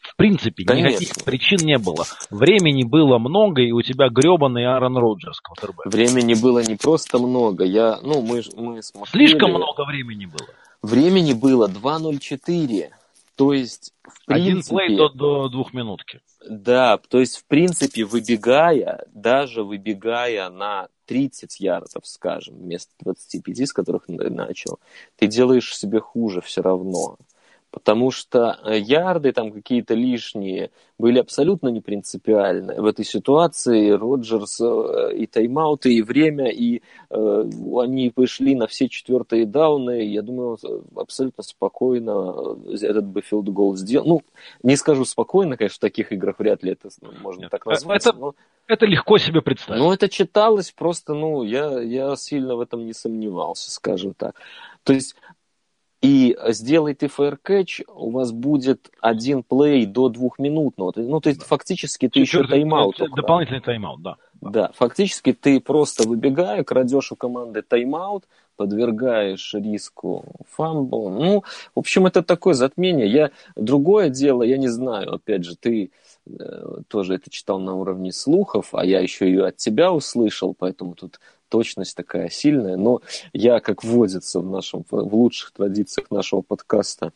в 0.01 0.15
принципе, 0.15 0.63
Конечно. 0.63 0.89
никаких 0.89 1.25
причин 1.25 1.59
не 1.61 1.77
было. 1.77 2.05
Времени 2.29 2.83
было 2.83 3.17
много, 3.17 3.61
и 3.61 3.71
у 3.71 3.81
тебя 3.81 4.09
гребаный 4.09 4.65
Аарон 4.65 4.97
Роджерс, 4.97 5.39
квотербек. 5.41 5.85
Времени 5.85 6.33
было 6.33 6.63
не 6.63 6.75
просто 6.75 7.19
много. 7.19 7.65
Я, 7.65 7.99
ну, 8.01 8.21
мы, 8.21 8.41
мы 8.55 8.81
смотрели... 8.81 9.27
Слишком 9.27 9.51
много 9.51 9.85
времени 9.85 10.25
было. 10.25 10.47
Времени 10.81 11.33
было 11.33 11.67
2.04. 11.67 12.89
То 13.39 13.53
есть, 13.53 13.93
в 14.03 14.25
принципе... 14.25 14.51
Один 14.51 14.63
плей 14.63 14.97
до, 14.97 15.07
до 15.07 15.47
двух 15.47 15.73
минутки. 15.73 16.19
Да, 16.45 16.97
то 16.97 17.21
есть, 17.21 17.37
в 17.37 17.45
принципе, 17.45 18.03
выбегая, 18.03 19.05
даже 19.13 19.63
выбегая 19.63 20.49
на 20.49 20.89
30 21.05 21.61
ярдов, 21.61 22.05
скажем, 22.05 22.55
вместо 22.55 22.91
25, 22.99 23.69
с 23.69 23.71
которых 23.71 24.09
начал, 24.09 24.81
ты 25.15 25.27
делаешь 25.27 25.73
себе 25.73 26.01
хуже 26.01 26.41
все 26.41 26.61
равно 26.61 27.15
потому 27.71 28.11
что 28.11 28.59
э, 28.63 28.79
ярды 28.79 29.31
там 29.31 29.51
какие-то 29.51 29.93
лишние 29.93 30.71
были 30.97 31.19
абсолютно 31.19 31.69
не 31.69 31.81
принципиальны. 31.81 32.81
В 32.81 32.85
этой 32.85 33.05
ситуации 33.05 33.91
Роджерс 33.91 34.59
э, 34.59 35.15
и 35.15 35.27
тайм-ауты, 35.27 35.93
и 35.93 36.01
время, 36.01 36.49
и 36.49 36.81
э, 37.09 37.49
они 37.77 38.09
пошли 38.09 38.55
на 38.55 38.67
все 38.67 38.89
четвертые 38.89 39.45
дауны. 39.45 40.03
Я 40.05 40.21
думаю, 40.21 40.57
абсолютно 40.95 41.43
спокойно 41.43 42.57
этот 42.71 43.05
бы 43.05 43.21
филд-гол 43.21 43.75
сделал. 43.75 44.07
Ну, 44.07 44.21
не 44.63 44.75
скажу 44.75 45.05
спокойно, 45.05 45.55
конечно, 45.55 45.75
в 45.75 45.79
таких 45.79 46.11
играх 46.11 46.39
вряд 46.39 46.63
ли 46.63 46.71
это 46.71 46.89
можно 47.21 47.41
Нет, 47.41 47.51
так 47.51 47.65
назвать. 47.65 48.05
Это, 48.05 48.17
но... 48.17 48.33
это 48.67 48.85
легко 48.87 49.19
себе 49.19 49.41
представить. 49.41 49.81
Ну, 49.81 49.91
это 49.91 50.09
читалось 50.09 50.71
просто, 50.71 51.13
ну, 51.13 51.43
я, 51.43 51.79
я 51.79 52.15
сильно 52.15 52.55
в 52.55 52.61
этом 52.61 52.85
не 52.85 52.93
сомневался, 52.93 53.71
скажем 53.71 54.13
так. 54.15 54.35
То 54.83 54.93
есть 54.93 55.15
и 56.01 56.37
сделай 56.47 56.93
ты 56.93 57.07
catch, 57.07 57.83
у 57.87 58.11
вас 58.11 58.31
будет 58.31 58.89
один 59.01 59.43
плей 59.43 59.85
до 59.85 60.07
двухминутного. 60.09 60.93
Ну, 60.95 61.19
то 61.19 61.29
есть, 61.29 61.43
фактически 61.43 62.07
ты 62.07 62.21
еще 62.21 62.45
тайм-аут. 62.45 63.01
Дополнительный 63.15 63.61
тайм-аут, 63.61 64.01
да. 64.01 64.17
Да, 64.41 64.71
фактически 64.73 65.33
ты 65.33 65.59
просто 65.59 66.07
выбегая, 66.07 66.63
крадешь 66.63 67.11
у 67.11 67.17
команды 67.17 67.61
тайм-аут, 67.61 68.23
подвергаешь 68.55 69.53
риску 69.53 70.25
фамбл. 70.49 71.09
Ну, 71.09 71.43
в 71.75 71.79
общем, 71.79 72.05
это 72.05 72.23
такое 72.23 72.53
затмение. 72.53 73.07
Я 73.07 73.31
другое 73.57 74.09
дело, 74.09 74.43
я 74.43 74.57
не 74.57 74.69
знаю, 74.69 75.15
опять 75.15 75.43
же, 75.43 75.57
ты 75.57 75.91
э, 76.25 76.81
тоже 76.87 77.15
это 77.15 77.29
читал 77.29 77.59
на 77.59 77.75
уровне 77.75 78.13
слухов, 78.13 78.69
а 78.73 78.85
я 78.85 79.01
еще 79.01 79.25
ее 79.25 79.47
от 79.47 79.57
тебя 79.57 79.91
услышал, 79.91 80.55
поэтому 80.57 80.95
тут 80.95 81.19
точность 81.49 81.95
такая 81.95 82.29
сильная, 82.29 82.77
но 82.77 83.01
я, 83.33 83.59
как 83.59 83.83
вводится 83.83 84.39
в, 84.39 84.49
нашем, 84.49 84.85
в 84.89 85.15
лучших 85.15 85.51
традициях 85.51 86.11
нашего 86.11 86.41
подкаста, 86.41 87.11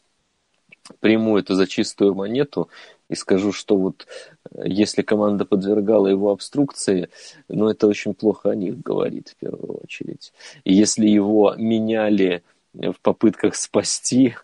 приму 0.99 1.37
это 1.37 1.55
за 1.55 1.67
чистую 1.67 2.13
монету 2.13 2.69
и 3.09 3.15
скажу, 3.15 3.51
что 3.51 3.77
вот 3.77 4.07
э, 4.51 4.63
если 4.65 5.01
команда 5.01 5.45
подвергала 5.45 6.07
его 6.07 6.31
обструкции, 6.31 7.09
ну 7.47 7.69
это 7.69 7.87
очень 7.87 8.13
плохо 8.13 8.51
о 8.51 8.55
них 8.55 8.81
говорит 8.81 9.29
в 9.29 9.35
первую 9.35 9.79
очередь. 9.83 10.33
И 10.63 10.73
если 10.73 11.07
его 11.07 11.53
меняли 11.57 12.43
в 12.73 12.95
попытках 13.01 13.55
спасти 13.55 14.35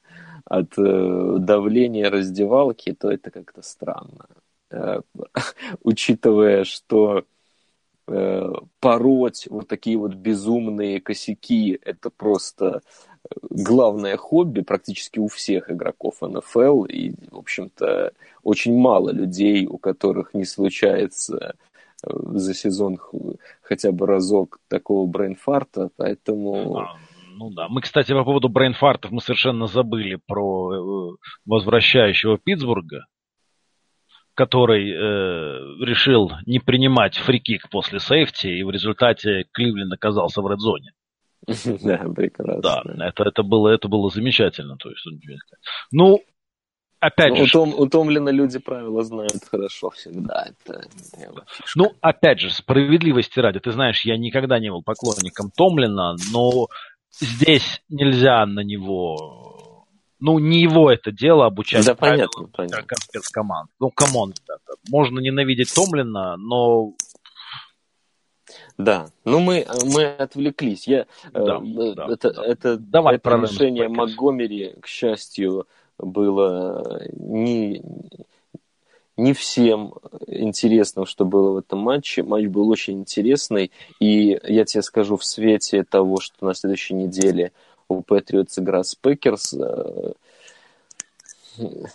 от 0.45 0.77
э, 0.77 1.35
давления 1.39 2.09
раздевалки, 2.09 2.93
то 2.93 3.11
это 3.11 3.31
как-то 3.31 3.61
странно. 3.61 4.27
Э, 4.71 5.01
учитывая, 5.83 6.63
что 6.63 7.25
пороть 8.79 9.47
вот 9.49 9.67
такие 9.67 9.97
вот 9.97 10.13
безумные 10.13 10.99
косяки, 10.99 11.79
это 11.83 12.09
просто 12.09 12.81
э, 13.23 13.35
главное 13.49 14.17
хобби 14.17 14.61
практически 14.61 15.19
у 15.19 15.27
всех 15.27 15.69
игроков 15.71 16.21
НФЛ. 16.21 16.85
И, 16.85 17.11
в 17.31 17.37
общем-то, 17.37 18.13
очень 18.43 18.77
мало 18.77 19.11
людей, 19.11 19.67
у 19.67 19.77
которых 19.77 20.33
не 20.33 20.45
случается 20.45 21.55
э, 22.03 22.09
за 22.11 22.53
сезон 22.53 22.97
хотя 23.61 23.91
бы 23.91 24.07
разок 24.07 24.59
такого 24.67 25.05
брейнфарта, 25.05 25.89
поэтому... 25.95 26.77
А, 26.77 26.97
ну 27.35 27.51
да. 27.51 27.67
Мы, 27.69 27.81
кстати, 27.81 28.11
по 28.11 28.23
поводу 28.23 28.49
брейнфартов 28.49 29.11
мы 29.11 29.21
совершенно 29.21 29.67
забыли 29.67 30.19
про 30.25 31.15
возвращающего 31.45 32.37
Питтсбурга, 32.37 33.05
который 34.39 34.89
э, 34.89 35.83
решил 35.83 36.31
не 36.45 36.59
принимать 36.59 37.17
фрикик 37.17 37.69
после 37.69 37.99
сейфти, 37.99 38.47
и 38.47 38.63
в 38.63 38.69
результате 38.71 39.43
Кливленд 39.51 39.91
оказался 39.91 40.41
в 40.41 40.49
редзоне. 40.49 40.93
Да, 41.83 41.97
прекрасно. 42.15 42.61
Да, 42.61 42.83
это, 43.05 43.23
это, 43.23 43.43
было, 43.43 43.67
это 43.67 43.89
было 43.89 44.09
замечательно. 44.09 44.77
То 44.77 44.91
есть, 44.91 45.05
ну, 45.91 46.21
опять 47.01 47.31
ну, 47.31 47.45
же... 47.45 47.59
У 47.59 47.62
Том, 47.62 47.73
у 47.77 47.84
Томлина 47.84 48.29
люди 48.29 48.59
правила 48.59 49.03
знают 49.03 49.43
хорошо 49.51 49.89
всегда. 49.89 50.47
Это, 50.47 50.83
ну, 51.75 51.91
опять 51.99 52.39
же, 52.39 52.49
справедливости 52.49 53.41
ради. 53.41 53.59
Ты 53.59 53.71
знаешь, 53.73 54.05
я 54.05 54.17
никогда 54.17 54.57
не 54.59 54.71
был 54.71 54.83
поклонником 54.83 55.51
Томлина, 55.51 56.15
но 56.31 56.67
здесь 57.19 57.81
нельзя 57.89 58.45
на 58.45 58.61
него 58.61 59.48
ну, 60.19 60.39
не 60.39 60.61
его 60.61 60.91
это 60.91 61.11
дело 61.11 61.45
обучать 61.45 61.85
да, 61.85 61.95
понятно, 61.95 62.47
понятно. 62.53 62.97
спецкоманд. 63.01 63.69
Ну, 63.79 63.89
come 63.89 64.14
on, 64.14 64.33
ребята. 64.33 64.73
Можно 64.89 65.19
ненавидеть 65.19 65.73
Томлина, 65.73 66.35
но... 66.37 66.93
Да, 68.77 69.09
ну 69.25 69.39
мы, 69.39 69.65
мы 69.93 70.05
отвлеклись. 70.05 70.87
Я, 70.87 71.05
да, 71.33 71.61
э, 71.61 71.93
да, 71.95 72.07
это, 72.09 72.33
да. 72.33 72.45
это, 72.45 72.77
Давай 72.77 73.15
это 73.15 73.29
решение 73.35 73.89
Монтгомери, 73.89 74.75
к 74.81 74.87
счастью, 74.87 75.67
было 75.97 77.01
не, 77.13 77.83
не 79.17 79.33
всем 79.33 79.93
интересно, 80.27 81.05
что 81.05 81.25
было 81.25 81.51
в 81.51 81.57
этом 81.57 81.79
матче. 81.79 82.23
Матч 82.23 82.45
был 82.45 82.69
очень 82.69 82.99
интересный. 82.99 83.71
И 83.99 84.39
я 84.43 84.65
тебе 84.65 84.81
скажу, 84.81 85.17
в 85.17 85.25
свете 85.25 85.83
того, 85.83 86.19
что 86.21 86.45
на 86.45 86.53
следующей 86.53 86.93
неделе 86.93 87.51
у 87.89 88.01
Патриотс 88.01 88.57
игра 88.59 88.83
с 88.83 88.95
Packers. 88.95 89.53
Э, 89.53 90.13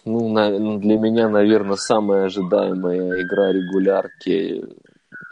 ну, 0.04 0.28
на, 0.28 0.78
для 0.78 0.98
меня, 0.98 1.28
наверное, 1.28 1.76
самая 1.76 2.26
ожидаемая 2.26 3.22
игра 3.22 3.52
регулярки 3.52 4.64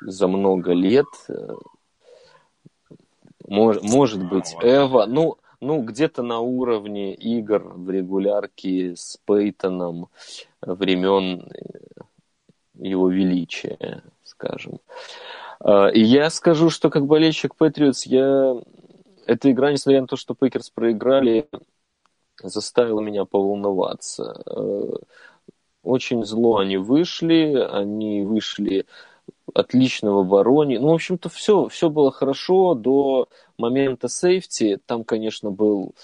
за 0.01 0.29
много 0.29 0.73
лет. 0.73 1.07
Мож, 3.47 3.83
может 3.83 4.27
быть, 4.27 4.55
Эва, 4.63 5.05
ну, 5.07 5.37
ну, 5.61 5.83
где-то 5.83 6.23
на 6.23 6.41
уровне 6.41 7.15
игр 7.15 7.63
в 7.75 7.91
регулярке 7.91 8.97
с 8.97 9.19
Пейтоном 9.27 10.09
времен 10.63 11.49
его 12.79 13.09
величия, 13.09 14.03
скажем. 14.25 14.81
А, 15.61 15.89
и 15.89 16.01
я 16.01 16.31
скажу, 16.31 16.71
что 16.71 16.91
как 16.91 17.07
болельщик 17.07 17.55
Патриотс, 17.55 18.07
я... 18.07 18.57
Эта 19.33 19.51
игра, 19.51 19.73
несмотря 19.73 20.03
на 20.03 20.07
то, 20.07 20.17
что 20.17 20.35
Packers 20.35 20.69
проиграли, 20.69 21.49
заставила 22.43 23.01
меня 23.01 23.25
поволноваться. 23.25 24.43
А, 24.45 24.93
очень 25.83 26.23
зло 26.27 26.59
они 26.59 26.77
вышли, 26.77 27.55
они 27.55 28.21
вышли 28.25 28.85
отлично 29.55 30.13
в 30.13 30.19
обороне. 30.19 30.79
Ну, 30.79 30.89
в 30.89 30.95
общем-то, 30.95 31.31
все, 31.31 31.67
все 31.69 31.89
было 31.89 32.13
хорошо 32.13 32.75
до 32.75 33.27
момента 33.57 34.09
сейфти. 34.09 34.79
Там, 34.85 35.03
конечно, 35.03 35.51
был 35.51 35.95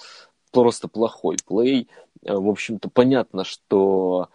просто 0.51 0.87
плохой 0.87 1.37
плей. 1.45 1.87
А, 2.25 2.33
в 2.39 2.49
общем-то, 2.49 2.89
понятно, 2.89 3.43
что 3.43 4.29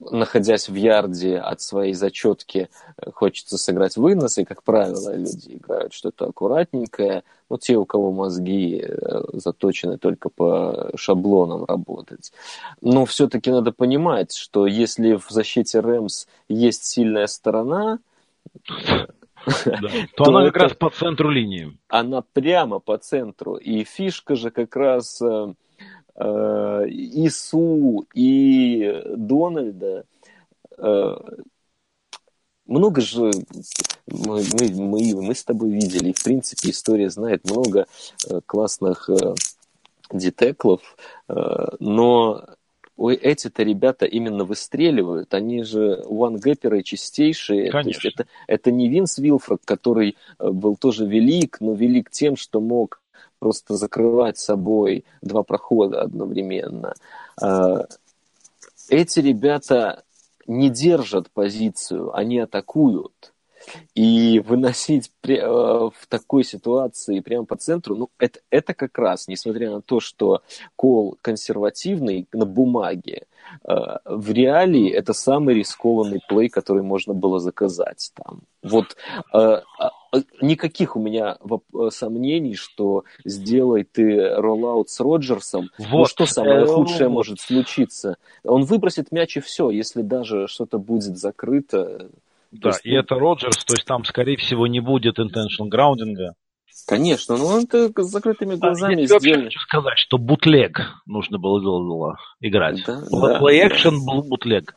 находясь 0.00 0.68
в 0.68 0.74
ярде 0.74 1.38
от 1.38 1.60
своей 1.60 1.94
зачетки, 1.94 2.68
э, 2.96 3.10
хочется 3.12 3.58
сыграть 3.58 3.96
вынос, 3.96 4.38
и, 4.38 4.44
как 4.44 4.62
правило, 4.62 5.14
люди 5.14 5.56
играют 5.56 5.92
что-то 5.92 6.26
аккуратненькое. 6.26 7.22
Ну, 7.48 7.58
те, 7.58 7.76
у 7.76 7.84
кого 7.84 8.12
мозги 8.12 8.82
э, 8.82 9.22
заточены 9.32 9.98
только 9.98 10.28
по 10.28 10.90
шаблонам 10.96 11.64
работать. 11.64 12.32
Но 12.80 13.04
все-таки 13.04 13.50
надо 13.50 13.72
понимать, 13.72 14.34
что 14.34 14.66
если 14.66 15.14
в 15.14 15.26
защите 15.28 15.80
Рэмс 15.80 16.26
есть 16.48 16.84
сильная 16.84 17.26
сторона, 17.26 17.98
да. 18.86 19.06
То, 19.46 19.88
то 20.16 20.24
она 20.24 20.44
как 20.50 20.56
раз 20.56 20.72
по 20.74 20.90
центру 20.90 21.30
линии. 21.30 21.74
Она 21.88 22.22
прямо 22.34 22.78
по 22.78 22.98
центру. 22.98 23.56
И 23.56 23.84
фишка 23.84 24.36
же 24.36 24.50
как 24.50 24.76
раз 24.76 25.22
Э, 25.22 25.54
и 26.18 27.28
Су, 27.28 28.06
и 28.14 29.02
Дональда. 29.16 30.04
Э, 30.76 31.16
много 32.66 33.00
же 33.00 33.30
мы, 34.06 34.42
мы, 34.58 34.68
мы, 34.74 35.22
мы 35.22 35.34
с 35.34 35.44
тобой 35.44 35.70
видели, 35.70 36.12
в 36.12 36.22
принципе, 36.22 36.70
история 36.70 37.10
знает 37.10 37.44
много 37.50 37.86
э, 38.28 38.40
классных 38.46 39.08
детеклов, 40.12 40.96
но 41.28 42.44
эти-то 42.98 43.62
ребята 43.62 44.06
именно 44.06 44.44
выстреливают, 44.44 45.34
они 45.34 45.62
же 45.62 46.02
вангэперы 46.04 46.82
чистейшие. 46.82 47.70
Конечно. 47.70 48.00
То 48.00 48.06
есть 48.08 48.18
это, 48.18 48.28
это 48.48 48.70
не 48.72 48.88
Винс 48.88 49.18
Вилфред, 49.18 49.60
который 49.64 50.16
был 50.38 50.76
тоже 50.76 51.06
велик, 51.06 51.58
но 51.60 51.74
велик 51.74 52.10
тем, 52.10 52.34
что 52.34 52.60
мог 52.60 52.99
просто 53.40 53.74
закрывать 53.74 54.38
собой 54.38 55.04
два 55.22 55.42
прохода 55.42 56.02
одновременно. 56.02 56.94
А, 57.42 57.86
эти 58.88 59.18
ребята 59.18 60.04
не 60.46 60.70
держат 60.70 61.30
позицию, 61.30 62.16
они 62.16 62.38
атакуют. 62.38 63.32
И 63.94 64.40
выносить 64.40 65.12
э, 65.28 65.36
в 65.36 66.06
такой 66.08 66.44
ситуации 66.44 67.20
прямо 67.20 67.44
по 67.44 67.56
центру, 67.56 67.94
ну, 67.94 68.10
это, 68.18 68.40
это 68.48 68.72
как 68.72 68.98
раз, 68.98 69.28
несмотря 69.28 69.70
на 69.70 69.82
то, 69.82 70.00
что 70.00 70.42
кол 70.76 71.18
консервативный 71.20 72.26
на 72.32 72.46
бумаге, 72.46 73.26
э, 73.68 73.74
в 74.06 74.30
реалии 74.32 74.90
это 74.90 75.12
самый 75.12 75.54
рискованный 75.54 76.20
плей, 76.26 76.48
который 76.48 76.82
можно 76.82 77.12
было 77.12 77.38
заказать 77.38 78.12
там. 78.14 78.40
Вот 78.62 78.96
э, 79.34 79.38
а, 79.38 79.90
никаких 80.40 80.96
у 80.96 81.00
меня 81.00 81.38
сомнений, 81.90 82.54
что 82.54 83.04
сделай 83.24 83.84
ты 83.84 84.34
роллаут 84.34 84.90
с 84.90 85.00
Роджерсом, 85.00 85.70
ну, 85.78 85.84
вот. 85.90 85.98
ну 85.98 86.04
что 86.06 86.26
самое 86.26 86.66
худшее 86.66 87.08
может 87.08 87.40
случиться? 87.40 88.16
Он 88.44 88.64
выбросит 88.64 89.12
мяч 89.12 89.36
и 89.36 89.40
все, 89.40 89.70
если 89.70 90.02
даже 90.02 90.46
что-то 90.48 90.78
будет 90.78 91.16
закрыто, 91.16 92.10
да, 92.52 92.70
есть, 92.70 92.80
и 92.84 92.90
ну... 92.90 92.98
это 92.98 93.14
Роджерс, 93.14 93.64
то 93.64 93.74
есть 93.74 93.86
там, 93.86 94.04
скорее 94.04 94.36
всего, 94.36 94.66
не 94.66 94.80
будет 94.80 95.18
intentional 95.18 95.68
граундинга. 95.68 96.34
Конечно, 96.86 97.36
но 97.36 97.46
он 97.46 97.64
это 97.64 97.92
с 98.02 98.06
закрытыми 98.06 98.56
глазами 98.56 99.06
да, 99.06 99.18
я 99.20 99.42
хочу 99.42 99.60
сказать, 99.60 99.98
что 99.98 100.18
бутлег 100.18 100.80
нужно 101.06 101.38
было, 101.38 101.60
было 101.60 102.16
играть. 102.40 102.82
Да, 102.86 103.04
Play 103.12 103.60
да, 103.60 103.68
action 103.68 103.98
был 104.04 104.22
бутлег. 104.22 104.74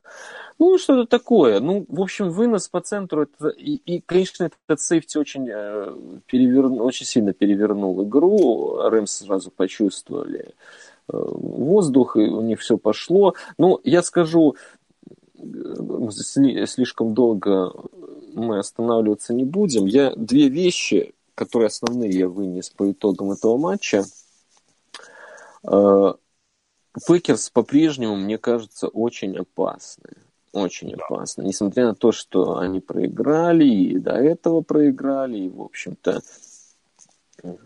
Ну, 0.59 0.77
что-то 0.77 1.05
такое. 1.05 1.59
Ну, 1.59 1.85
в 1.87 2.01
общем, 2.01 2.29
вынос 2.29 2.67
по 2.69 2.81
центру, 2.81 3.23
это, 3.23 3.49
и, 3.49 3.75
и 3.75 4.01
конечно, 4.01 4.49
этот 4.67 4.81
сейфти 4.81 5.17
очень, 5.17 5.49
э, 5.49 5.95
перевернул, 6.25 6.85
очень 6.85 7.05
сильно 7.05 7.33
перевернул 7.33 8.03
игру. 8.03 8.77
Рэмс 8.77 9.11
сразу 9.11 9.51
почувствовали 9.51 10.39
э, 10.47 10.51
воздух, 11.11 12.15
и 12.17 12.21
у 12.21 12.41
них 12.41 12.59
все 12.59 12.77
пошло. 12.77 13.33
Ну, 13.57 13.79
я 13.83 14.03
скажу, 14.03 14.55
слишком 16.65 17.13
долго 17.13 17.73
мы 18.33 18.59
останавливаться 18.59 19.33
не 19.33 19.43
будем. 19.43 19.85
Я 19.85 20.13
две 20.15 20.49
вещи, 20.49 21.13
которые 21.35 21.67
основные 21.67 22.11
я 22.11 22.27
вынес 22.27 22.69
по 22.69 22.91
итогам 22.91 23.31
этого 23.31 23.57
матча. 23.57 24.03
Э, 25.63 26.13
Packers 27.07 27.49
по-прежнему, 27.49 28.15
мне 28.15 28.37
кажется, 28.37 28.87
очень 28.87 29.35
опасны. 29.37 30.11
Очень 30.53 30.91
да. 30.91 31.03
опасны. 31.03 31.41
Несмотря 31.41 31.87
на 31.87 31.95
то, 31.95 32.11
что 32.11 32.57
они 32.57 32.79
проиграли, 32.79 33.65
и 33.65 33.97
до 33.97 34.13
этого 34.13 34.61
проиграли, 34.61 35.37
и, 35.39 35.49
в 35.49 35.61
общем-то, 35.61 36.21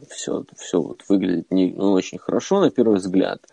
все, 0.09 0.45
все 0.55 0.81
вот 0.81 1.03
выглядит 1.07 1.51
не, 1.51 1.73
ну, 1.73 1.91
очень 1.91 2.17
хорошо 2.17 2.61
на 2.61 2.71
первый 2.71 2.97
взгляд. 2.97 3.45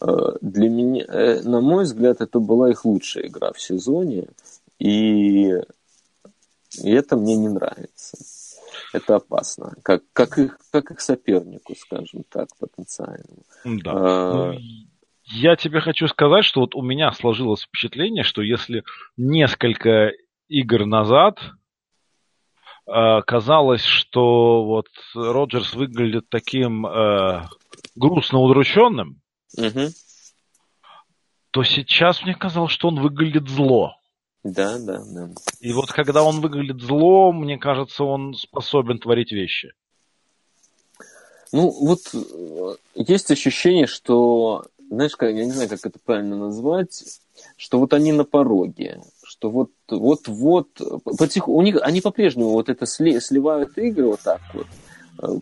Э, 0.00 0.36
для 0.42 0.68
меня, 0.68 1.04
э, 1.08 1.42
на 1.42 1.60
мой 1.60 1.84
взгляд, 1.84 2.20
это 2.20 2.38
была 2.38 2.70
их 2.70 2.84
лучшая 2.84 3.26
игра 3.26 3.52
в 3.52 3.60
сезоне, 3.60 4.28
и, 4.78 5.48
и 5.48 6.90
это 6.90 7.16
мне 7.16 7.36
не 7.36 7.48
нравится. 7.48 8.18
Это 8.92 9.16
опасно, 9.16 9.74
как, 9.82 10.02
как, 10.12 10.38
их, 10.38 10.58
как 10.70 10.90
их 10.90 11.00
сопернику, 11.00 11.74
скажем 11.74 12.24
так, 12.28 12.48
потенциальному. 12.58 13.42
Да. 13.64 13.92
А, 13.94 14.54
я 15.30 15.56
тебе 15.56 15.80
хочу 15.80 16.08
сказать, 16.08 16.44
что 16.44 16.60
вот 16.60 16.74
у 16.74 16.82
меня 16.82 17.12
сложилось 17.12 17.62
впечатление, 17.62 18.24
что 18.24 18.42
если 18.42 18.84
несколько 19.16 20.12
игр 20.48 20.86
назад 20.86 21.38
э, 22.86 23.22
казалось, 23.26 23.84
что 23.84 24.64
вот 24.64 24.86
Роджерс 25.14 25.74
выглядит 25.74 26.28
таким 26.28 26.86
э, 26.86 27.42
грустно 27.94 28.38
удрученным, 28.38 29.20
угу. 29.56 29.88
то 31.50 31.62
сейчас 31.64 32.22
мне 32.22 32.34
казалось, 32.34 32.72
что 32.72 32.88
он 32.88 33.00
выглядит 33.00 33.48
зло. 33.48 33.94
Да, 34.44 34.78
да, 34.78 35.02
да. 35.04 35.30
И 35.60 35.72
вот 35.72 35.92
когда 35.92 36.22
он 36.22 36.40
выглядит 36.40 36.80
зло, 36.80 37.32
мне 37.32 37.58
кажется, 37.58 38.04
он 38.04 38.34
способен 38.34 38.98
творить 38.98 39.32
вещи. 39.32 39.72
Ну, 41.52 41.70
вот 41.70 42.00
э, 42.14 42.76
есть 42.94 43.30
ощущение, 43.30 43.86
что, 43.86 44.66
знаешь, 44.90 45.16
как, 45.16 45.30
я 45.30 45.44
не 45.44 45.52
знаю, 45.52 45.68
как 45.68 45.84
это 45.84 45.98
правильно 46.04 46.36
назвать, 46.36 47.20
что 47.56 47.78
вот 47.78 47.92
они 47.92 48.12
на 48.12 48.24
пороге, 48.24 49.00
что 49.22 49.50
вот, 49.50 49.70
вот, 49.88 50.28
вот, 50.28 50.68
потиху, 51.18 51.52
у 51.52 51.62
них, 51.62 51.78
они 51.82 52.00
по-прежнему 52.00 52.50
вот 52.50 52.68
это 52.68 52.86
сли, 52.86 53.20
сливают 53.20 53.76
игры 53.78 54.06
вот 54.06 54.20
так 54.20 54.40
вот, 54.54 54.66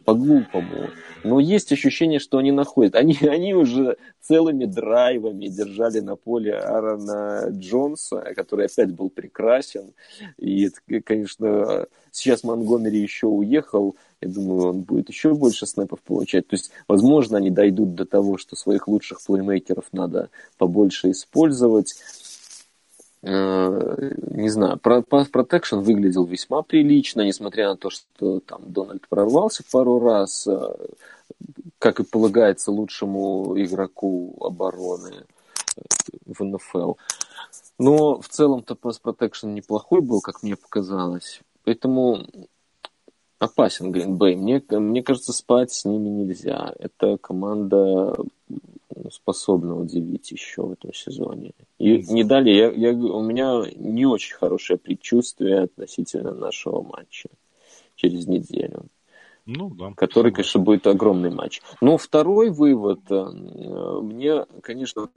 по-глупому 0.04 0.90
но 1.26 1.40
есть 1.40 1.72
ощущение, 1.72 2.20
что 2.20 2.38
они 2.38 2.52
находят. 2.52 2.94
Они, 2.94 3.16
они 3.22 3.54
уже 3.54 3.96
целыми 4.20 4.64
драйвами 4.64 5.48
держали 5.48 6.00
на 6.00 6.16
поле 6.16 6.54
Аарона 6.54 7.48
Джонса, 7.50 8.32
который 8.36 8.66
опять 8.66 8.92
был 8.92 9.10
прекрасен. 9.10 9.92
И, 10.38 10.70
конечно, 11.04 11.86
сейчас 12.12 12.44
Монгомери 12.44 13.00
еще 13.00 13.26
уехал. 13.26 13.96
Я 14.20 14.28
думаю, 14.28 14.68
он 14.68 14.80
будет 14.82 15.08
еще 15.08 15.34
больше 15.34 15.66
снэпов 15.66 16.00
получать. 16.00 16.46
То 16.46 16.54
есть, 16.54 16.70
возможно, 16.88 17.38
они 17.38 17.50
дойдут 17.50 17.94
до 17.94 18.06
того, 18.06 18.38
что 18.38 18.56
своих 18.56 18.88
лучших 18.88 19.20
плеймейкеров 19.24 19.86
надо 19.92 20.30
побольше 20.58 21.10
использовать 21.10 21.92
э, 21.92 22.25
не 23.22 24.48
знаю, 24.48 24.76
Path 24.76 25.30
Protection 25.32 25.80
выглядел 25.80 26.24
весьма 26.24 26.62
прилично, 26.62 27.22
несмотря 27.22 27.70
на 27.70 27.76
то, 27.76 27.90
что 27.90 28.40
там 28.40 28.62
Дональд 28.66 29.08
прорвался 29.08 29.64
пару 29.70 29.98
раз, 29.98 30.46
э, 30.46 30.74
как 31.78 32.00
и 32.00 32.04
полагается 32.04 32.70
лучшему 32.70 33.54
игроку 33.56 34.36
обороны 34.40 35.24
в 36.24 36.44
НФЛ. 36.44 36.94
Но 37.78 38.20
в 38.20 38.28
целом-то 38.28 38.74
Pass 38.74 39.00
Protection 39.02 39.52
неплохой 39.52 40.00
был, 40.00 40.20
как 40.20 40.42
мне 40.42 40.56
показалось. 40.56 41.40
Поэтому 41.64 42.24
опасен 43.38 43.92
Гринбей. 43.92 44.36
Мне, 44.36 44.62
мне 44.70 45.02
кажется, 45.02 45.32
спать 45.32 45.72
с 45.72 45.84
ними 45.84 46.08
нельзя. 46.08 46.72
Это 46.78 47.18
команда 47.18 48.16
способна 49.10 49.76
удивить 49.76 50.30
еще 50.32 50.62
в 50.62 50.72
этом 50.72 50.92
сезоне. 50.92 51.52
И 51.78 52.02
не 52.12 52.24
далее, 52.24 52.56
я, 52.56 52.70
я, 52.70 52.92
у 52.92 53.22
меня 53.22 53.62
не 53.76 54.06
очень 54.06 54.34
хорошее 54.34 54.78
предчувствие 54.78 55.62
относительно 55.62 56.32
нашего 56.32 56.82
матча. 56.82 57.28
через 57.94 58.26
неделю. 58.26 58.86
Ну, 59.46 59.70
да. 59.70 59.92
Который, 59.96 60.32
конечно, 60.32 60.60
будет 60.60 60.86
огромный 60.86 61.30
матч. 61.30 61.62
Но 61.80 61.96
второй 61.96 62.50
вывод, 62.50 63.00
э, 63.10 63.24
мне, 64.02 64.44
конечно, 64.60 65.08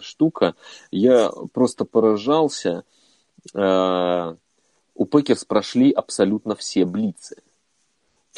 штука, 0.00 0.54
я 0.92 1.30
просто 1.52 1.84
поражался. 1.84 2.84
Э, 3.54 4.36
у 4.94 5.04
Packers 5.04 5.44
прошли 5.44 5.90
абсолютно 5.90 6.54
все 6.54 6.84
блицы. 6.84 7.42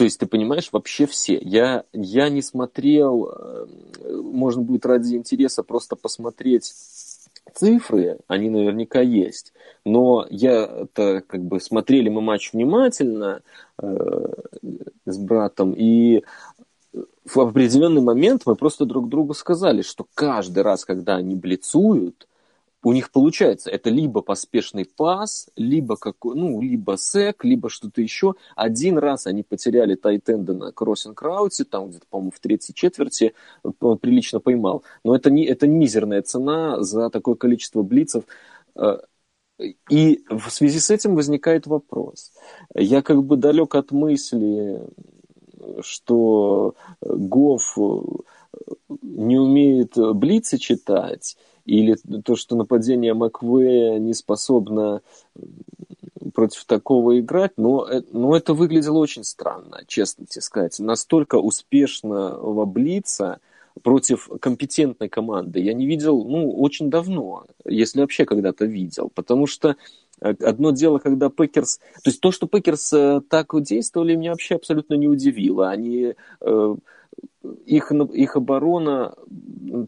То 0.02 0.06
есть, 0.06 0.18
ты 0.18 0.26
понимаешь, 0.26 0.68
вообще 0.72 1.06
все. 1.06 1.38
Я, 1.40 1.84
я 1.92 2.28
не 2.28 2.42
смотрел, 2.42 3.30
э, 3.30 3.66
можно 4.20 4.60
будет 4.60 4.84
ради 4.84 5.14
интереса 5.14 5.62
просто 5.62 5.94
посмотреть 5.94 6.74
цифры, 7.54 8.18
они 8.26 8.50
наверняка 8.50 9.00
есть. 9.00 9.52
Но 9.84 10.26
я 10.28 10.64
это 10.64 11.22
как 11.24 11.44
бы 11.44 11.60
смотрели 11.60 12.08
мы 12.08 12.20
матч 12.20 12.52
внимательно 12.52 13.42
э, 13.80 14.32
с 15.06 15.18
братом, 15.18 15.72
и 15.72 16.24
в 17.24 17.38
определенный 17.38 18.02
момент 18.02 18.42
мы 18.44 18.56
просто 18.56 18.84
друг 18.84 19.08
другу 19.08 19.34
сказали, 19.34 19.82
что 19.82 20.04
каждый 20.14 20.64
раз, 20.64 20.84
когда 20.84 21.14
они 21.14 21.36
блицуют, 21.36 22.26
у 22.82 22.92
них 22.92 23.10
получается. 23.10 23.70
Это 23.70 23.90
либо 23.90 24.22
поспешный 24.22 24.84
пас, 24.84 25.48
либо, 25.56 25.96
какой, 25.96 26.34
ну, 26.34 26.60
либо 26.60 26.96
сек, 26.98 27.44
либо 27.44 27.70
что-то 27.70 28.02
еще. 28.02 28.34
Один 28.56 28.98
раз 28.98 29.26
они 29.26 29.42
потеряли 29.42 29.94
тайтенда 29.94 30.52
на 30.52 30.72
кроссинг 30.72 31.20
рауте, 31.22 31.64
там 31.64 31.88
где-то, 31.88 32.06
по-моему, 32.10 32.32
в 32.32 32.40
третьей 32.40 32.74
четверти 32.74 33.34
он 33.80 33.98
прилично 33.98 34.40
поймал. 34.40 34.82
Но 35.04 35.14
это, 35.14 35.30
не, 35.30 35.44
это 35.44 35.66
мизерная 35.66 36.22
цена 36.22 36.82
за 36.82 37.08
такое 37.10 37.36
количество 37.36 37.82
блицев. 37.82 38.24
Э, 38.74 38.98
и 39.88 40.24
в 40.28 40.50
связи 40.50 40.80
с 40.80 40.90
этим 40.90 41.14
возникает 41.14 41.66
вопрос. 41.66 42.32
Я 42.74 43.02
как 43.02 43.22
бы 43.22 43.36
далек 43.36 43.76
от 43.76 43.92
мысли, 43.92 44.82
что 45.82 46.74
Гоф 47.00 47.76
не 49.02 49.38
умеет 49.38 49.92
блицы 49.96 50.58
читать, 50.58 51.36
или 51.64 51.96
то, 52.24 52.36
что 52.36 52.56
нападение 52.56 53.14
Маквея 53.14 53.98
не 53.98 54.14
способно 54.14 55.00
против 56.34 56.64
такого 56.64 57.18
играть, 57.18 57.52
но, 57.56 57.86
э, 57.88 58.02
но 58.10 58.36
это 58.36 58.54
выглядело 58.54 58.98
очень 58.98 59.24
странно, 59.24 59.82
честно 59.86 60.26
тебе 60.26 60.42
сказать. 60.42 60.78
Настолько 60.78 61.36
успешного 61.36 62.64
Блица 62.64 63.38
против 63.82 64.28
компетентной 64.40 65.08
команды 65.08 65.60
я 65.60 65.72
не 65.72 65.86
видел, 65.86 66.24
ну, 66.24 66.50
очень 66.52 66.90
давно, 66.90 67.44
если 67.64 68.00
вообще 68.00 68.24
когда-то 68.24 68.64
видел, 68.64 69.10
потому 69.14 69.46
что 69.46 69.76
э, 70.20 70.30
Одно 70.42 70.70
дело, 70.70 70.98
когда 70.98 71.30
Пекерс... 71.30 71.78
То 72.02 72.10
есть 72.10 72.20
то, 72.20 72.30
что 72.30 72.46
Пекерс 72.46 72.92
э, 72.92 73.20
так 73.28 73.52
действовали, 73.62 74.14
меня 74.14 74.30
вообще 74.30 74.54
абсолютно 74.54 74.94
не 74.94 75.08
удивило. 75.08 75.70
Они 75.70 76.14
их, 77.64 77.92
их 77.92 78.36
оборона 78.36 79.14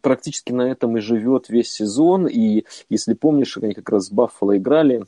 практически 0.03 0.53
на 0.53 0.71
этом 0.71 0.97
и 0.97 1.01
живет 1.01 1.49
весь 1.49 1.71
сезон. 1.71 2.27
И 2.27 2.65
если 2.89 3.15
помнишь, 3.15 3.57
они 3.57 3.75
как 3.75 3.89
раз 3.91 4.07
с 4.07 4.13
Баффало 4.13 4.57
играли, 4.57 5.07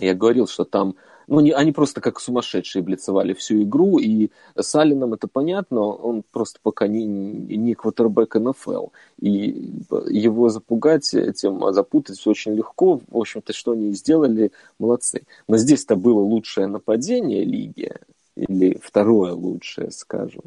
я 0.00 0.14
говорил, 0.14 0.46
что 0.46 0.64
там 0.64 0.96
ну, 1.26 1.40
не, 1.40 1.52
они 1.52 1.72
просто 1.72 2.00
как 2.00 2.20
сумасшедшие 2.20 2.82
блицевали 2.82 3.32
всю 3.32 3.62
игру, 3.62 3.98
и 3.98 4.30
с 4.54 4.74
Алленом 4.74 5.14
это 5.14 5.26
понятно, 5.26 5.80
он 5.80 6.22
просто 6.30 6.58
пока 6.62 6.86
не, 6.86 7.04
не 7.06 7.74
квотербек 7.74 8.34
НФЛ, 8.34 8.88
и 9.20 9.72
его 10.10 10.48
запугать 10.48 11.14
этим, 11.14 11.72
запутать 11.72 12.24
очень 12.26 12.52
легко, 12.52 13.00
в 13.08 13.16
общем-то, 13.16 13.52
что 13.52 13.72
они 13.72 13.92
сделали, 13.92 14.52
молодцы. 14.78 15.26
Но 15.48 15.56
здесь-то 15.56 15.96
было 15.96 16.20
лучшее 16.20 16.66
нападение 16.66 17.44
лиги, 17.44 17.94
или 18.36 18.78
второе 18.82 19.32
лучшее, 19.32 19.90
скажем 19.92 20.42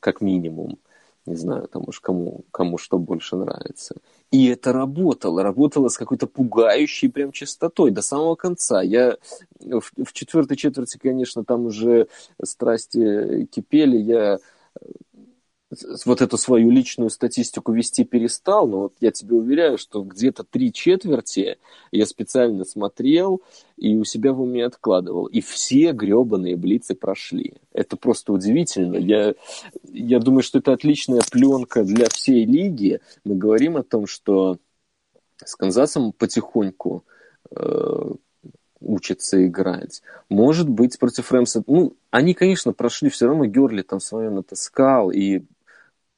как 0.00 0.20
минимум. 0.20 0.78
Не 1.26 1.36
знаю, 1.36 1.68
там 1.68 1.84
уж 1.86 2.00
кому, 2.00 2.44
кому 2.50 2.78
что 2.78 2.98
больше 2.98 3.36
нравится. 3.36 3.96
И 4.30 4.48
это 4.48 4.72
работало. 4.72 5.42
Работало 5.42 5.88
с 5.88 5.98
какой-то 5.98 6.26
пугающей 6.26 7.10
прям 7.10 7.32
частотой 7.32 7.90
до 7.90 8.00
самого 8.00 8.34
конца. 8.34 8.80
Я 8.80 9.16
в, 9.60 9.92
в 10.04 10.12
четвертой 10.14 10.56
четверти, 10.56 10.96
конечно, 10.96 11.44
там 11.44 11.66
уже 11.66 12.08
страсти 12.42 13.44
кипели. 13.46 13.98
Я 13.98 14.38
вот 16.06 16.22
эту 16.22 16.38
свою 16.38 16.70
личную 16.70 17.10
статистику 17.10 17.72
вести 17.72 18.04
перестал, 18.04 18.66
но 18.66 18.80
вот 18.80 18.94
я 19.00 19.10
тебе 19.10 19.36
уверяю, 19.36 19.76
что 19.76 20.02
где-то 20.02 20.44
три 20.44 20.72
четверти 20.72 21.58
я 21.92 22.06
специально 22.06 22.64
смотрел 22.64 23.42
и 23.76 23.94
у 23.94 24.04
себя 24.04 24.32
в 24.32 24.40
уме 24.40 24.64
откладывал. 24.64 25.26
И 25.26 25.40
все 25.40 25.92
гребаные 25.92 26.56
блицы 26.56 26.94
прошли. 26.94 27.54
Это 27.72 27.96
просто 27.96 28.32
удивительно. 28.32 28.96
Я, 28.96 29.34
я 29.84 30.20
думаю, 30.20 30.42
что 30.42 30.58
это 30.58 30.72
отличная 30.72 31.20
пленка 31.30 31.84
для 31.84 32.06
всей 32.08 32.46
лиги. 32.46 33.00
Мы 33.24 33.36
говорим 33.36 33.76
о 33.76 33.82
том, 33.82 34.06
что 34.06 34.58
с 35.44 35.54
Канзасом 35.54 36.12
потихоньку 36.12 37.04
э, 37.50 38.10
учится 38.80 39.46
играть. 39.46 40.02
Может 40.30 40.68
быть, 40.68 40.98
против 40.98 41.30
Рэмса... 41.30 41.62
Ну, 41.66 41.94
они, 42.10 42.32
конечно, 42.32 42.72
прошли, 42.72 43.10
все 43.10 43.26
равно 43.26 43.44
Герли 43.44 43.82
там 43.82 44.00
свое 44.00 44.30
натаскал, 44.30 45.10
и 45.10 45.42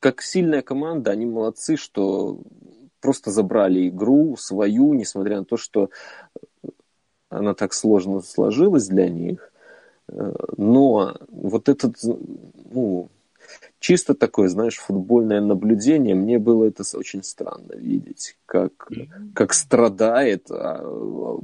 как 0.01 0.23
сильная 0.23 0.63
команда, 0.63 1.13
они 1.13 1.27
молодцы, 1.27 1.77
что 1.77 2.41
просто 3.01 3.31
забрали 3.31 3.89
игру 3.89 4.37
свою, 4.37 4.95
несмотря 4.95 5.39
на 5.39 5.45
то, 5.45 5.57
что 5.57 5.91
она 7.29 7.55
так 7.55 7.73
сложно 7.73 8.21
сложилась 8.21 8.89
для 8.89 9.09
них. 9.09 9.53
Но 10.57 11.17
вот 11.29 11.69
этот, 11.69 11.97
ну, 12.03 13.09
чисто 13.79 14.15
такое, 14.15 14.49
знаешь, 14.49 14.79
футбольное 14.79 15.41
наблюдение, 15.41 16.15
мне 16.15 16.39
было 16.39 16.65
это 16.65 16.83
очень 16.95 17.23
странно 17.23 17.75
видеть, 17.75 18.37
как, 18.47 18.89
как 19.35 19.53
страдает 19.55 20.51
а, 20.51 20.83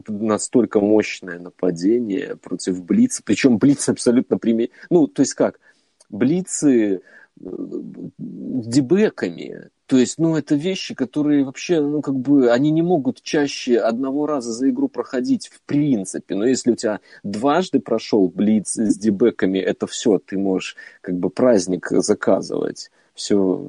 настолько 0.08 0.80
мощное 0.80 1.38
нападение 1.38 2.36
против 2.36 2.82
Блица, 2.82 3.22
причем 3.24 3.58
Блиц 3.58 3.88
абсолютно 3.88 4.38
пример... 4.38 4.68
Ну, 4.90 5.06
то 5.06 5.22
есть 5.22 5.34
как, 5.34 5.60
Блицы 6.08 7.02
дебеками. 7.38 9.70
То 9.86 9.98
есть, 9.98 10.18
ну, 10.18 10.36
это 10.36 10.56
вещи, 10.56 10.94
которые 10.94 11.44
вообще, 11.44 11.80
ну, 11.80 12.02
как 12.02 12.16
бы, 12.16 12.50
они 12.50 12.70
не 12.70 12.82
могут 12.82 13.22
чаще 13.22 13.78
одного 13.78 14.26
раза 14.26 14.52
за 14.52 14.68
игру 14.70 14.88
проходить 14.88 15.48
в 15.48 15.60
принципе. 15.62 16.34
Но 16.34 16.44
если 16.44 16.72
у 16.72 16.74
тебя 16.74 17.00
дважды 17.22 17.78
прошел 17.78 18.28
блиц 18.28 18.76
с 18.76 18.98
дебеками, 18.98 19.58
это 19.58 19.86
все, 19.86 20.18
ты 20.18 20.38
можешь, 20.38 20.76
как 21.02 21.16
бы, 21.16 21.30
праздник 21.30 21.88
заказывать. 21.90 22.90
Все, 23.14 23.64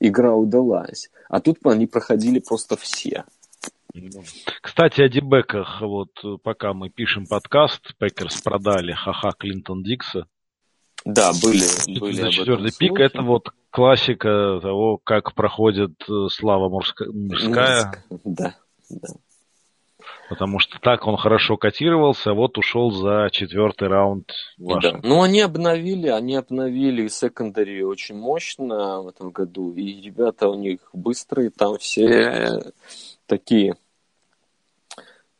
игра 0.00 0.34
удалась. 0.34 1.10
А 1.28 1.40
тут 1.40 1.58
они 1.64 1.86
проходили 1.86 2.40
просто 2.40 2.76
все. 2.76 3.24
Кстати, 4.60 5.02
о 5.02 5.08
дебеках. 5.08 5.80
Вот 5.80 6.10
пока 6.42 6.74
мы 6.74 6.90
пишем 6.90 7.26
подкаст, 7.26 7.94
Пекерс 7.98 8.42
продали 8.42 8.92
Ха-Ха 8.92 9.30
Клинтон-Дикса 9.38 10.26
да, 11.04 11.32
были. 11.42 11.98
были 11.98 12.30
четвертый 12.30 12.72
пик 12.76 12.98
это 12.98 13.22
вот 13.22 13.50
классика 13.70 14.58
того, 14.62 14.98
как 15.02 15.34
проходит 15.34 15.92
э, 16.08 16.28
слава 16.30 16.68
мужская. 16.68 18.04
Да, 18.24 18.56
да. 18.88 19.14
Потому 20.28 20.58
что 20.58 20.78
так 20.80 21.06
он 21.06 21.16
хорошо 21.18 21.58
котировался, 21.58 22.30
а 22.30 22.34
вот 22.34 22.56
ушел 22.56 22.90
за 22.90 23.28
четвертый 23.30 23.88
раунд 23.88 24.30
Да. 24.56 24.98
Ну, 25.02 25.22
они 25.22 25.40
обновили, 25.42 26.08
они 26.08 26.36
обновили 26.36 27.08
secondary 27.08 27.82
очень 27.82 28.16
мощно 28.16 29.02
в 29.02 29.08
этом 29.08 29.30
году. 29.30 29.74
И 29.74 30.00
ребята 30.00 30.48
у 30.48 30.54
них 30.54 30.78
быстрые, 30.94 31.50
там 31.50 31.76
все 31.78 32.72
такие 33.26 33.76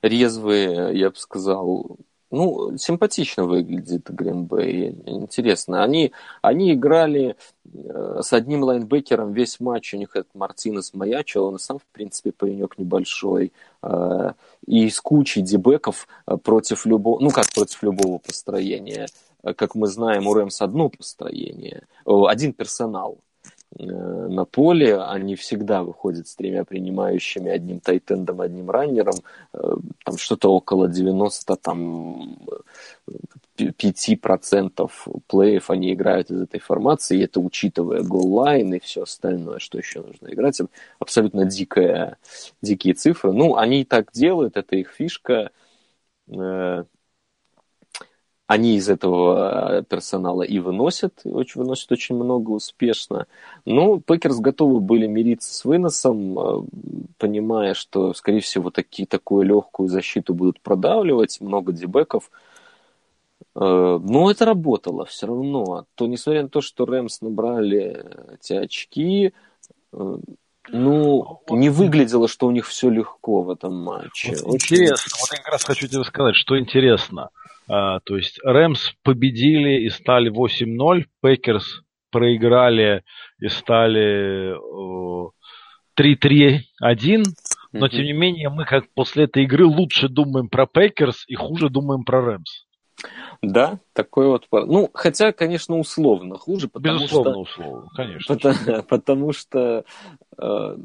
резвые, 0.03 0.99
я 0.99 1.09
бы 1.09 1.17
сказал, 1.17 1.97
ну, 2.35 2.77
симпатично 2.77 3.45
выглядит 3.45 4.11
Гринбей. 4.11 4.91
Интересно. 5.07 5.83
Они, 5.83 6.13
они 6.43 6.75
играли 6.75 7.37
э, 7.73 8.21
с 8.23 8.33
одним 8.33 8.63
лайнбекером 8.63 9.33
весь 9.33 9.61
матч. 9.61 9.95
У 9.95 9.97
них 9.97 10.17
этот 10.17 10.35
Мартинес 10.35 10.93
маячил. 10.95 11.45
Он 11.45 11.59
сам, 11.59 11.79
в 11.79 11.87
принципе, 11.93 12.33
паренек 12.33 12.79
небольшой. 12.79 13.53
Э, 13.83 14.33
и 14.67 14.91
с 14.91 15.01
кучей 15.01 15.43
дебеков 15.43 16.09
э, 16.27 16.37
против 16.37 16.87
любого... 16.87 17.21
Ну, 17.21 17.31
как 17.31 17.53
против 17.55 17.83
любого 17.83 18.19
построения. 18.19 19.07
Как 19.57 19.75
мы 19.75 19.87
знаем, 19.87 20.27
у 20.27 20.35
Рэмс 20.35 20.61
одно 20.63 20.89
построение. 20.89 21.83
Один 22.05 22.53
персонал. 22.53 23.19
Э, 23.79 23.85
на 23.85 24.45
поле, 24.45 25.01
они 25.01 25.35
всегда 25.35 25.83
выходят 25.83 26.29
с 26.29 26.37
тремя 26.37 26.65
принимающими, 26.65 27.51
одним 27.51 27.81
тайтендом, 27.81 28.41
одним 28.41 28.71
раннером, 28.71 29.15
э, 29.53 29.59
там 30.05 30.17
что-то 30.17 30.53
около 30.53 30.89
90 30.89 31.57
там, 31.57 32.39
5% 33.57 34.91
плеев 35.27 35.71
они 35.71 35.93
играют 35.93 36.31
из 36.31 36.43
этой 36.43 36.61
формации, 36.61 37.19
и 37.19 37.25
это 37.25 37.41
учитывая 37.41 38.03
голлайн 38.03 38.75
и 38.75 38.79
все 38.81 39.03
остальное, 39.03 39.59
что 39.59 39.79
еще 39.79 40.03
нужно 40.03 40.29
играть. 40.29 40.61
Абсолютно 40.99 41.45
дикая, 41.45 42.19
дикие 42.63 42.95
цифры. 42.95 43.33
Ну, 43.33 43.57
они 43.57 43.83
и 43.83 43.85
так 43.85 44.11
делают, 44.13 44.57
это 44.57 44.77
их 44.77 44.91
фишка. 44.91 45.51
Э, 48.49 48.55
они 48.55 48.77
из 48.77 48.89
этого 48.89 49.83
персонала 49.89 50.43
и 50.43 50.59
выносят, 50.59 51.21
очень, 51.25 51.61
выносят 51.63 51.91
очень 51.93 52.15
много 52.17 52.51
успешно. 52.51 53.27
Но 53.65 54.01
Пекерс 54.01 54.39
готовы 54.39 54.81
были 54.81 55.07
мириться 55.07 55.53
с 55.55 55.65
выносом, 55.65 56.39
э, 56.39 56.63
понимая, 57.19 57.75
что, 57.75 58.13
скорее 58.15 58.41
всего, 58.41 58.71
такие, 58.71 59.07
такую 59.07 59.45
легкую 59.47 59.89
защиту 59.89 60.35
будут 60.35 60.61
продавливать, 60.61 61.41
много 61.41 61.73
дебеков. 61.73 62.31
Э, 63.55 63.99
но 64.03 64.31
это 64.31 64.45
работало 64.45 65.07
все 65.07 65.27
равно. 65.27 65.87
То, 65.95 66.07
несмотря 66.07 66.43
на 66.43 66.49
то, 66.49 66.61
что 66.61 66.85
Рэмс 66.85 67.23
набрали 67.23 68.05
эти 68.35 68.53
очки, 68.53 69.33
э, 69.93 70.17
ну, 70.69 71.41
не 71.51 71.69
выглядело, 71.69 72.29
что 72.29 72.47
у 72.47 72.51
них 72.51 72.67
все 72.67 72.91
легко 72.91 73.43
в 73.43 73.51
этом 73.51 73.75
матче. 73.75 74.35
Вот 74.45 74.55
интересно, 74.55 75.13
вот 75.21 75.31
я 75.33 75.39
как 75.39 75.53
раз 75.53 75.65
хочу 75.65 75.87
тебе 75.89 76.05
сказать, 76.05 76.37
что 76.37 76.59
интересно– 76.59 77.31
а, 77.69 78.01
то 78.01 78.17
есть 78.17 78.39
Рэмс 78.45 78.93
победили 79.03 79.85
и 79.85 79.91
стали 79.91 80.31
8-0, 80.31 81.05
Пекерс 81.23 81.83
проиграли 82.11 83.03
и 83.41 83.49
стали 83.49 84.55
3-3-1, 85.99 87.25
но 87.73 87.89
тем 87.89 88.05
не 88.05 88.13
менее 88.13 88.51
мы 88.51 88.65
как 88.65 88.93
после 88.95 89.25
этой 89.25 89.45
игры 89.45 89.67
лучше 89.67 90.09
думаем 90.09 90.49
про 90.49 90.67
Пекерс 90.67 91.25
и 91.27 91.35
хуже 91.35 91.71
думаем 91.71 92.05
про 92.05 92.21
Рэмс. 92.21 92.64
Да, 93.43 93.79
такой 93.93 94.29
вот... 94.29 94.47
Ну, 94.51 94.91
хотя, 94.95 95.33
конечно, 95.33 95.79
условно 95.79 96.39
хуже, 96.39 96.69
потому 96.69 97.01
Безусловно, 97.01 97.33
что... 97.33 97.41
условно, 97.41 97.91
конечно. 97.95 98.35
Потому, 98.35 98.83
потому 98.89 99.33
что, 99.33 99.85
э, 100.39 100.77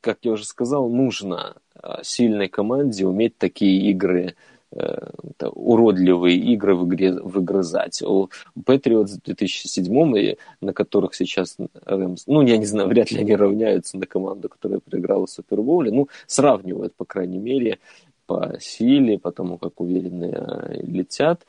как 0.00 0.18
я 0.22 0.32
уже 0.32 0.44
сказал, 0.44 0.88
нужно 0.88 1.56
э, 1.74 1.96
сильной 2.02 2.48
команде 2.48 3.06
уметь 3.06 3.38
такие 3.38 3.90
игры 3.90 4.34
это, 4.74 5.50
уродливые 5.50 6.36
игры 6.36 6.74
в 6.74 6.86
игре 6.86 7.12
выгрызать. 7.12 8.00
У 8.02 8.30
Patriots 8.58 9.18
в 9.18 9.22
2007 9.22 10.36
на 10.60 10.72
которых 10.72 11.14
сейчас 11.14 11.56
Рэмс, 11.84 12.26
ну, 12.26 12.42
я 12.42 12.56
не 12.56 12.64
знаю, 12.64 12.88
вряд 12.88 13.10
ли 13.10 13.20
они 13.20 13.36
равняются 13.36 13.98
на 13.98 14.06
команду, 14.06 14.48
которая 14.48 14.80
проиграла 14.80 15.26
в 15.26 15.30
Супербоуле, 15.30 15.92
ну, 15.92 16.08
сравнивают, 16.26 16.94
по 16.94 17.04
крайней 17.04 17.38
мере, 17.38 17.78
по 18.32 18.58
силе, 18.60 19.18
по 19.18 19.30
тому, 19.30 19.58
как 19.58 19.80
уверенно 19.80 20.70
летят. 20.70 21.46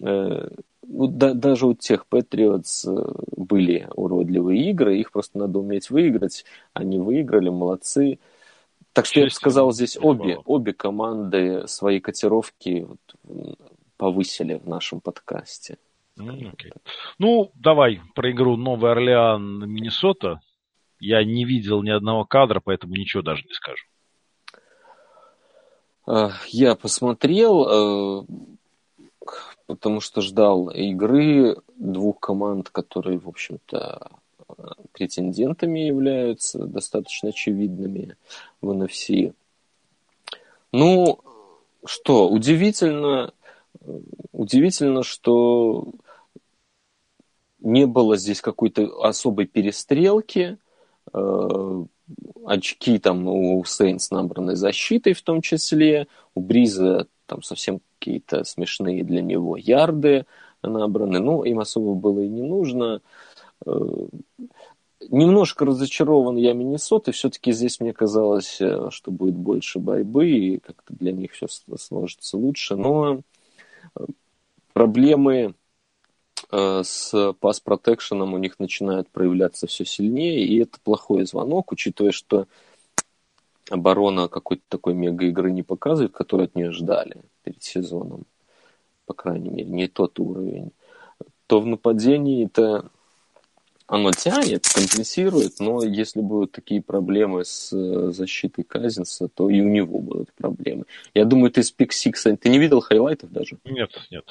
Э, 0.00 0.48
ну, 0.86 1.06
да, 1.06 1.32
даже 1.32 1.66
у 1.66 1.74
тех 1.74 2.06
Patriots 2.10 2.86
э, 2.86 3.12
были 3.36 3.88
уродливые 3.94 4.70
игры, 4.70 4.98
их 4.98 5.12
просто 5.12 5.38
надо 5.38 5.60
уметь 5.60 5.90
выиграть. 5.90 6.44
Они 6.72 6.98
выиграли, 6.98 7.50
молодцы. 7.50 8.18
Так 8.92 9.06
что 9.06 9.20
я 9.20 9.26
бы 9.26 9.30
сказал, 9.30 9.72
здесь 9.72 9.96
обе, 10.00 10.38
обе 10.44 10.72
команды 10.72 11.66
свои 11.66 12.00
котировки 12.00 12.86
вот, 12.88 13.54
повысили 13.96 14.54
в 14.54 14.68
нашем 14.68 15.00
подкасте. 15.00 15.78
Okay. 16.18 16.72
Ну, 17.18 17.52
давай 17.54 18.00
про 18.14 18.30
игру 18.32 18.56
Новый 18.56 18.90
Орлеан 18.90 19.70
Миннесота. 19.70 20.40
Я 21.00 21.24
не 21.24 21.44
видел 21.44 21.82
ни 21.82 21.90
одного 21.90 22.24
кадра, 22.24 22.60
поэтому 22.62 22.94
ничего 22.94 23.22
даже 23.22 23.44
не 23.44 23.54
скажу. 23.54 23.84
Я 26.06 26.74
посмотрел, 26.74 27.66
э, 27.68 28.24
потому 29.66 30.00
что 30.00 30.20
ждал 30.20 30.68
игры 30.70 31.56
двух 31.76 32.18
команд, 32.18 32.70
которые, 32.70 33.18
в 33.18 33.28
общем-то, 33.28 34.10
претендентами 34.92 35.80
являются, 35.80 36.66
достаточно 36.66 37.30
очевидными 37.30 38.16
в 38.60 38.70
NFC. 38.70 39.34
Ну, 40.72 41.20
что, 41.84 42.28
удивительно, 42.28 43.32
удивительно, 44.32 45.02
что 45.02 45.86
не 47.60 47.86
было 47.86 48.16
здесь 48.16 48.40
какой-то 48.40 49.04
особой 49.04 49.46
перестрелки. 49.46 50.58
Очки 52.44 52.98
там 52.98 53.28
у 53.28 53.64
Сейнс 53.64 54.10
набраны 54.10 54.56
защитой 54.56 55.12
в 55.12 55.22
том 55.22 55.40
числе. 55.42 56.08
У 56.34 56.40
Бриза 56.40 57.06
там 57.26 57.42
совсем 57.42 57.80
какие-то 57.98 58.44
смешные 58.44 59.04
для 59.04 59.22
него 59.22 59.56
ярды 59.56 60.26
набраны. 60.62 61.20
Ну, 61.20 61.44
им 61.44 61.60
особо 61.60 61.94
было 61.94 62.20
и 62.20 62.28
не 62.28 62.42
нужно. 62.42 63.00
Э, 63.66 63.70
немножко 65.08 65.64
разочарован 65.64 66.36
я 66.36 66.52
Миннесотой. 66.52 67.14
Все-таки 67.14 67.52
здесь 67.52 67.80
мне 67.80 67.92
казалось, 67.92 68.60
э, 68.60 68.88
что 68.90 69.10
будет 69.10 69.34
больше 69.34 69.78
борьбы, 69.78 70.30
и 70.30 70.58
как-то 70.58 70.94
для 70.94 71.12
них 71.12 71.32
все 71.32 71.46
сложится 71.48 72.36
лучше. 72.36 72.76
Но 72.76 73.20
э, 73.96 74.04
проблемы 74.72 75.54
с 76.50 77.34
пас-протекшеном 77.40 78.34
у 78.34 78.38
них 78.38 78.58
начинают 78.58 79.08
проявляться 79.08 79.66
все 79.66 79.84
сильнее, 79.84 80.44
и 80.44 80.58
это 80.60 80.78
плохой 80.82 81.24
звонок, 81.26 81.72
учитывая, 81.72 82.12
что 82.12 82.46
оборона 83.70 84.28
какой-то 84.28 84.62
такой 84.68 84.94
мега-игры 84.94 85.50
не 85.50 85.62
показывает, 85.62 86.12
которую 86.12 86.46
от 86.46 86.54
нее 86.54 86.72
ждали 86.72 87.16
перед 87.42 87.62
сезоном, 87.62 88.24
по 89.06 89.14
крайней 89.14 89.50
мере, 89.50 89.70
не 89.70 89.88
тот 89.88 90.18
уровень, 90.18 90.72
то 91.46 91.60
в 91.60 91.66
нападении 91.66 92.46
это 92.46 92.90
оно 93.86 94.10
тянет, 94.12 94.66
компенсирует, 94.66 95.60
но 95.60 95.82
если 95.82 96.22
будут 96.22 96.52
такие 96.52 96.80
проблемы 96.80 97.44
с 97.44 97.72
э, 97.72 98.10
защитой 98.10 98.62
Казинса, 98.62 99.28
то 99.28 99.50
и 99.50 99.60
у 99.60 99.68
него 99.68 99.98
будут 99.98 100.32
проблемы. 100.32 100.86
Я 101.12 101.26
думаю, 101.26 101.50
ты 101.50 101.62
с 101.62 101.70
Пик. 101.70 101.92
Ты 101.92 102.48
не 102.48 102.58
видел 102.58 102.80
хайлайтов 102.80 103.30
даже? 103.30 103.58
Нет, 103.66 103.90
нет. 104.10 104.24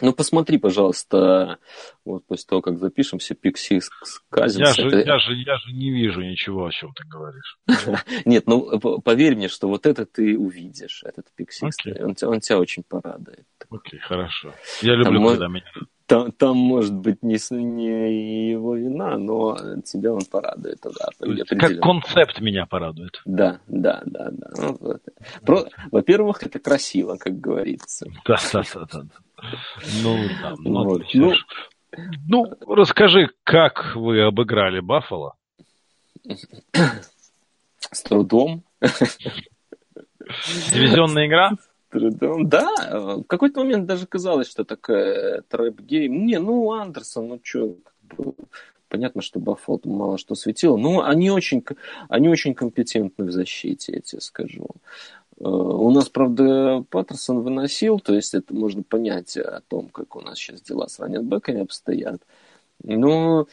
Ну, 0.00 0.12
посмотри, 0.12 0.58
пожалуйста, 0.58 1.58
вот 2.04 2.26
после 2.26 2.46
того, 2.48 2.62
как 2.62 2.78
запишемся, 2.78 3.34
pick 3.34 3.56
six 3.56 3.88
Казинс... 4.28 4.76
Я, 4.76 4.86
это... 4.86 4.90
же, 4.90 5.04
я, 5.04 5.18
же, 5.18 5.34
я 5.34 5.56
же 5.58 5.72
не 5.72 5.92
вижу 5.92 6.20
ничего, 6.20 6.66
о 6.66 6.72
чем 6.72 6.92
ты 6.94 7.04
говоришь. 7.06 7.58
Нет, 8.24 8.46
ну, 8.46 8.80
поверь 9.00 9.36
мне, 9.36 9.48
что 9.48 9.68
вот 9.68 9.86
это 9.86 10.04
ты 10.04 10.36
увидишь, 10.36 11.04
этот 11.04 11.26
pick 11.36 11.52
six. 11.52 11.76
Он, 12.00 12.16
он 12.22 12.40
тебя 12.40 12.58
очень 12.58 12.82
порадует. 12.82 13.46
Окей, 13.70 14.00
хорошо. 14.00 14.52
Я 14.82 14.96
люблю, 14.96 15.24
когда 15.28 15.46
меня 15.46 15.64
там, 16.06 16.32
там 16.32 16.56
может 16.56 16.94
быть 16.94 17.22
не, 17.22 17.38
не 17.50 18.50
его 18.50 18.76
вина, 18.76 19.16
но 19.16 19.56
тебя 19.84 20.12
он 20.12 20.24
порадует. 20.30 20.80
Да, 20.82 21.56
как 21.56 21.80
концепт 21.80 22.40
меня 22.40 22.66
порадует. 22.66 23.22
Да, 23.24 23.60
да, 23.66 24.02
да. 24.04 24.28
да. 24.30 24.50
Ну, 24.56 24.76
вот. 24.80 25.02
Про... 25.44 25.64
Во-первых, 25.90 26.42
это 26.42 26.58
красиво, 26.58 27.16
как 27.16 27.40
говорится. 27.40 28.06
Да, 28.26 28.36
да, 28.52 28.62
да. 28.74 28.86
да. 28.92 29.04
Ну, 30.02 30.18
да, 30.42 30.54
ну, 30.58 30.84
вот. 30.84 31.02
ну, 31.14 31.32
ну, 32.28 32.74
расскажи, 32.74 33.30
как 33.42 33.94
вы 33.94 34.22
обыграли 34.22 34.80
Баффало? 34.80 35.34
С 37.90 38.02
трудом. 38.02 38.62
Дивизионная 40.72 41.26
игра? 41.26 41.52
Трудом. 41.94 42.48
Да, 42.48 42.68
в 42.92 43.24
какой-то 43.24 43.60
момент 43.60 43.86
даже 43.86 44.06
казалось, 44.06 44.48
что 44.48 44.64
такая 44.64 45.42
trap 45.48 45.83
game. 45.83 46.26
Не, 46.26 46.38
ну, 46.38 46.72
Андерсон, 46.72 47.28
ну 47.28 47.40
что, 47.42 47.76
понятно, 48.88 49.22
что 49.22 49.38
Баффало 49.38 49.80
мало 49.84 50.18
что 50.18 50.34
светило, 50.34 50.76
но 50.76 51.04
они 51.04 51.30
очень, 51.30 51.64
они 52.08 52.28
очень 52.28 52.54
компетентны 52.54 53.24
в 53.24 53.32
защите, 53.32 53.92
я 53.94 54.00
тебе 54.00 54.20
скажу. 54.20 54.68
Э, 55.38 55.44
у 55.44 55.90
нас, 55.90 56.08
правда, 56.08 56.84
Паттерсон 56.90 57.40
выносил, 57.40 58.00
то 58.00 58.14
есть 58.14 58.34
это 58.34 58.54
можно 58.54 58.82
понять 58.82 59.36
о 59.36 59.60
том, 59.68 59.88
как 59.88 60.16
у 60.16 60.20
нас 60.20 60.38
сейчас 60.38 60.62
дела 60.62 60.88
с 60.88 60.98
раненбеками 60.98 61.62
обстоят. 61.62 62.22
Но 62.82 63.46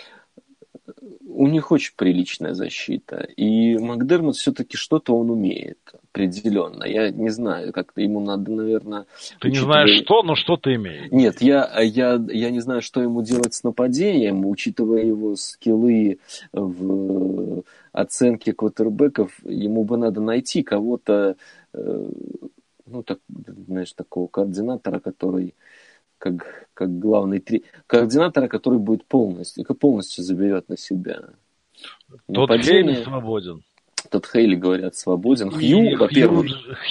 у 1.26 1.48
них 1.48 1.72
очень 1.72 1.94
приличная 1.96 2.54
защита. 2.54 3.28
И 3.36 3.78
Макдермот 3.78 4.36
все-таки 4.36 4.78
что-то 4.78 5.16
он 5.16 5.30
умеет 5.30 5.80
определенно. 6.12 6.84
Я 6.84 7.10
не 7.10 7.30
знаю, 7.30 7.72
как-то 7.74 8.02
ему 8.02 8.20
надо, 8.20 8.52
наверное... 8.52 9.06
Ты 9.40 9.50
учитывая... 9.50 9.86
не 9.86 9.88
знаешь 9.88 10.04
что, 10.04 10.24
но 10.24 10.36
что 10.36 10.58
ты 10.58 10.76
имеешь. 10.76 11.12
Нет, 11.12 11.42
я, 11.42 11.80
я, 11.82 12.22
я 12.30 12.52
не 12.52 12.60
знаю, 12.60 12.82
что 12.82 13.02
ему 13.02 13.22
делать 13.22 13.54
с 13.54 13.64
нападением, 13.64 14.46
учитывая 14.46 15.04
его 15.04 15.36
скиллы 15.36 16.20
в 16.52 17.64
оценке 17.92 18.54
квотербеков, 18.54 19.32
ему 19.44 19.84
бы 19.84 19.98
надо 19.98 20.22
найти 20.22 20.64
кого-то, 20.64 21.36
э, 21.74 22.10
ну, 22.86 23.04
так, 23.04 23.20
знаешь, 23.68 23.94
такого 23.94 24.28
координатора, 24.28 25.00
который 25.00 25.56
как, 26.22 26.68
как 26.76 27.00
главный 27.00 27.40
три... 27.40 27.64
координатора, 27.88 28.48
который 28.48 28.78
будет 28.78 29.06
полностью, 29.06 29.66
полностью 29.66 30.24
заберет 30.24 30.70
на 30.70 30.78
себя. 30.78 31.30
Тот 32.28 32.50
Нападение... 32.50 33.04
свободен. 33.04 33.64
Тот 34.10 34.28
Хейли, 34.28 34.56
говорят, 34.56 34.96
свободен. 34.96 35.50
Хью, 35.50 35.98
во-первых, 35.98 36.48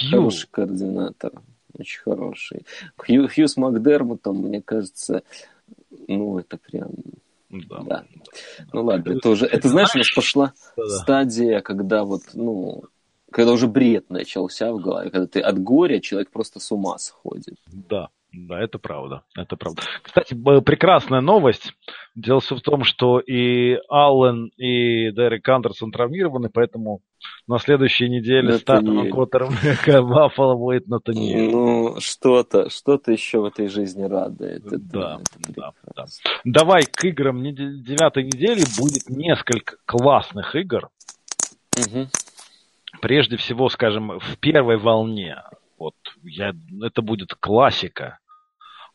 хороший 0.09 0.47
координатор. 0.51 1.31
Очень 1.77 2.01
хороший. 2.01 2.65
Хью, 2.97 3.29
Хью 3.29 3.47
с 3.47 3.55
Макдермотом, 3.55 4.37
мне 4.37 4.61
кажется, 4.61 5.23
ну, 6.07 6.37
это 6.39 6.57
прям... 6.57 6.89
Да. 7.49 7.83
да. 7.83 8.05
Ну 8.73 8.83
ладно, 8.83 9.13
это 9.13 9.29
уже... 9.29 9.45
Это, 9.45 9.69
знаешь, 9.69 9.95
у 9.95 9.97
нас 9.97 10.11
пошла 10.13 10.53
да. 10.75 10.83
стадия, 10.89 11.61
когда 11.61 12.03
вот, 12.03 12.23
ну, 12.33 12.83
когда 13.31 13.53
уже 13.53 13.67
бред 13.67 14.09
начался 14.09 14.73
в 14.73 14.81
голове, 14.81 15.09
когда 15.09 15.27
ты 15.27 15.39
от 15.39 15.57
горя 15.61 15.99
человек 15.99 16.31
просто 16.31 16.59
с 16.59 16.71
ума 16.71 16.97
сходит. 16.97 17.55
Да, 17.67 18.09
Да, 18.33 18.61
это 18.61 18.79
правда, 18.79 19.23
это 19.35 19.57
правда. 19.57 19.81
Кстати, 20.01 20.33
прекрасная 20.33 21.19
новость. 21.19 21.73
Дело 22.15 22.39
все 22.39 22.55
в 22.55 22.61
том, 22.61 22.85
что 22.85 23.19
и 23.19 23.77
Аллен, 23.89 24.51
и 24.55 25.11
Дерек 25.11 25.47
Андерсон 25.49 25.91
травмированы, 25.91 26.49
поэтому 26.49 27.01
на 27.45 27.59
следующей 27.59 28.07
неделе 28.07 28.53
стартовым 28.53 29.11
квотербека 29.11 30.01
Баффало 30.01 30.55
будет 30.55 30.87
Натаниэль. 30.87 31.51
Ну, 31.51 31.99
что-то, 31.99 32.69
что-то 32.69 33.11
еще 33.11 33.41
в 33.41 33.45
этой 33.45 33.67
жизни 33.67 34.03
радует. 34.03 34.65
Это, 34.65 34.79
да, 34.79 35.19
это 35.39 35.53
да, 35.53 35.71
да. 35.93 36.05
Давай 36.45 36.83
к 36.83 37.03
играм 37.03 37.43
девятой 37.43 38.23
недели 38.23 38.63
будет 38.79 39.09
несколько 39.09 39.75
классных 39.85 40.55
игр. 40.55 40.89
Угу. 41.77 42.07
Прежде 43.01 43.35
всего, 43.35 43.67
скажем, 43.67 44.19
в 44.19 44.37
первой 44.39 44.77
волне 44.77 45.37
вот 45.81 45.95
я, 46.23 46.53
это 46.83 47.01
будет 47.01 47.33
классика. 47.33 48.19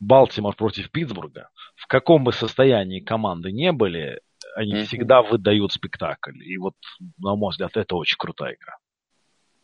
Балтимор 0.01 0.55
против 0.55 0.91
Питтсбурга. 0.91 1.49
В 1.75 1.87
каком 1.87 2.25
бы 2.25 2.33
состоянии 2.33 3.01
команды 3.01 3.53
не 3.53 3.73
были, 3.73 4.21
они 4.55 4.75
mm-hmm. 4.75 4.85
всегда 4.85 5.23
выдают 5.23 5.73
спектакль. 5.73 6.43
И 6.43 6.57
вот, 6.59 6.75
на 7.19 7.35
мой 7.37 7.51
взгляд, 7.51 7.77
это 7.77 7.97
очень 7.97 8.17
крутая 8.19 8.55
игра. 8.55 8.77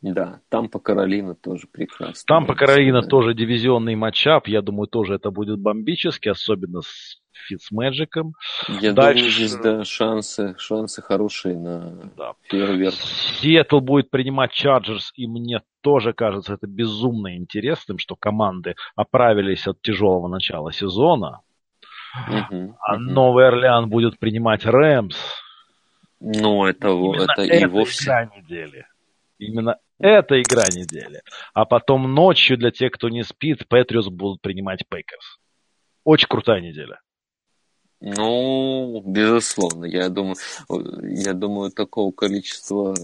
Да, 0.02 0.40
там 0.48 0.68
по 0.68 0.80
Каролина 0.80 1.36
тоже 1.36 1.68
прекрасно. 1.70 2.24
Там 2.26 2.46
по 2.46 2.54
Каролина 2.56 3.02
тоже 3.02 3.34
дивизионный 3.34 3.94
матчап. 3.94 4.48
Я 4.48 4.60
думаю, 4.60 4.88
тоже 4.88 5.14
это 5.14 5.30
будет 5.30 5.60
бомбически, 5.60 6.28
особенно 6.28 6.80
с 6.82 7.20
Фитцмэджиком. 7.46 8.34
Я 8.80 8.92
Дальше... 8.92 9.22
думаю, 9.22 9.30
здесь, 9.30 9.54
да, 9.56 9.84
шансы, 9.84 10.54
шансы 10.58 11.02
хорошие 11.02 11.56
на 11.56 12.10
да. 12.16 12.32
фейерверк. 12.42 12.94
Сиэтл 12.94 13.78
будет 13.78 14.10
принимать 14.10 14.52
Чарджерс, 14.52 15.12
и 15.14 15.28
мне 15.28 15.62
тоже 15.82 16.12
кажется 16.12 16.54
это 16.54 16.66
безумно 16.66 17.36
интересным, 17.36 17.98
что 17.98 18.16
команды 18.16 18.74
оправились 18.96 19.66
от 19.66 19.80
тяжелого 19.82 20.28
начала 20.28 20.72
сезона. 20.72 21.40
Uh-huh, 22.14 22.74
а 22.80 22.96
uh-huh. 22.96 22.98
Новый 22.98 23.46
Орлеан 23.46 23.88
будет 23.88 24.18
принимать 24.18 24.66
Рэмс. 24.66 25.16
Ну, 26.20 26.66
это, 26.66 26.88
Именно 26.88 27.32
это 27.32 27.42
и 27.42 27.64
вовсе... 27.66 28.04
игра 28.04 28.24
недели. 28.36 28.86
Именно 29.38 29.78
это 30.02 30.40
игра 30.40 30.64
недели. 30.64 31.22
А 31.54 31.64
потом 31.64 32.12
ночью, 32.14 32.56
для 32.56 32.70
тех, 32.70 32.92
кто 32.92 33.08
не 33.08 33.22
спит, 33.22 33.66
Патриос 33.68 34.08
будут 34.08 34.40
принимать 34.40 34.86
Пейкерс. 34.88 35.38
Очень 36.04 36.28
крутая 36.28 36.60
неделя. 36.60 37.00
Ну, 38.00 39.00
безусловно, 39.06 39.84
я 39.84 40.08
думаю, 40.08 40.34
я 41.02 41.34
думаю, 41.34 41.70
такого 41.70 42.10
количества 42.10 42.94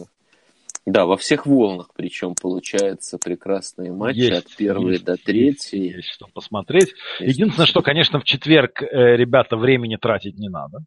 да, 0.87 1.07
во 1.07 1.17
всех 1.17 1.47
волнах, 1.47 1.91
причем 1.95 2.35
получается 2.35 3.19
прекрасные 3.19 3.93
матчи 3.93 4.19
есть, 4.19 4.47
от 4.47 4.57
первой 4.57 4.93
есть, 4.93 5.05
до 5.05 5.17
третьей. 5.17 5.83
Есть, 5.83 5.97
есть 5.97 6.09
что 6.09 6.27
посмотреть. 6.33 6.95
Есть 7.21 7.39
Единственное, 7.39 7.67
что, 7.67 7.83
конечно, 7.83 8.21
в 8.21 8.25
четверг, 8.25 8.83
э, 8.83 9.17
ребята, 9.17 9.57
времени 9.57 9.97
тратить 9.97 10.39
не 10.39 10.49
надо. 10.49 10.79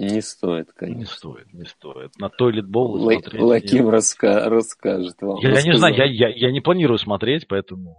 Не 0.00 0.22
стоит, 0.22 0.72
конечно. 0.72 0.98
Не 0.98 1.04
стоит, 1.04 1.52
не 1.52 1.64
стоит. 1.66 2.18
На 2.18 2.30
тойлет 2.30 2.66
бол 2.66 2.98
смотреть. 2.98 3.38
Лаким 3.38 3.90
раска 3.90 4.48
расскажет 4.48 5.20
вам. 5.20 5.38
Я, 5.40 5.50
я 5.50 5.62
не 5.62 5.76
знаю, 5.76 5.94
я, 5.94 6.04
я, 6.06 6.28
я 6.28 6.50
не 6.50 6.60
планирую 6.60 6.98
смотреть, 6.98 7.46
поэтому 7.46 7.98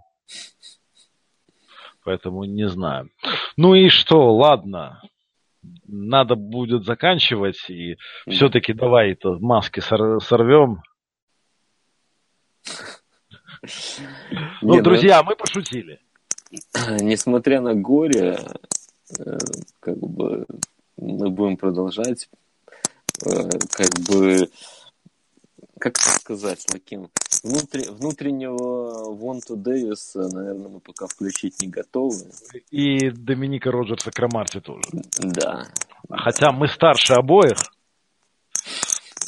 поэтому 2.02 2.42
не 2.42 2.68
знаю. 2.68 3.08
Ну 3.56 3.76
и 3.76 3.88
что, 3.88 4.34
ладно, 4.34 5.00
надо 5.86 6.34
будет 6.34 6.84
заканчивать, 6.84 7.70
и 7.70 7.96
все-таки 8.28 8.72
давай 8.72 9.12
это 9.12 9.36
маски 9.38 9.80
сорвем. 9.80 10.82
Ну, 14.60 14.74
ну, 14.74 14.82
друзья, 14.82 15.22
мы 15.22 15.36
пошутили. 15.36 16.00
Несмотря 17.00 17.60
на 17.60 17.76
горе, 17.76 18.40
э, 19.20 19.38
как 19.78 19.98
бы 19.98 20.46
мы 21.02 21.30
будем 21.30 21.56
продолжать, 21.56 22.28
э, 23.26 23.50
как 23.70 23.90
бы 24.08 24.48
как 25.78 25.96
сказать, 25.98 26.64
Лаким, 26.72 27.08
внутри, 27.42 27.88
внутреннего 27.88 29.12
Вонту 29.12 29.56
Дэвиса, 29.56 30.28
наверное, 30.32 30.68
мы 30.68 30.78
пока 30.78 31.08
включить 31.08 31.60
не 31.60 31.66
готовы. 31.66 32.30
И 32.70 33.10
Доминика 33.10 33.72
Роджерса 33.72 34.12
Крамарти 34.12 34.60
тоже. 34.60 34.84
Да. 35.18 35.66
Хотя 36.08 36.52
мы 36.52 36.68
старше 36.68 37.14
обоих, 37.14 37.58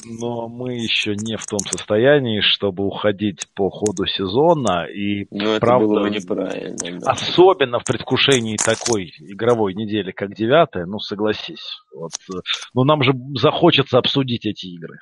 но 0.05 0.49
мы 0.49 0.75
еще 0.75 1.15
не 1.15 1.37
в 1.37 1.47
том 1.47 1.59
состоянии, 1.61 2.41
чтобы 2.41 2.85
уходить 2.85 3.49
по 3.55 3.71
ходу 3.71 4.07
сезона. 4.07 4.87
И, 4.87 5.27
ну, 5.31 5.51
это 5.51 5.61
правда, 5.61 5.87
было 5.87 6.03
бы 6.03 6.11
неправильно. 6.11 7.01
Да. 7.01 7.11
Особенно 7.13 7.79
в 7.79 7.85
предвкушении 7.85 8.57
такой 8.57 9.13
игровой 9.19 9.75
недели, 9.75 10.13
как 10.13 10.35
девятая, 10.35 10.87
ну, 10.87 10.99
согласись. 10.99 11.79
Вот, 11.95 12.13
э, 12.33 12.41
ну, 12.75 12.85
нам 12.85 13.03
же 13.03 13.13
захочется 13.35 13.99
обсудить 13.99 14.47
эти 14.47 14.67
игры. 14.67 14.99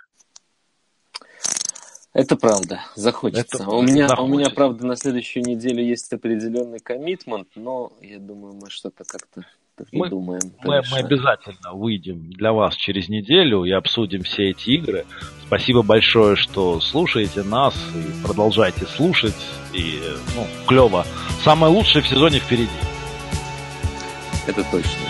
Это 2.15 2.37
правда, 2.37 2.83
захочется. 2.95 3.63
Это 3.63 3.71
у, 3.71 3.81
меня, 3.81 4.07
захочется. 4.09 4.23
у 4.23 4.39
меня, 4.39 4.51
правда, 4.51 4.87
на 4.87 4.97
следующую 4.97 5.45
неделю 5.45 5.83
есть 5.83 6.13
определенный 6.13 6.79
коммитмент, 6.79 7.49
но 7.55 7.91
я 8.03 8.19
думаю, 8.19 8.53
мы 8.55 8.69
что-то 8.69 9.05
как-то 9.05 9.47
придумаем. 9.91 10.41
Мы, 10.63 10.83
мы 10.91 10.99
обязательно 10.99 11.73
выйдем 11.73 12.31
для 12.31 12.53
вас 12.53 12.75
через 12.77 13.09
неделю 13.09 13.65
и 13.65 13.71
обсудим 13.71 14.23
все 14.23 14.51
эти 14.51 14.71
игры. 14.71 15.05
Спасибо 15.47 15.83
большое, 15.83 16.37
что 16.37 16.81
слушаете 16.81 17.43
нас 17.43 17.75
и 17.95 18.27
продолжайте 18.27 18.87
слушать. 18.87 19.35
И, 19.75 20.01
ну, 20.35 20.47
клево. 20.67 21.05
Самое 21.43 21.73
лучшее 21.73 22.03
в 22.03 22.09
сезоне 22.09 22.39
впереди. 22.39 22.71
Это 24.47 24.63
точно. 24.71 25.09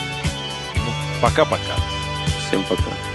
Ну, 0.76 1.20
пока-пока. 1.20 1.76
Всем 2.48 2.62
пока. 2.68 3.11